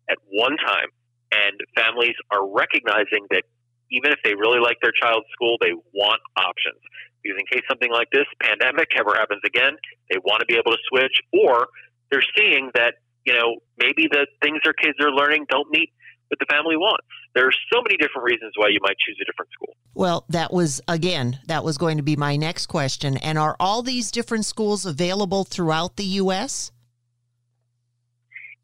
at 0.08 0.18
one 0.30 0.56
time, 0.56 0.88
and 1.34 1.58
families 1.74 2.14
are 2.30 2.46
recognizing 2.46 3.26
that 3.30 3.42
even 3.90 4.12
if 4.12 4.18
they 4.22 4.34
really 4.34 4.60
like 4.60 4.78
their 4.80 4.94
child's 4.94 5.26
school, 5.32 5.56
they 5.60 5.72
want 5.92 6.20
options. 6.36 6.78
Because 7.22 7.40
in 7.40 7.46
case 7.50 7.66
something 7.68 7.90
like 7.90 8.08
this 8.12 8.28
pandemic 8.40 8.94
ever 8.96 9.14
happens 9.14 9.42
again, 9.44 9.74
they 10.10 10.18
want 10.22 10.40
to 10.40 10.46
be 10.46 10.54
able 10.54 10.70
to 10.70 10.82
switch, 10.86 11.18
or 11.32 11.66
they're 12.10 12.24
seeing 12.36 12.70
that 12.74 12.94
you 13.28 13.34
know, 13.34 13.60
maybe 13.76 14.08
the 14.10 14.26
things 14.40 14.56
their 14.64 14.72
kids 14.72 14.96
are 15.00 15.12
learning 15.12 15.44
don't 15.50 15.68
meet 15.70 15.92
what 16.28 16.38
the 16.38 16.46
family 16.50 16.76
wants. 16.76 17.06
There 17.34 17.46
are 17.46 17.52
so 17.72 17.80
many 17.82 17.96
different 17.96 18.24
reasons 18.24 18.52
why 18.56 18.68
you 18.68 18.78
might 18.82 18.96
choose 18.98 19.18
a 19.20 19.24
different 19.24 19.50
school. 19.52 19.74
Well, 19.94 20.24
that 20.28 20.52
was, 20.52 20.80
again, 20.88 21.40
that 21.46 21.64
was 21.64 21.78
going 21.78 21.96
to 21.96 22.02
be 22.02 22.16
my 22.16 22.36
next 22.36 22.66
question. 22.66 23.16
And 23.18 23.38
are 23.38 23.56
all 23.58 23.82
these 23.82 24.10
different 24.10 24.44
schools 24.44 24.86
available 24.86 25.44
throughout 25.44 25.96
the 25.96 26.04
U.S.? 26.04 26.72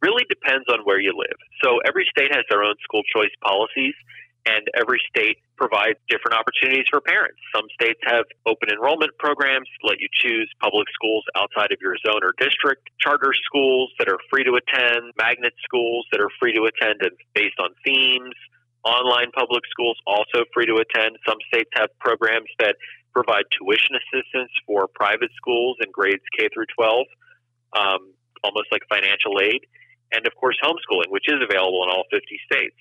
Really 0.02 0.24
depends 0.28 0.66
on 0.68 0.80
where 0.84 1.00
you 1.00 1.12
live. 1.16 1.38
So 1.62 1.78
every 1.86 2.06
state 2.10 2.30
has 2.34 2.44
their 2.50 2.62
own 2.62 2.74
school 2.82 3.02
choice 3.14 3.32
policies 3.42 3.94
and 4.46 4.66
every 4.76 5.00
state 5.08 5.38
provides 5.56 5.98
different 6.08 6.34
opportunities 6.34 6.86
for 6.90 7.00
parents. 7.00 7.38
Some 7.54 7.66
states 7.74 8.00
have 8.04 8.24
open 8.46 8.70
enrollment 8.70 9.12
programs 9.18 9.68
let 9.82 10.00
you 10.00 10.08
choose 10.12 10.50
public 10.60 10.88
schools 10.94 11.24
outside 11.36 11.70
of 11.70 11.78
your 11.80 11.96
zone 12.04 12.22
or 12.22 12.34
district, 12.38 12.90
charter 13.00 13.32
schools 13.46 13.90
that 13.98 14.08
are 14.08 14.18
free 14.30 14.44
to 14.44 14.58
attend, 14.58 15.12
magnet 15.16 15.54
schools 15.62 16.06
that 16.12 16.20
are 16.20 16.30
free 16.40 16.52
to 16.52 16.66
attend 16.66 17.02
and 17.02 17.14
based 17.34 17.58
on 17.62 17.70
themes, 17.84 18.34
online 18.84 19.30
public 19.32 19.62
schools 19.70 19.96
also 20.06 20.44
free 20.52 20.66
to 20.66 20.76
attend. 20.76 21.16
Some 21.26 21.38
states 21.48 21.70
have 21.74 21.88
programs 22.00 22.50
that 22.58 22.76
provide 23.12 23.44
tuition 23.54 23.94
assistance 23.94 24.50
for 24.66 24.88
private 24.88 25.30
schools 25.36 25.78
in 25.80 25.90
grades 25.92 26.24
K 26.36 26.48
through 26.52 26.66
12, 26.76 27.06
um, 27.78 28.12
almost 28.42 28.68
like 28.72 28.82
financial 28.90 29.40
aid. 29.40 29.62
And 30.12 30.26
of 30.26 30.34
course, 30.34 30.58
homeschooling, 30.62 31.10
which 31.10 31.26
is 31.28 31.40
available 31.42 31.82
in 31.84 31.90
all 31.90 32.04
50 32.10 32.26
states. 32.44 32.76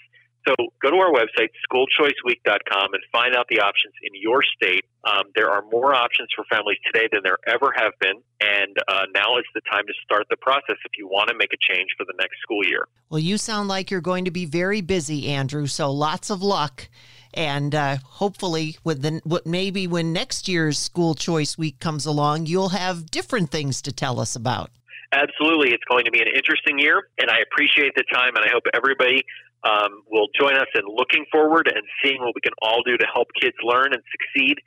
So 0.47 0.55
go 0.81 0.89
to 0.89 0.97
our 0.97 1.11
website, 1.11 1.49
schoolchoiceweek.com, 1.71 2.93
and 2.93 3.03
find 3.11 3.35
out 3.35 3.47
the 3.49 3.59
options 3.59 3.93
in 4.03 4.11
your 4.19 4.41
state. 4.43 4.85
Um, 5.05 5.23
there 5.35 5.49
are 5.49 5.63
more 5.71 5.93
options 5.93 6.29
for 6.35 6.45
families 6.45 6.77
today 6.85 7.07
than 7.11 7.21
there 7.23 7.37
ever 7.47 7.73
have 7.75 7.93
been, 7.99 8.21
and 8.41 8.75
uh, 8.87 9.05
now 9.13 9.37
is 9.37 9.45
the 9.53 9.61
time 9.69 9.85
to 9.87 9.93
start 10.03 10.25
the 10.29 10.37
process 10.37 10.77
if 10.85 10.91
you 10.97 11.07
want 11.07 11.29
to 11.29 11.35
make 11.35 11.51
a 11.53 11.73
change 11.73 11.89
for 11.97 12.05
the 12.05 12.13
next 12.19 12.41
school 12.41 12.65
year. 12.65 12.87
Well, 13.09 13.19
you 13.19 13.37
sound 13.37 13.69
like 13.69 13.91
you're 13.91 14.01
going 14.01 14.25
to 14.25 14.31
be 14.31 14.45
very 14.45 14.81
busy, 14.81 15.27
Andrew, 15.27 15.67
so 15.67 15.91
lots 15.91 16.29
of 16.29 16.41
luck. 16.41 16.89
And 17.33 17.73
uh, 17.73 17.97
hopefully, 18.03 18.77
with 18.83 19.01
the, 19.01 19.41
maybe 19.45 19.87
when 19.87 20.13
next 20.13 20.47
year's 20.47 20.77
school 20.77 21.15
choice 21.15 21.57
week 21.57 21.79
comes 21.79 22.05
along, 22.05 22.45
you'll 22.45 22.69
have 22.69 23.09
different 23.09 23.49
things 23.49 23.81
to 23.83 23.91
tell 23.91 24.19
us 24.19 24.35
about. 24.35 24.69
Absolutely. 25.13 25.69
It's 25.69 25.83
going 25.89 26.05
to 26.05 26.11
be 26.11 26.21
an 26.21 26.27
interesting 26.27 26.79
year, 26.79 27.09
and 27.19 27.29
I 27.29 27.37
appreciate 27.39 27.93
the 27.95 28.03
time, 28.11 28.35
and 28.35 28.43
I 28.45 28.49
hope 28.51 28.63
everybody 28.73 29.23
um, 29.63 30.03
will 30.09 30.27
join 30.39 30.55
us 30.55 30.67
in 30.75 30.81
looking 30.87 31.25
forward 31.31 31.71
and 31.73 31.83
seeing 32.03 32.21
what 32.21 32.33
we 32.35 32.41
can 32.41 32.53
all 32.61 32.81
do 32.85 32.97
to 32.97 33.05
help 33.13 33.27
kids 33.39 33.55
learn 33.63 33.93
and 33.93 34.01
succeed 34.11 34.57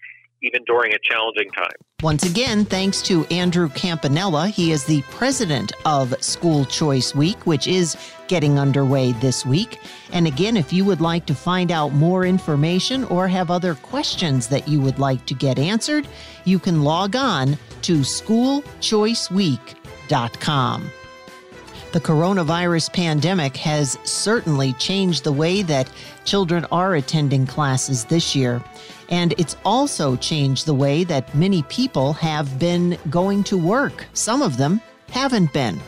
even 0.43 0.63
during 0.65 0.93
a 0.93 0.99
challenging 1.03 1.51
time. 1.53 1.73
Once 2.03 2.25
again, 2.25 2.65
thanks 2.65 3.01
to 3.03 3.25
Andrew 3.27 3.69
Campanella. 3.71 4.49
He 4.49 4.71
is 4.71 4.85
the 4.85 5.03
president 5.03 5.73
of 5.85 6.15
School 6.23 6.65
Choice 6.67 7.15
Week, 7.15 7.47
which 7.47 7.67
is 7.67 7.97
getting 8.29 8.59
underway 8.59 9.13
this 9.13 9.47
week. 9.47 9.79
And 10.13 10.27
again, 10.27 10.59
if 10.59 10.73
you 10.73 10.85
would 10.85 11.01
like 11.01 11.27
to 11.27 11.35
find 11.35 11.73
out 11.73 11.95
more 11.95 12.27
information 12.27 13.05
or 13.05 13.29
have 13.29 13.51
other 13.51 13.75
questions 13.75 14.49
that 14.49 14.69
you 14.69 14.81
would 14.81 14.99
like 14.99 15.25
to 15.27 15.35
get 15.35 15.59
answered, 15.59 16.07
you 16.45 16.59
can 16.59 16.83
log 16.83 17.17
on 17.17 17.57
to 17.83 18.01
schoolchoiceweek.com. 18.01 20.91
The 21.97 22.03
coronavirus 22.03 22.93
pandemic 22.93 23.57
has 23.57 23.99
certainly 24.05 24.75
changed 24.75 25.25
the 25.25 25.33
way 25.33 25.63
that 25.63 25.91
children 26.27 26.67
are 26.71 26.97
attending 26.97 27.47
classes 27.47 28.05
this 28.05 28.37
year. 28.37 28.63
And 29.09 29.33
it's 29.39 29.57
also 29.65 30.15
changed 30.17 30.67
the 30.67 30.75
way 30.75 31.05
that 31.05 31.35
many 31.35 31.63
people 31.63 32.13
have 32.13 32.59
been 32.59 32.99
going 33.09 33.45
to 33.45 33.57
work. 33.57 34.05
Some 34.13 34.43
of 34.43 34.59
them 34.59 34.83
haven't 35.09 35.55
been. 35.55 35.81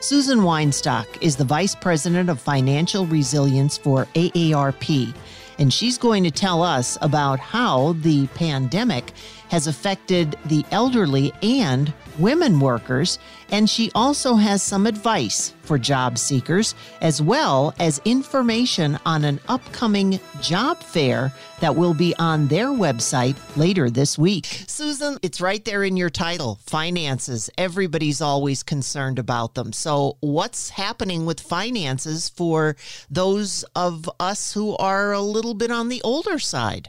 Susan 0.00 0.38
Weinstock 0.38 1.04
is 1.20 1.36
the 1.36 1.44
Vice 1.44 1.74
President 1.74 2.30
of 2.30 2.40
Financial 2.40 3.04
Resilience 3.04 3.76
for 3.76 4.06
AARP, 4.14 5.14
and 5.58 5.70
she's 5.70 5.98
going 5.98 6.24
to 6.24 6.30
tell 6.30 6.62
us 6.62 6.96
about 7.02 7.38
how 7.38 7.92
the 8.00 8.26
pandemic 8.28 9.12
has 9.50 9.66
affected 9.66 10.36
the 10.46 10.64
elderly 10.70 11.32
and 11.42 11.92
women 12.18 12.60
workers, 12.60 13.18
and 13.50 13.68
she 13.68 13.90
also 13.94 14.36
has 14.36 14.62
some 14.62 14.86
advice 14.86 15.54
for 15.62 15.76
job 15.78 16.18
seekers, 16.18 16.74
as 17.00 17.20
well 17.20 17.74
as 17.78 18.00
information 18.04 18.98
on 19.04 19.24
an 19.24 19.40
upcoming 19.48 20.20
job 20.40 20.78
fair 20.80 21.32
that 21.60 21.74
will 21.74 21.94
be 21.94 22.14
on 22.16 22.46
their 22.48 22.68
website 22.68 23.36
later 23.56 23.90
this 23.90 24.16
week. 24.16 24.64
Susan, 24.66 25.18
it's 25.22 25.40
right 25.40 25.64
there 25.64 25.82
in 25.82 25.96
your 25.96 26.10
title 26.10 26.58
finances. 26.66 27.50
Everybody's 27.58 28.20
always 28.20 28.62
concerned 28.62 29.18
about 29.18 29.54
them. 29.54 29.72
So, 29.72 30.16
what's 30.20 30.70
happening 30.70 31.26
with 31.26 31.40
finances 31.40 32.28
for 32.28 32.76
those 33.10 33.64
of 33.74 34.08
us 34.20 34.52
who 34.52 34.76
are 34.76 35.12
a 35.12 35.20
little 35.20 35.54
bit 35.54 35.70
on 35.70 35.88
the 35.88 36.02
older 36.02 36.38
side? 36.38 36.88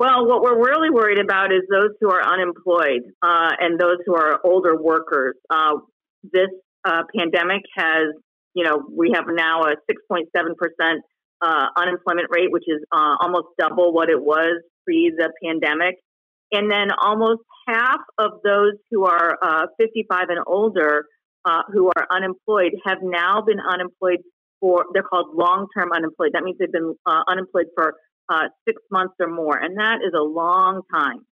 Well, 0.00 0.26
what 0.26 0.40
we're 0.40 0.56
really 0.56 0.88
worried 0.88 1.18
about 1.18 1.52
is 1.52 1.60
those 1.70 1.90
who 2.00 2.10
are 2.10 2.24
unemployed 2.24 3.02
uh, 3.20 3.50
and 3.60 3.78
those 3.78 3.98
who 4.06 4.14
are 4.14 4.40
older 4.42 4.74
workers. 4.74 5.34
Uh, 5.50 5.76
this 6.22 6.48
uh, 6.86 7.02
pandemic 7.14 7.60
has, 7.76 8.14
you 8.54 8.64
know, 8.64 8.82
we 8.90 9.12
have 9.14 9.26
now 9.28 9.64
a 9.64 9.74
6.7% 9.92 10.24
uh, 11.42 11.66
unemployment 11.76 12.28
rate, 12.30 12.50
which 12.50 12.64
is 12.66 12.82
uh, 12.90 13.16
almost 13.20 13.48
double 13.58 13.92
what 13.92 14.08
it 14.08 14.18
was 14.18 14.62
pre 14.86 15.12
the 15.14 15.30
pandemic. 15.44 15.96
And 16.50 16.72
then 16.72 16.88
almost 16.98 17.42
half 17.68 18.00
of 18.16 18.40
those 18.42 18.72
who 18.90 19.04
are 19.04 19.36
uh, 19.42 19.66
55 19.78 20.30
and 20.30 20.38
older 20.46 21.04
who 21.74 21.88
are 21.88 22.06
unemployed 22.10 22.72
have 22.86 22.98
now 23.02 23.42
been 23.42 23.60
unemployed 23.60 24.20
for, 24.60 24.86
they're 24.94 25.02
called 25.02 25.36
long 25.36 25.66
term 25.76 25.92
unemployed. 25.92 26.30
That 26.32 26.42
means 26.42 26.56
they've 26.58 26.72
been 26.72 26.94
unemployed 27.06 27.66
for 27.76 27.96
uh, 28.30 28.48
six 28.66 28.80
months 28.90 29.14
or 29.20 29.28
more, 29.28 29.58
and 29.58 29.76
that 29.76 29.98
is 30.06 30.12
a 30.14 30.22
long 30.22 30.82
time. 30.90 31.26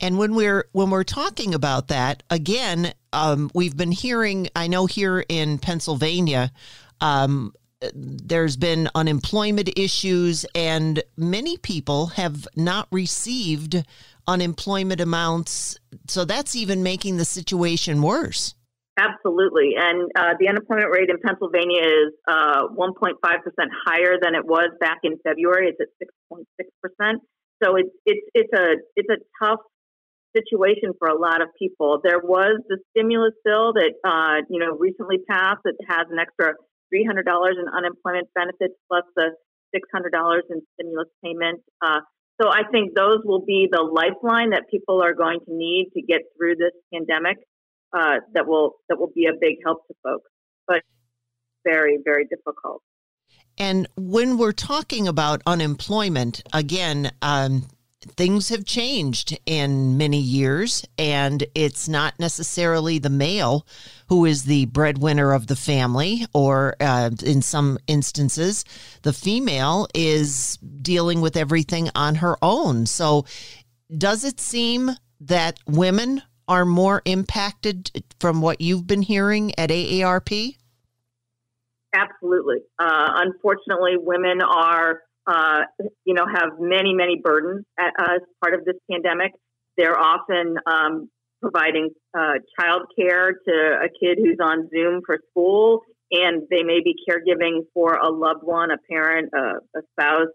And 0.00 0.18
when 0.18 0.34
we're 0.34 0.68
when 0.72 0.90
we're 0.90 1.04
talking 1.04 1.54
about 1.54 1.88
that 1.88 2.22
again, 2.30 2.92
um, 3.12 3.50
we've 3.54 3.76
been 3.76 3.92
hearing. 3.92 4.48
I 4.54 4.66
know 4.66 4.86
here 4.86 5.24
in 5.28 5.58
Pennsylvania, 5.58 6.52
um, 7.00 7.54
there's 7.94 8.56
been 8.56 8.88
unemployment 8.94 9.70
issues, 9.78 10.44
and 10.54 11.02
many 11.16 11.56
people 11.56 12.08
have 12.08 12.46
not 12.56 12.88
received 12.90 13.84
unemployment 14.26 15.00
amounts. 15.00 15.78
So 16.08 16.24
that's 16.24 16.56
even 16.56 16.82
making 16.82 17.16
the 17.16 17.24
situation 17.24 18.02
worse. 18.02 18.54
Absolutely. 18.96 19.74
And 19.76 20.10
uh, 20.14 20.34
the 20.38 20.48
unemployment 20.48 20.90
rate 20.92 21.10
in 21.10 21.18
Pennsylvania 21.18 21.82
is 21.82 22.12
uh, 22.28 22.68
1.5% 22.70 23.18
higher 23.86 24.14
than 24.22 24.34
it 24.34 24.46
was 24.46 24.70
back 24.78 24.98
in 25.02 25.18
February. 25.26 25.74
It's 25.74 25.80
at 25.80 26.08
6.6%. 26.30 27.14
So 27.62 27.76
it's, 27.76 27.90
it's, 28.06 28.26
it's, 28.34 28.52
a, 28.52 28.76
it's 28.94 29.08
a 29.10 29.18
tough 29.42 29.60
situation 30.36 30.92
for 30.98 31.08
a 31.08 31.18
lot 31.18 31.42
of 31.42 31.48
people. 31.58 32.00
There 32.04 32.20
was 32.20 32.62
the 32.68 32.78
stimulus 32.90 33.34
bill 33.44 33.72
that, 33.74 33.94
uh, 34.04 34.46
you 34.48 34.60
know, 34.60 34.76
recently 34.78 35.18
passed 35.28 35.62
that 35.64 35.74
has 35.88 36.06
an 36.10 36.18
extra 36.18 36.54
$300 36.94 37.26
in 37.26 37.66
unemployment 37.66 38.28
benefits 38.34 38.74
plus 38.88 39.04
the 39.16 39.34
$600 39.74 40.40
in 40.50 40.62
stimulus 40.74 41.08
payment. 41.22 41.62
Uh, 41.82 42.00
so 42.40 42.48
I 42.48 42.62
think 42.70 42.94
those 42.94 43.18
will 43.24 43.44
be 43.44 43.68
the 43.70 43.82
lifeline 43.82 44.50
that 44.50 44.64
people 44.70 45.02
are 45.02 45.14
going 45.14 45.40
to 45.46 45.52
need 45.54 45.90
to 45.94 46.02
get 46.02 46.22
through 46.36 46.56
this 46.56 46.72
pandemic 46.92 47.38
uh, 47.94 48.20
that 48.32 48.46
will 48.46 48.76
that 48.88 48.98
will 48.98 49.12
be 49.14 49.26
a 49.26 49.32
big 49.40 49.56
help 49.64 49.86
to 49.86 49.94
folks, 50.02 50.30
but 50.66 50.82
very 51.64 51.98
very 52.04 52.26
difficult. 52.26 52.82
And 53.56 53.86
when 53.96 54.36
we're 54.36 54.52
talking 54.52 55.06
about 55.06 55.40
unemployment, 55.46 56.42
again, 56.52 57.12
um, 57.22 57.68
things 58.16 58.48
have 58.48 58.64
changed 58.64 59.38
in 59.46 59.96
many 59.96 60.18
years, 60.18 60.84
and 60.98 61.44
it's 61.54 61.88
not 61.88 62.18
necessarily 62.18 62.98
the 62.98 63.10
male 63.10 63.66
who 64.08 64.24
is 64.24 64.44
the 64.44 64.66
breadwinner 64.66 65.32
of 65.32 65.46
the 65.46 65.56
family, 65.56 66.26
or 66.34 66.74
uh, 66.80 67.10
in 67.24 67.42
some 67.42 67.78
instances, 67.86 68.64
the 69.02 69.12
female 69.12 69.86
is 69.94 70.58
dealing 70.82 71.20
with 71.20 71.36
everything 71.36 71.90
on 71.94 72.16
her 72.16 72.36
own. 72.42 72.86
So, 72.86 73.24
does 73.96 74.24
it 74.24 74.40
seem 74.40 74.90
that 75.20 75.58
women 75.66 76.22
are 76.48 76.64
more 76.64 77.02
impacted 77.04 77.90
from 78.20 78.40
what 78.40 78.60
you've 78.60 78.86
been 78.86 79.02
hearing 79.02 79.52
at 79.58 79.70
AARP? 79.70 80.56
Absolutely. 81.94 82.58
Uh, 82.78 83.10
unfortunately, 83.16 83.92
women 83.96 84.40
are, 84.42 85.00
uh, 85.26 85.60
you 86.04 86.14
know, 86.14 86.26
have 86.26 86.58
many, 86.58 86.92
many 86.92 87.20
burdens 87.22 87.64
as 87.78 88.20
part 88.42 88.54
of 88.54 88.64
this 88.64 88.76
pandemic. 88.90 89.32
They're 89.76 89.98
often 89.98 90.56
um, 90.66 91.08
providing 91.40 91.90
uh, 92.16 92.34
child 92.58 92.82
care 92.98 93.32
to 93.32 93.78
a 93.82 93.88
kid 93.88 94.18
who's 94.18 94.38
on 94.42 94.68
Zoom 94.70 95.02
for 95.06 95.18
school, 95.30 95.82
and 96.10 96.42
they 96.50 96.62
may 96.62 96.80
be 96.82 96.94
caregiving 97.08 97.60
for 97.72 97.94
a 97.94 98.10
loved 98.10 98.42
one, 98.42 98.70
a 98.70 98.78
parent, 98.90 99.30
a, 99.34 99.78
a 99.78 99.82
spouse, 99.92 100.28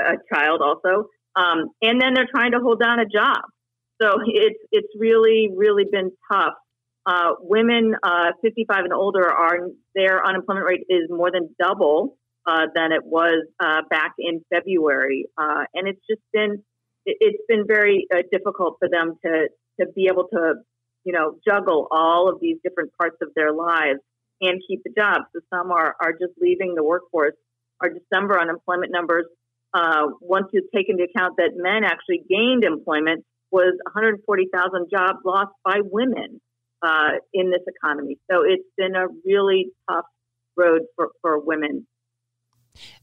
a 0.00 0.14
child 0.32 0.60
also. 0.62 1.08
Um, 1.36 1.70
and 1.82 2.00
then 2.00 2.14
they're 2.14 2.28
trying 2.30 2.52
to 2.52 2.58
hold 2.58 2.80
down 2.80 2.98
a 2.98 3.06
job. 3.06 3.42
So 4.00 4.12
it's 4.26 4.60
it's 4.70 4.88
really 4.98 5.50
really 5.54 5.84
been 5.90 6.10
tough. 6.32 6.54
Uh, 7.06 7.32
women 7.40 7.94
uh, 8.02 8.32
55 8.42 8.84
and 8.84 8.92
older 8.92 9.26
are 9.30 9.58
their 9.94 10.24
unemployment 10.24 10.66
rate 10.66 10.84
is 10.88 11.08
more 11.08 11.30
than 11.30 11.54
double 11.58 12.18
uh, 12.46 12.66
than 12.74 12.92
it 12.92 13.04
was 13.04 13.46
uh, 13.60 13.80
back 13.90 14.12
in 14.18 14.44
February, 14.52 15.26
uh, 15.38 15.64
and 15.74 15.88
it's 15.88 16.00
just 16.08 16.20
been 16.32 16.62
it, 17.06 17.16
has 17.22 17.40
been 17.48 17.66
very 17.66 18.06
uh, 18.14 18.22
difficult 18.30 18.76
for 18.78 18.88
them 18.88 19.14
to 19.24 19.48
to 19.80 19.86
be 19.94 20.08
able 20.10 20.28
to 20.28 20.54
you 21.04 21.12
know 21.12 21.38
juggle 21.46 21.88
all 21.90 22.28
of 22.28 22.40
these 22.40 22.58
different 22.62 22.90
parts 23.00 23.16
of 23.22 23.28
their 23.34 23.52
lives 23.52 24.00
and 24.40 24.60
keep 24.68 24.82
the 24.84 24.92
job. 24.96 25.22
So 25.34 25.40
some 25.52 25.72
are 25.72 25.96
are 26.00 26.12
just 26.12 26.34
leaving 26.40 26.74
the 26.74 26.84
workforce. 26.84 27.34
Our 27.80 27.90
December 27.90 28.38
unemployment 28.38 28.92
numbers, 28.92 29.24
once 30.20 30.48
you 30.52 30.68
take 30.74 30.88
into 30.88 31.04
account 31.04 31.36
that 31.38 31.52
men 31.54 31.84
actually 31.84 32.22
gained 32.28 32.64
employment 32.64 33.24
was 33.50 33.74
140,000 33.86 34.88
jobs 34.90 35.18
lost 35.24 35.52
by 35.64 35.80
women 35.82 36.40
uh, 36.82 37.12
in 37.32 37.50
this 37.50 37.62
economy. 37.66 38.18
So 38.30 38.42
it's 38.44 38.68
been 38.76 38.94
a 38.94 39.06
really 39.24 39.70
tough 39.90 40.06
road 40.56 40.82
for, 40.96 41.10
for 41.22 41.38
women. 41.38 41.86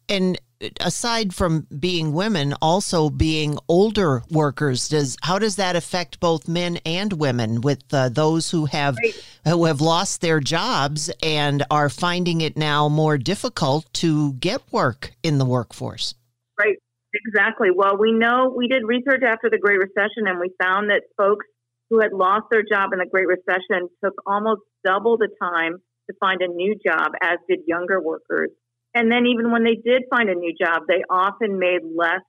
And 0.08 0.40
aside 0.80 1.34
from 1.34 1.68
being 1.80 2.14
women, 2.14 2.54
also 2.62 3.10
being 3.10 3.58
older 3.68 4.22
workers, 4.30 4.88
does 4.88 5.18
how 5.24 5.40
does 5.40 5.56
that 5.56 5.76
affect 5.76 6.20
both 6.20 6.48
men 6.48 6.78
and 6.86 7.14
women? 7.14 7.62
With 7.62 7.84
uh, 7.92 8.10
those 8.10 8.52
who 8.52 8.66
have 8.66 8.98
right. 8.98 9.26
who 9.46 9.66
have 9.66 9.82
lost 9.82 10.22
their 10.22 10.40
jobs 10.40 11.10
and 11.24 11.64
are 11.72 11.90
finding 11.90 12.42
it 12.42 12.56
now 12.56 12.88
more 12.88 13.18
difficult 13.18 13.92
to 13.96 14.34
get 14.34 14.62
work 14.72 15.12
in 15.24 15.40
the 15.40 15.46
workforce. 15.46 16.14
Right. 16.58 16.78
Exactly. 17.16 17.70
Well, 17.74 17.98
we 17.98 18.12
know 18.12 18.54
we 18.56 18.68
did 18.68 18.84
research 18.86 19.24
after 19.26 19.50
the 19.50 19.58
Great 19.58 19.80
Recession 19.80 20.28
and 20.28 20.40
we 20.40 20.52
found 20.62 20.90
that 20.90 21.04
folks 21.18 21.46
who 21.90 22.02
had 22.02 22.12
lost 22.12 22.46
their 22.52 22.64
job 22.64 22.92
in 22.94 23.00
the 23.00 23.06
Great 23.06 23.28
Recession 23.28 23.88
took 24.04 24.14
almost 24.28 24.62
double 24.84 25.18
the 25.18 25.30
time 25.42 25.78
to 26.10 26.16
find 26.20 26.42
a 26.42 26.48
new 26.48 26.76
job 26.86 27.12
as 27.24 27.38
did 27.50 27.60
younger 27.68 28.02
workers. 28.02 28.50
And 28.94 29.12
then 29.12 29.26
even 29.28 29.52
when 29.52 29.64
they 29.64 29.76
did 29.76 30.04
find 30.10 30.30
a 30.30 30.36
new 30.36 30.54
job, 30.60 30.84
they 30.88 31.04
often 31.10 31.58
made 31.60 31.82
less, 31.96 32.22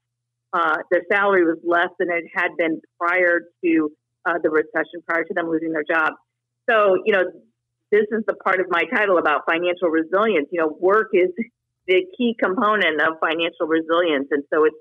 uh, 0.53 0.77
their 0.91 1.03
salary 1.11 1.45
was 1.45 1.59
less 1.65 1.89
than 1.99 2.09
it 2.11 2.25
had 2.35 2.51
been 2.57 2.81
prior 3.01 3.41
to 3.65 3.91
uh, 4.25 4.35
the 4.43 4.51
recession, 4.51 5.03
prior 5.09 5.25
to 5.25 5.35
them 5.35 5.49
losing 5.49 5.73
their 5.73 5.85
job. 5.89 6.13
So, 6.71 6.97
you 7.05 7.13
know, 7.13 7.25
this 7.93 8.05
is 8.11 8.25
the 8.27 8.35
part 8.35 8.61
of 8.61 8.67
my 8.71 8.83
title 8.95 9.19
about 9.19 9.43
financial 9.51 9.89
resilience. 9.89 10.49
You 10.51 10.61
know, 10.61 10.77
work 10.81 11.09
is 11.13 11.31
the 11.87 12.05
key 12.17 12.35
component 12.43 13.01
of 13.01 13.19
financial 13.21 13.67
resilience. 13.67 14.29
And 14.31 14.45
so 14.53 14.65
it's 14.65 14.77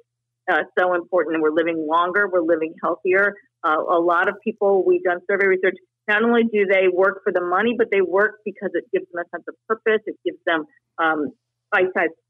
uh, 0.51 0.63
so 0.77 0.93
important. 0.93 1.41
We're 1.41 1.51
living 1.51 1.87
longer, 1.89 2.27
we're 2.31 2.41
living 2.41 2.73
healthier. 2.83 3.33
Uh, 3.63 3.77
a 3.77 3.99
lot 3.99 4.29
of 4.29 4.35
people, 4.43 4.83
we've 4.85 5.03
done 5.03 5.19
survey 5.29 5.47
research, 5.47 5.75
not 6.07 6.23
only 6.23 6.43
do 6.43 6.65
they 6.65 6.87
work 6.91 7.21
for 7.23 7.33
the 7.33 7.41
money, 7.41 7.75
but 7.77 7.87
they 7.91 8.01
work 8.01 8.39
because 8.45 8.69
it 8.73 8.85
gives 8.93 9.05
them 9.11 9.23
a 9.25 9.29
sense 9.35 9.45
of 9.47 9.55
purpose. 9.67 10.01
It 10.05 10.17
gives 10.23 10.37
them 10.45 10.65
um, 10.99 11.31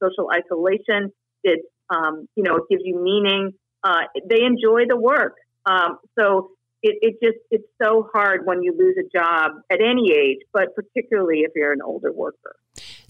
social 0.01 0.29
isolation. 0.31 1.11
It, 1.43 1.59
um, 1.89 2.27
you 2.35 2.43
know, 2.43 2.55
it 2.55 2.63
gives 2.69 2.83
you 2.85 3.01
meaning. 3.01 3.51
Uh, 3.83 4.03
they 4.29 4.43
enjoy 4.43 4.83
the 4.87 4.97
work. 4.97 5.35
Um, 5.65 5.97
so 6.17 6.51
it, 6.81 6.97
it 7.01 7.15
just 7.21 7.39
it's 7.51 7.67
so 7.81 8.07
hard 8.13 8.45
when 8.45 8.63
you 8.63 8.73
lose 8.77 8.95
a 8.97 9.17
job 9.17 9.51
at 9.71 9.79
any 9.81 10.11
age, 10.11 10.39
but 10.53 10.75
particularly 10.75 11.39
if 11.39 11.51
you're 11.55 11.73
an 11.73 11.81
older 11.83 12.11
worker. 12.11 12.55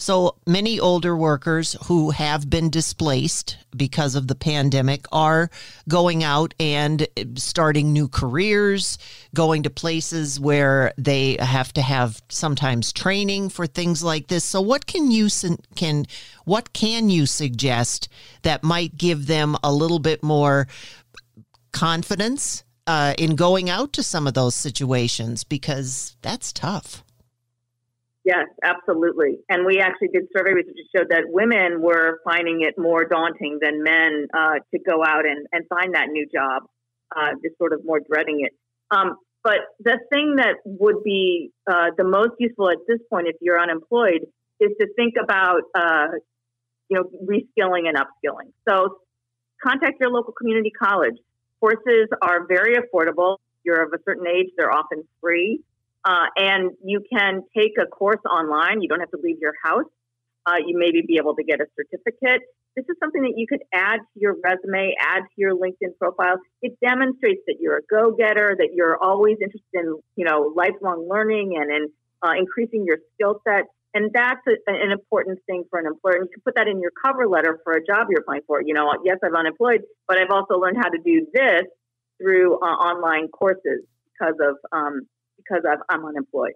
So 0.05 0.35
many 0.45 0.79
older 0.79 1.17
workers 1.17 1.75
who 1.87 2.11
have 2.11 2.47
been 2.47 2.69
displaced 2.69 3.57
because 3.75 4.13
of 4.13 4.27
the 4.27 4.35
pandemic 4.35 5.07
are 5.11 5.49
going 5.89 6.23
out 6.23 6.53
and 6.59 7.07
starting 7.33 7.91
new 7.91 8.07
careers, 8.07 8.99
going 9.33 9.63
to 9.63 9.71
places 9.71 10.39
where 10.39 10.93
they 10.95 11.37
have 11.39 11.73
to 11.73 11.81
have 11.81 12.21
sometimes 12.29 12.93
training 12.93 13.49
for 13.49 13.65
things 13.65 14.03
like 14.03 14.27
this. 14.27 14.43
So 14.43 14.61
what 14.61 14.85
can 14.85 15.09
you 15.09 15.27
can 15.73 16.05
what 16.43 16.71
can 16.71 17.09
you 17.09 17.25
suggest 17.25 18.07
that 18.43 18.61
might 18.61 18.99
give 18.99 19.25
them 19.25 19.57
a 19.63 19.73
little 19.73 19.97
bit 19.97 20.21
more 20.21 20.67
confidence 21.71 22.63
uh, 22.85 23.15
in 23.17 23.35
going 23.35 23.71
out 23.71 23.91
to 23.93 24.03
some 24.03 24.27
of 24.27 24.35
those 24.35 24.53
situations 24.53 25.43
because 25.43 26.15
that's 26.21 26.53
tough. 26.53 27.03
Yes, 28.25 28.47
absolutely. 28.63 29.37
And 29.49 29.67
we 29.67 29.79
actually 29.79 30.07
did 30.07 30.23
survey 30.35 30.53
research 30.53 30.73
that 30.75 30.99
showed 30.99 31.09
that 31.09 31.25
women 31.27 31.79
were 31.79 32.21
finding 32.25 32.61
it 32.61 32.73
more 32.75 33.05
daunting 33.05 33.59
than 33.61 33.83
men 33.83 34.27
uh, 34.35 34.55
to 34.73 34.79
go 34.79 35.03
out 35.05 35.27
and, 35.27 35.45
and 35.51 35.63
find 35.69 35.93
that 35.93 36.07
new 36.09 36.25
job, 36.33 36.63
uh, 37.15 37.37
just 37.43 37.55
sort 37.59 37.71
of 37.71 37.85
more 37.85 37.99
dreading 37.99 38.41
it. 38.41 38.53
Um, 38.89 39.17
but 39.43 39.59
the 39.79 39.99
thing 40.11 40.37
that 40.37 40.55
would 40.65 41.03
be 41.03 41.51
uh, 41.69 41.91
the 41.95 42.03
most 42.03 42.31
useful 42.39 42.71
at 42.71 42.77
this 42.87 42.97
point, 43.11 43.27
if 43.27 43.35
you're 43.41 43.61
unemployed, 43.61 44.25
is 44.59 44.71
to 44.81 44.87
think 44.95 45.13
about, 45.23 45.61
uh, 45.77 46.07
you 46.89 46.97
know, 46.97 47.03
reskilling 47.29 47.87
and 47.87 47.95
upskilling. 47.95 48.49
So 48.67 48.97
contact 49.63 49.97
your 49.99 50.09
local 50.09 50.33
community 50.33 50.71
college. 50.71 51.15
Courses 51.59 52.09
are 52.23 52.47
very 52.47 52.75
affordable. 52.75 53.37
You're 53.63 53.83
of 53.83 53.93
a 53.93 53.99
certain 54.03 54.25
age; 54.27 54.47
they're 54.57 54.71
often 54.71 55.03
free. 55.21 55.61
Uh, 56.05 56.27
and 56.37 56.71
you 56.83 57.01
can 57.11 57.41
take 57.57 57.73
a 57.81 57.87
course 57.87 58.21
online. 58.29 58.81
You 58.81 58.87
don't 58.87 58.99
have 58.99 59.11
to 59.11 59.19
leave 59.21 59.39
your 59.39 59.53
house. 59.63 59.89
Uh, 60.45 60.57
you 60.65 60.77
maybe 60.77 61.01
be 61.01 61.17
able 61.17 61.35
to 61.35 61.43
get 61.43 61.59
a 61.59 61.65
certificate. 61.75 62.43
This 62.75 62.85
is 62.87 62.95
something 63.01 63.23
that 63.23 63.33
you 63.35 63.47
could 63.47 63.63
add 63.73 63.97
to 63.97 64.19
your 64.19 64.35
resume, 64.43 64.93
add 64.99 65.21
to 65.21 65.35
your 65.37 65.55
LinkedIn 65.55 65.97
profile. 65.99 66.37
It 66.61 66.77
demonstrates 66.85 67.41
that 67.47 67.55
you're 67.59 67.77
a 67.77 67.81
go-getter, 67.89 68.55
that 68.59 68.69
you're 68.73 69.01
always 69.01 69.37
interested 69.41 69.73
in, 69.73 69.99
you 70.15 70.25
know, 70.25 70.53
lifelong 70.55 71.07
learning 71.09 71.57
and 71.57 71.71
in 71.71 71.87
uh, 72.21 72.33
increasing 72.37 72.85
your 72.85 72.97
skill 73.15 73.41
set. 73.47 73.63
And 73.95 74.11
that's 74.13 74.41
a, 74.45 74.55
an 74.67 74.91
important 74.91 75.39
thing 75.47 75.63
for 75.69 75.79
an 75.79 75.87
employer. 75.87 76.17
And 76.17 76.25
you 76.25 76.33
can 76.33 76.41
put 76.41 76.55
that 76.55 76.67
in 76.67 76.81
your 76.81 76.91
cover 77.03 77.27
letter 77.27 77.59
for 77.63 77.73
a 77.73 77.83
job 77.83 78.07
you're 78.11 78.19
applying 78.19 78.41
for. 78.45 78.61
You 78.61 78.73
know, 78.73 78.91
yes, 79.03 79.17
I'm 79.23 79.35
unemployed, 79.35 79.81
but 80.07 80.17
I've 80.19 80.29
also 80.29 80.59
learned 80.59 80.77
how 80.77 80.89
to 80.89 80.99
do 81.03 81.25
this 81.33 81.63
through 82.21 82.55
uh, 82.55 82.65
online 82.65 83.29
courses 83.29 83.81
because 84.13 84.35
of 84.41 84.57
um, 84.71 85.07
because 85.37 85.63
I'm 85.89 86.05
unemployed. 86.05 86.53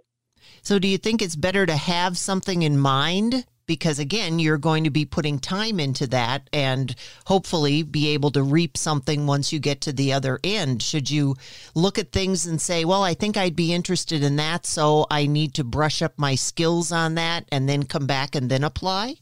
So, 0.62 0.80
do 0.80 0.88
you 0.88 0.98
think 0.98 1.22
it's 1.22 1.36
better 1.36 1.66
to 1.66 1.76
have 1.76 2.18
something 2.18 2.62
in 2.62 2.78
mind? 2.78 3.46
Because 3.66 4.00
again, 4.00 4.40
you're 4.40 4.58
going 4.58 4.84
to 4.86 4.90
be 4.90 5.06
putting 5.06 5.38
time 5.38 5.80
into 5.80 6.08
that 6.08 6.50
and 6.52 6.96
hopefully 7.28 7.84
be 7.84 8.08
able 8.10 8.32
to 8.32 8.42
reap 8.42 8.76
something 8.76 9.28
once 9.28 9.54
you 9.54 9.60
get 9.60 9.82
to 9.82 9.94
the 9.94 10.12
other 10.12 10.40
end. 10.44 10.82
Should 10.82 11.12
you 11.12 11.36
look 11.76 12.00
at 12.00 12.12
things 12.12 12.48
and 12.48 12.60
say, 12.60 12.84
well, 12.84 13.04
I 13.04 13.14
think 13.14 13.38
I'd 13.38 13.56
be 13.56 13.72
interested 13.72 14.24
in 14.24 14.38
that, 14.38 14.66
so 14.66 15.06
I 15.12 15.28
need 15.28 15.54
to 15.56 15.64
brush 15.64 16.02
up 16.02 16.14
my 16.18 16.34
skills 16.34 16.92
on 16.92 17.14
that 17.16 17.46
and 17.52 17.70
then 17.70 17.84
come 17.84 18.08
back 18.08 18.34
and 18.34 18.50
then 18.50 18.64
apply? 18.64 19.18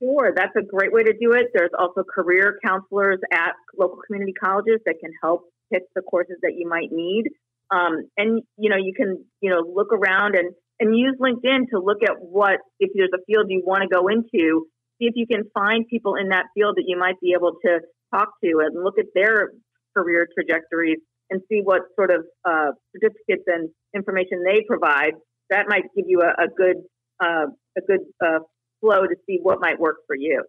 Sure, 0.00 0.32
that's 0.36 0.54
a 0.56 0.62
great 0.62 0.92
way 0.92 1.02
to 1.02 1.12
do 1.12 1.32
it. 1.32 1.46
There's 1.54 1.72
also 1.78 2.04
career 2.04 2.58
counselors 2.64 3.20
at 3.32 3.54
local 3.76 4.00
community 4.06 4.34
colleges 4.34 4.80
that 4.84 4.96
can 5.00 5.10
help 5.22 5.50
pick 5.72 5.84
the 5.94 6.02
courses 6.02 6.36
that 6.42 6.52
you 6.56 6.68
might 6.68 6.92
need. 6.92 7.24
Um, 7.70 8.08
and 8.16 8.42
you 8.56 8.70
know, 8.70 8.76
you 8.76 8.92
can 8.96 9.24
you 9.40 9.50
know 9.50 9.62
look 9.74 9.92
around 9.92 10.34
and 10.34 10.52
and 10.80 10.96
use 10.96 11.16
LinkedIn 11.20 11.70
to 11.70 11.80
look 11.80 11.98
at 12.02 12.16
what 12.20 12.60
if 12.78 12.90
there's 12.94 13.10
a 13.14 13.22
field 13.26 13.46
you 13.48 13.62
want 13.64 13.82
to 13.82 13.88
go 13.88 14.08
into. 14.08 14.66
See 14.98 15.06
if 15.06 15.14
you 15.14 15.26
can 15.26 15.44
find 15.54 15.86
people 15.88 16.14
in 16.16 16.30
that 16.30 16.46
field 16.54 16.76
that 16.76 16.84
you 16.86 16.98
might 16.98 17.20
be 17.20 17.34
able 17.36 17.52
to 17.64 17.80
talk 18.12 18.28
to 18.42 18.50
and 18.64 18.82
look 18.82 18.98
at 18.98 19.06
their 19.14 19.50
career 19.96 20.26
trajectories 20.34 20.98
and 21.30 21.40
see 21.48 21.60
what 21.62 21.82
sort 21.94 22.10
of 22.10 22.24
uh, 22.44 22.72
certificates 22.94 23.44
and 23.46 23.68
information 23.94 24.42
they 24.44 24.62
provide. 24.66 25.12
That 25.50 25.66
might 25.68 25.84
give 25.94 26.06
you 26.08 26.22
a, 26.22 26.44
a 26.44 26.48
good 26.48 26.76
uh, 27.22 27.46
a 27.76 27.80
good 27.86 28.00
uh, 28.24 28.40
flow 28.80 29.02
to 29.02 29.16
see 29.26 29.38
what 29.42 29.60
might 29.60 29.78
work 29.78 29.96
for 30.06 30.16
you. 30.16 30.44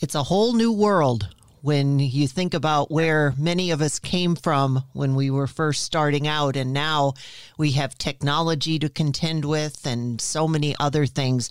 It's 0.00 0.14
a 0.14 0.24
whole 0.24 0.52
new 0.52 0.72
world 0.72 1.28
when 1.62 1.98
you 1.98 2.28
think 2.28 2.54
about 2.54 2.90
where 2.90 3.34
many 3.38 3.70
of 3.70 3.82
us 3.82 3.98
came 3.98 4.34
from 4.36 4.84
when 4.92 5.14
we 5.14 5.30
were 5.30 5.46
first 5.46 5.84
starting 5.84 6.26
out, 6.26 6.56
and 6.56 6.72
now 6.72 7.14
we 7.56 7.72
have 7.72 7.96
technology 7.98 8.78
to 8.78 8.88
contend 8.88 9.44
with 9.44 9.86
and 9.86 10.20
so 10.20 10.48
many 10.48 10.74
other 10.78 11.06
things. 11.06 11.50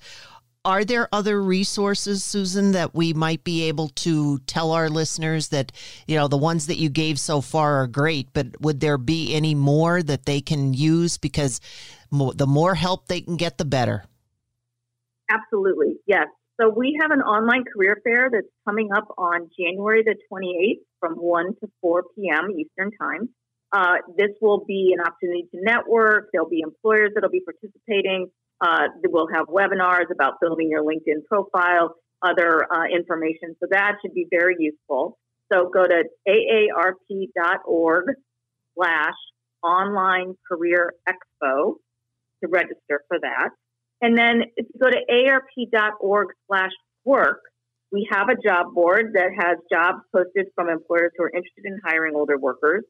Are 0.65 0.83
there 0.83 1.07
other 1.13 1.41
resources, 1.41 2.25
Susan, 2.25 2.73
that 2.73 2.93
we 2.93 3.13
might 3.13 3.43
be 3.45 3.63
able 3.63 3.87
to 3.89 4.39
tell 4.39 4.73
our 4.73 4.89
listeners 4.89 5.47
that, 5.49 5.71
you 6.07 6.17
know, 6.17 6.27
the 6.27 6.35
ones 6.35 6.67
that 6.67 6.77
you 6.77 6.89
gave 6.89 7.19
so 7.19 7.39
far 7.39 7.81
are 7.81 7.87
great, 7.87 8.27
but 8.33 8.59
would 8.59 8.81
there 8.81 8.97
be 8.97 9.33
any 9.33 9.55
more 9.55 10.03
that 10.03 10.25
they 10.25 10.41
can 10.41 10.73
use? 10.73 11.17
Because 11.17 11.61
the 12.11 12.47
more 12.47 12.75
help 12.75 13.07
they 13.07 13.21
can 13.21 13.37
get, 13.37 13.57
the 13.57 13.65
better. 13.65 14.03
Absolutely. 15.29 15.95
Yes. 16.05 16.27
So 16.59 16.69
we 16.69 16.97
have 17.01 17.11
an 17.11 17.21
online 17.21 17.65
career 17.71 18.01
fair 18.03 18.29
that's 18.31 18.47
coming 18.67 18.89
up 18.95 19.07
on 19.17 19.49
January 19.59 20.03
the 20.03 20.15
28th 20.31 20.81
from 20.99 21.13
1 21.13 21.55
to 21.61 21.69
4 21.81 22.03
p.m. 22.15 22.49
Eastern 22.57 22.91
Time. 22.99 23.29
Uh, 23.71 23.97
this 24.17 24.31
will 24.41 24.63
be 24.65 24.95
an 24.97 25.05
opportunity 25.05 25.43
to 25.53 25.61
network. 25.61 26.29
There'll 26.33 26.49
be 26.49 26.61
employers 26.61 27.11
that'll 27.13 27.29
be 27.29 27.41
participating. 27.41 28.27
Uh, 28.59 28.87
we'll 29.05 29.27
have 29.31 29.47
webinars 29.47 30.09
about 30.11 30.39
building 30.41 30.69
your 30.71 30.83
LinkedIn 30.83 31.25
profile, 31.29 31.95
other 32.23 32.65
uh, 32.73 32.85
information. 32.85 33.55
So 33.59 33.67
that 33.69 33.97
should 34.01 34.15
be 34.15 34.25
very 34.31 34.55
useful. 34.57 35.19
So 35.53 35.69
go 35.69 35.85
to 35.85 36.05
aarp.org 36.27 38.05
slash 38.75 39.13
online 39.63 40.35
career 40.49 40.93
expo 41.07 41.75
to 42.41 42.49
register 42.49 43.03
for 43.07 43.19
that. 43.21 43.49
And 44.01 44.17
then 44.17 44.43
if 44.55 44.67
you 44.73 44.79
go 44.81 44.89
to 44.89 45.01
aarp.org 45.09 46.27
slash 46.47 46.71
work, 47.03 47.41
we 47.91 48.07
have 48.11 48.27
a 48.29 48.35
job 48.35 48.73
board 48.73 49.13
that 49.13 49.29
has 49.37 49.57
jobs 49.71 49.99
posted 50.13 50.47
from 50.55 50.69
employers 50.69 51.11
who 51.17 51.23
are 51.23 51.29
interested 51.29 51.65
in 51.65 51.79
hiring 51.83 52.15
older 52.15 52.37
workers. 52.37 52.83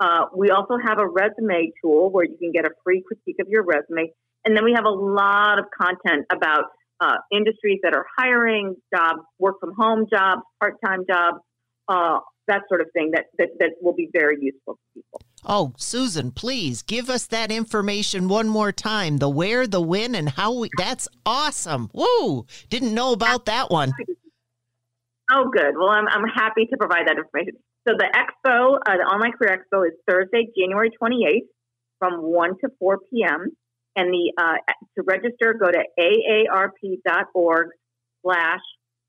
Uh, 0.00 0.26
we 0.36 0.50
also 0.50 0.76
have 0.84 0.98
a 0.98 1.06
resume 1.06 1.72
tool 1.82 2.10
where 2.10 2.24
you 2.24 2.36
can 2.38 2.52
get 2.52 2.66
a 2.66 2.70
free 2.84 3.02
critique 3.06 3.36
of 3.40 3.48
your 3.48 3.62
resume. 3.62 4.12
And 4.44 4.56
then 4.56 4.64
we 4.64 4.72
have 4.74 4.84
a 4.84 4.90
lot 4.90 5.58
of 5.58 5.66
content 5.70 6.26
about 6.30 6.64
uh, 7.00 7.16
industries 7.32 7.80
that 7.82 7.94
are 7.94 8.04
hiring 8.16 8.76
jobs, 8.94 9.20
work 9.38 9.56
from 9.60 9.72
home 9.76 10.06
jobs, 10.12 10.42
part 10.60 10.74
time 10.84 11.04
jobs, 11.08 11.38
uh, 11.88 12.18
that 12.48 12.62
sort 12.68 12.80
of 12.80 12.88
thing 12.92 13.12
that, 13.14 13.26
that, 13.38 13.48
that 13.58 13.70
will 13.80 13.94
be 13.94 14.10
very 14.12 14.36
useful 14.40 14.74
to 14.74 14.80
people. 14.94 15.20
Oh, 15.46 15.74
Susan, 15.76 16.30
please 16.30 16.82
give 16.82 17.10
us 17.10 17.26
that 17.26 17.50
information 17.50 18.28
one 18.28 18.48
more 18.48 18.72
time. 18.72 19.18
The 19.18 19.28
where, 19.28 19.66
the 19.66 19.80
when, 19.80 20.14
and 20.14 20.30
how 20.30 20.52
we. 20.52 20.70
That's 20.78 21.08
awesome. 21.26 21.90
Woo! 21.92 22.46
Didn't 22.70 22.94
know 22.94 23.12
about 23.12 23.44
that 23.46 23.70
one. 23.70 23.92
Oh, 25.32 25.50
good. 25.50 25.74
Well, 25.76 25.88
I'm, 25.88 26.06
I'm 26.06 26.28
happy 26.28 26.66
to 26.66 26.76
provide 26.76 27.08
that 27.08 27.16
information. 27.16 27.54
So 27.88 27.94
the 27.98 28.08
expo, 28.14 28.76
uh, 28.76 28.96
the 28.96 29.04
Online 29.04 29.32
Career 29.32 29.58
Expo, 29.58 29.86
is 29.86 29.94
Thursday, 30.08 30.48
January 30.56 30.90
28th 30.90 31.48
from 31.98 32.20
1 32.22 32.50
to 32.60 32.68
4 32.78 32.98
p.m. 33.10 33.46
And 33.96 34.12
the 34.12 34.32
uh, 34.38 34.56
to 34.98 35.04
register, 35.04 35.54
go 35.54 35.70
to 35.70 35.84
aarp.org 35.98 37.68
slash 38.22 38.60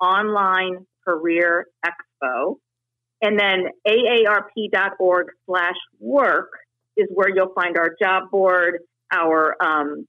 online 0.02 0.86
career 1.08 1.66
expo. 1.86 2.58
And 3.22 3.40
then 3.40 3.66
aarp.org 3.88 5.28
slash 5.46 5.76
work 6.00 6.50
is 6.98 7.08
where 7.14 7.30
you'll 7.34 7.54
find 7.54 7.78
our 7.78 7.96
job 8.02 8.30
board, 8.30 8.80
our, 9.14 9.56
um, 9.62 10.06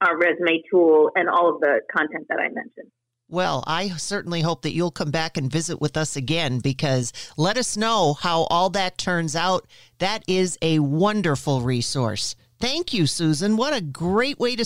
our 0.00 0.16
resume 0.16 0.62
tool, 0.70 1.10
and 1.14 1.28
all 1.28 1.54
of 1.54 1.60
the 1.60 1.80
content 1.94 2.26
that 2.28 2.38
I 2.38 2.48
mentioned. 2.48 2.90
Well, 3.28 3.64
I 3.66 3.88
certainly 3.96 4.42
hope 4.42 4.60
that 4.60 4.74
you'll 4.74 4.90
come 4.90 5.10
back 5.10 5.38
and 5.38 5.50
visit 5.50 5.80
with 5.80 5.96
us 5.96 6.16
again 6.16 6.58
because 6.58 7.14
let 7.38 7.56
us 7.56 7.78
know 7.78 8.12
how 8.12 8.42
all 8.50 8.68
that 8.70 8.98
turns 8.98 9.34
out. 9.34 9.66
That 9.98 10.22
is 10.28 10.58
a 10.60 10.80
wonderful 10.80 11.62
resource. 11.62 12.36
Thank 12.60 12.92
you, 12.92 13.06
Susan. 13.06 13.56
What 13.56 13.74
a 13.74 13.80
great 13.80 14.38
way 14.38 14.54
to, 14.56 14.64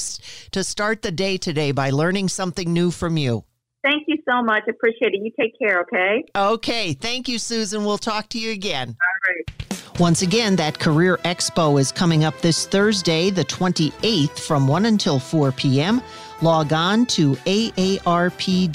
to 0.51 0.65
start 0.65 1.03
the 1.03 1.13
day 1.13 1.37
today 1.37 1.71
by 1.71 1.91
learning 1.91 2.29
something 2.29 2.73
new 2.73 2.91
from 2.91 3.17
you. 3.17 3.45
Thank 3.87 4.05
you 4.09 4.17
so 4.29 4.43
much. 4.43 4.65
Appreciate 4.69 5.15
it. 5.15 5.21
You 5.23 5.31
take 5.39 5.57
care, 5.57 5.81
okay? 5.83 6.25
Okay. 6.35 6.93
Thank 6.95 7.29
you, 7.29 7.39
Susan. 7.39 7.85
We'll 7.85 7.99
talk 7.99 8.29
to 8.31 8.39
you 8.39 8.51
again. 8.51 8.89
All 8.89 9.33
right. 9.33 9.45
Once 10.01 10.23
again, 10.23 10.57
that 10.57 10.81
Career 10.81 11.19
Expo 11.19 11.81
is 11.81 11.93
coming 11.93 12.25
up 12.25 12.37
this 12.41 12.67
Thursday, 12.67 13.31
the 13.31 13.45
28th, 13.45 14.41
from 14.41 14.67
1 14.67 14.87
until 14.87 15.21
4 15.21 15.53
p.m. 15.53 16.03
Log 16.43 16.73
on 16.73 17.07
to 17.07 17.37
aarp.org 17.37 18.67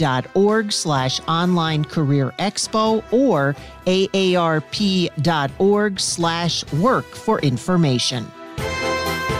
slash 0.71 1.19
online 1.27 1.83
career 1.85 2.33
expo 2.39 3.03
or 3.11 3.55
aarp.org 3.85 5.19
slash 5.99 6.73
work 6.73 7.05
for 7.05 7.39
information. 7.41 8.31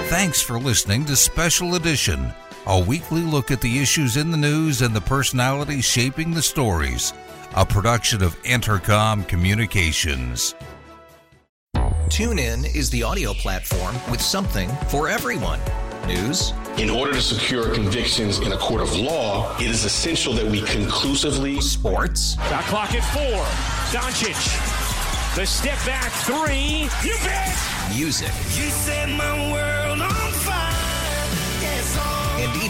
Thanks 0.06 0.42
for 0.42 0.60
listening 0.60 1.06
to 1.06 1.16
Special 1.16 1.74
Edition 1.76 2.32
a 2.72 2.80
weekly 2.80 3.22
look 3.22 3.52
at 3.52 3.60
the 3.60 3.80
issues 3.80 4.16
in 4.16 4.32
the 4.32 4.38
news 4.38 4.82
and 4.82 4.96
the 4.96 5.02
personalities 5.02 5.84
shaping 5.84 6.32
the 6.32 6.42
stories. 6.42 7.12
A 7.58 7.66
production 7.66 8.24
of 8.24 8.42
Entercom 8.44 9.28
Communications. 9.28 10.56
TuneIn 12.08 12.74
is 12.74 12.90
the 12.90 13.04
audio 13.04 13.34
platform 13.34 13.94
with 14.10 14.22
something 14.22 14.70
for 14.88 15.10
everyone. 15.10 15.60
News. 16.08 16.54
In 16.78 16.90
order 16.90 17.12
to 17.12 17.22
secure 17.22 17.74
convictions 17.74 18.40
in 18.40 18.54
a 18.54 18.58
court 18.58 18.80
of 18.80 18.96
law, 18.96 19.54
it 19.58 19.68
is 19.68 19.84
essential 19.84 20.32
that 20.36 20.46
we 20.46 20.62
conclusively. 20.62 21.60
Sports. 21.60 22.36
Got 22.36 22.64
clock 22.64 22.94
at 22.94 23.04
four. 23.14 23.44
Doncic. 23.92 25.36
The 25.36 25.46
step 25.46 25.78
back 25.86 26.10
three. 26.24 26.88
You 27.04 27.18
bet. 27.26 27.54
Music. 27.94 28.32
You 28.56 28.70
set 28.70 29.10
my 29.10 29.52
world 29.52 29.81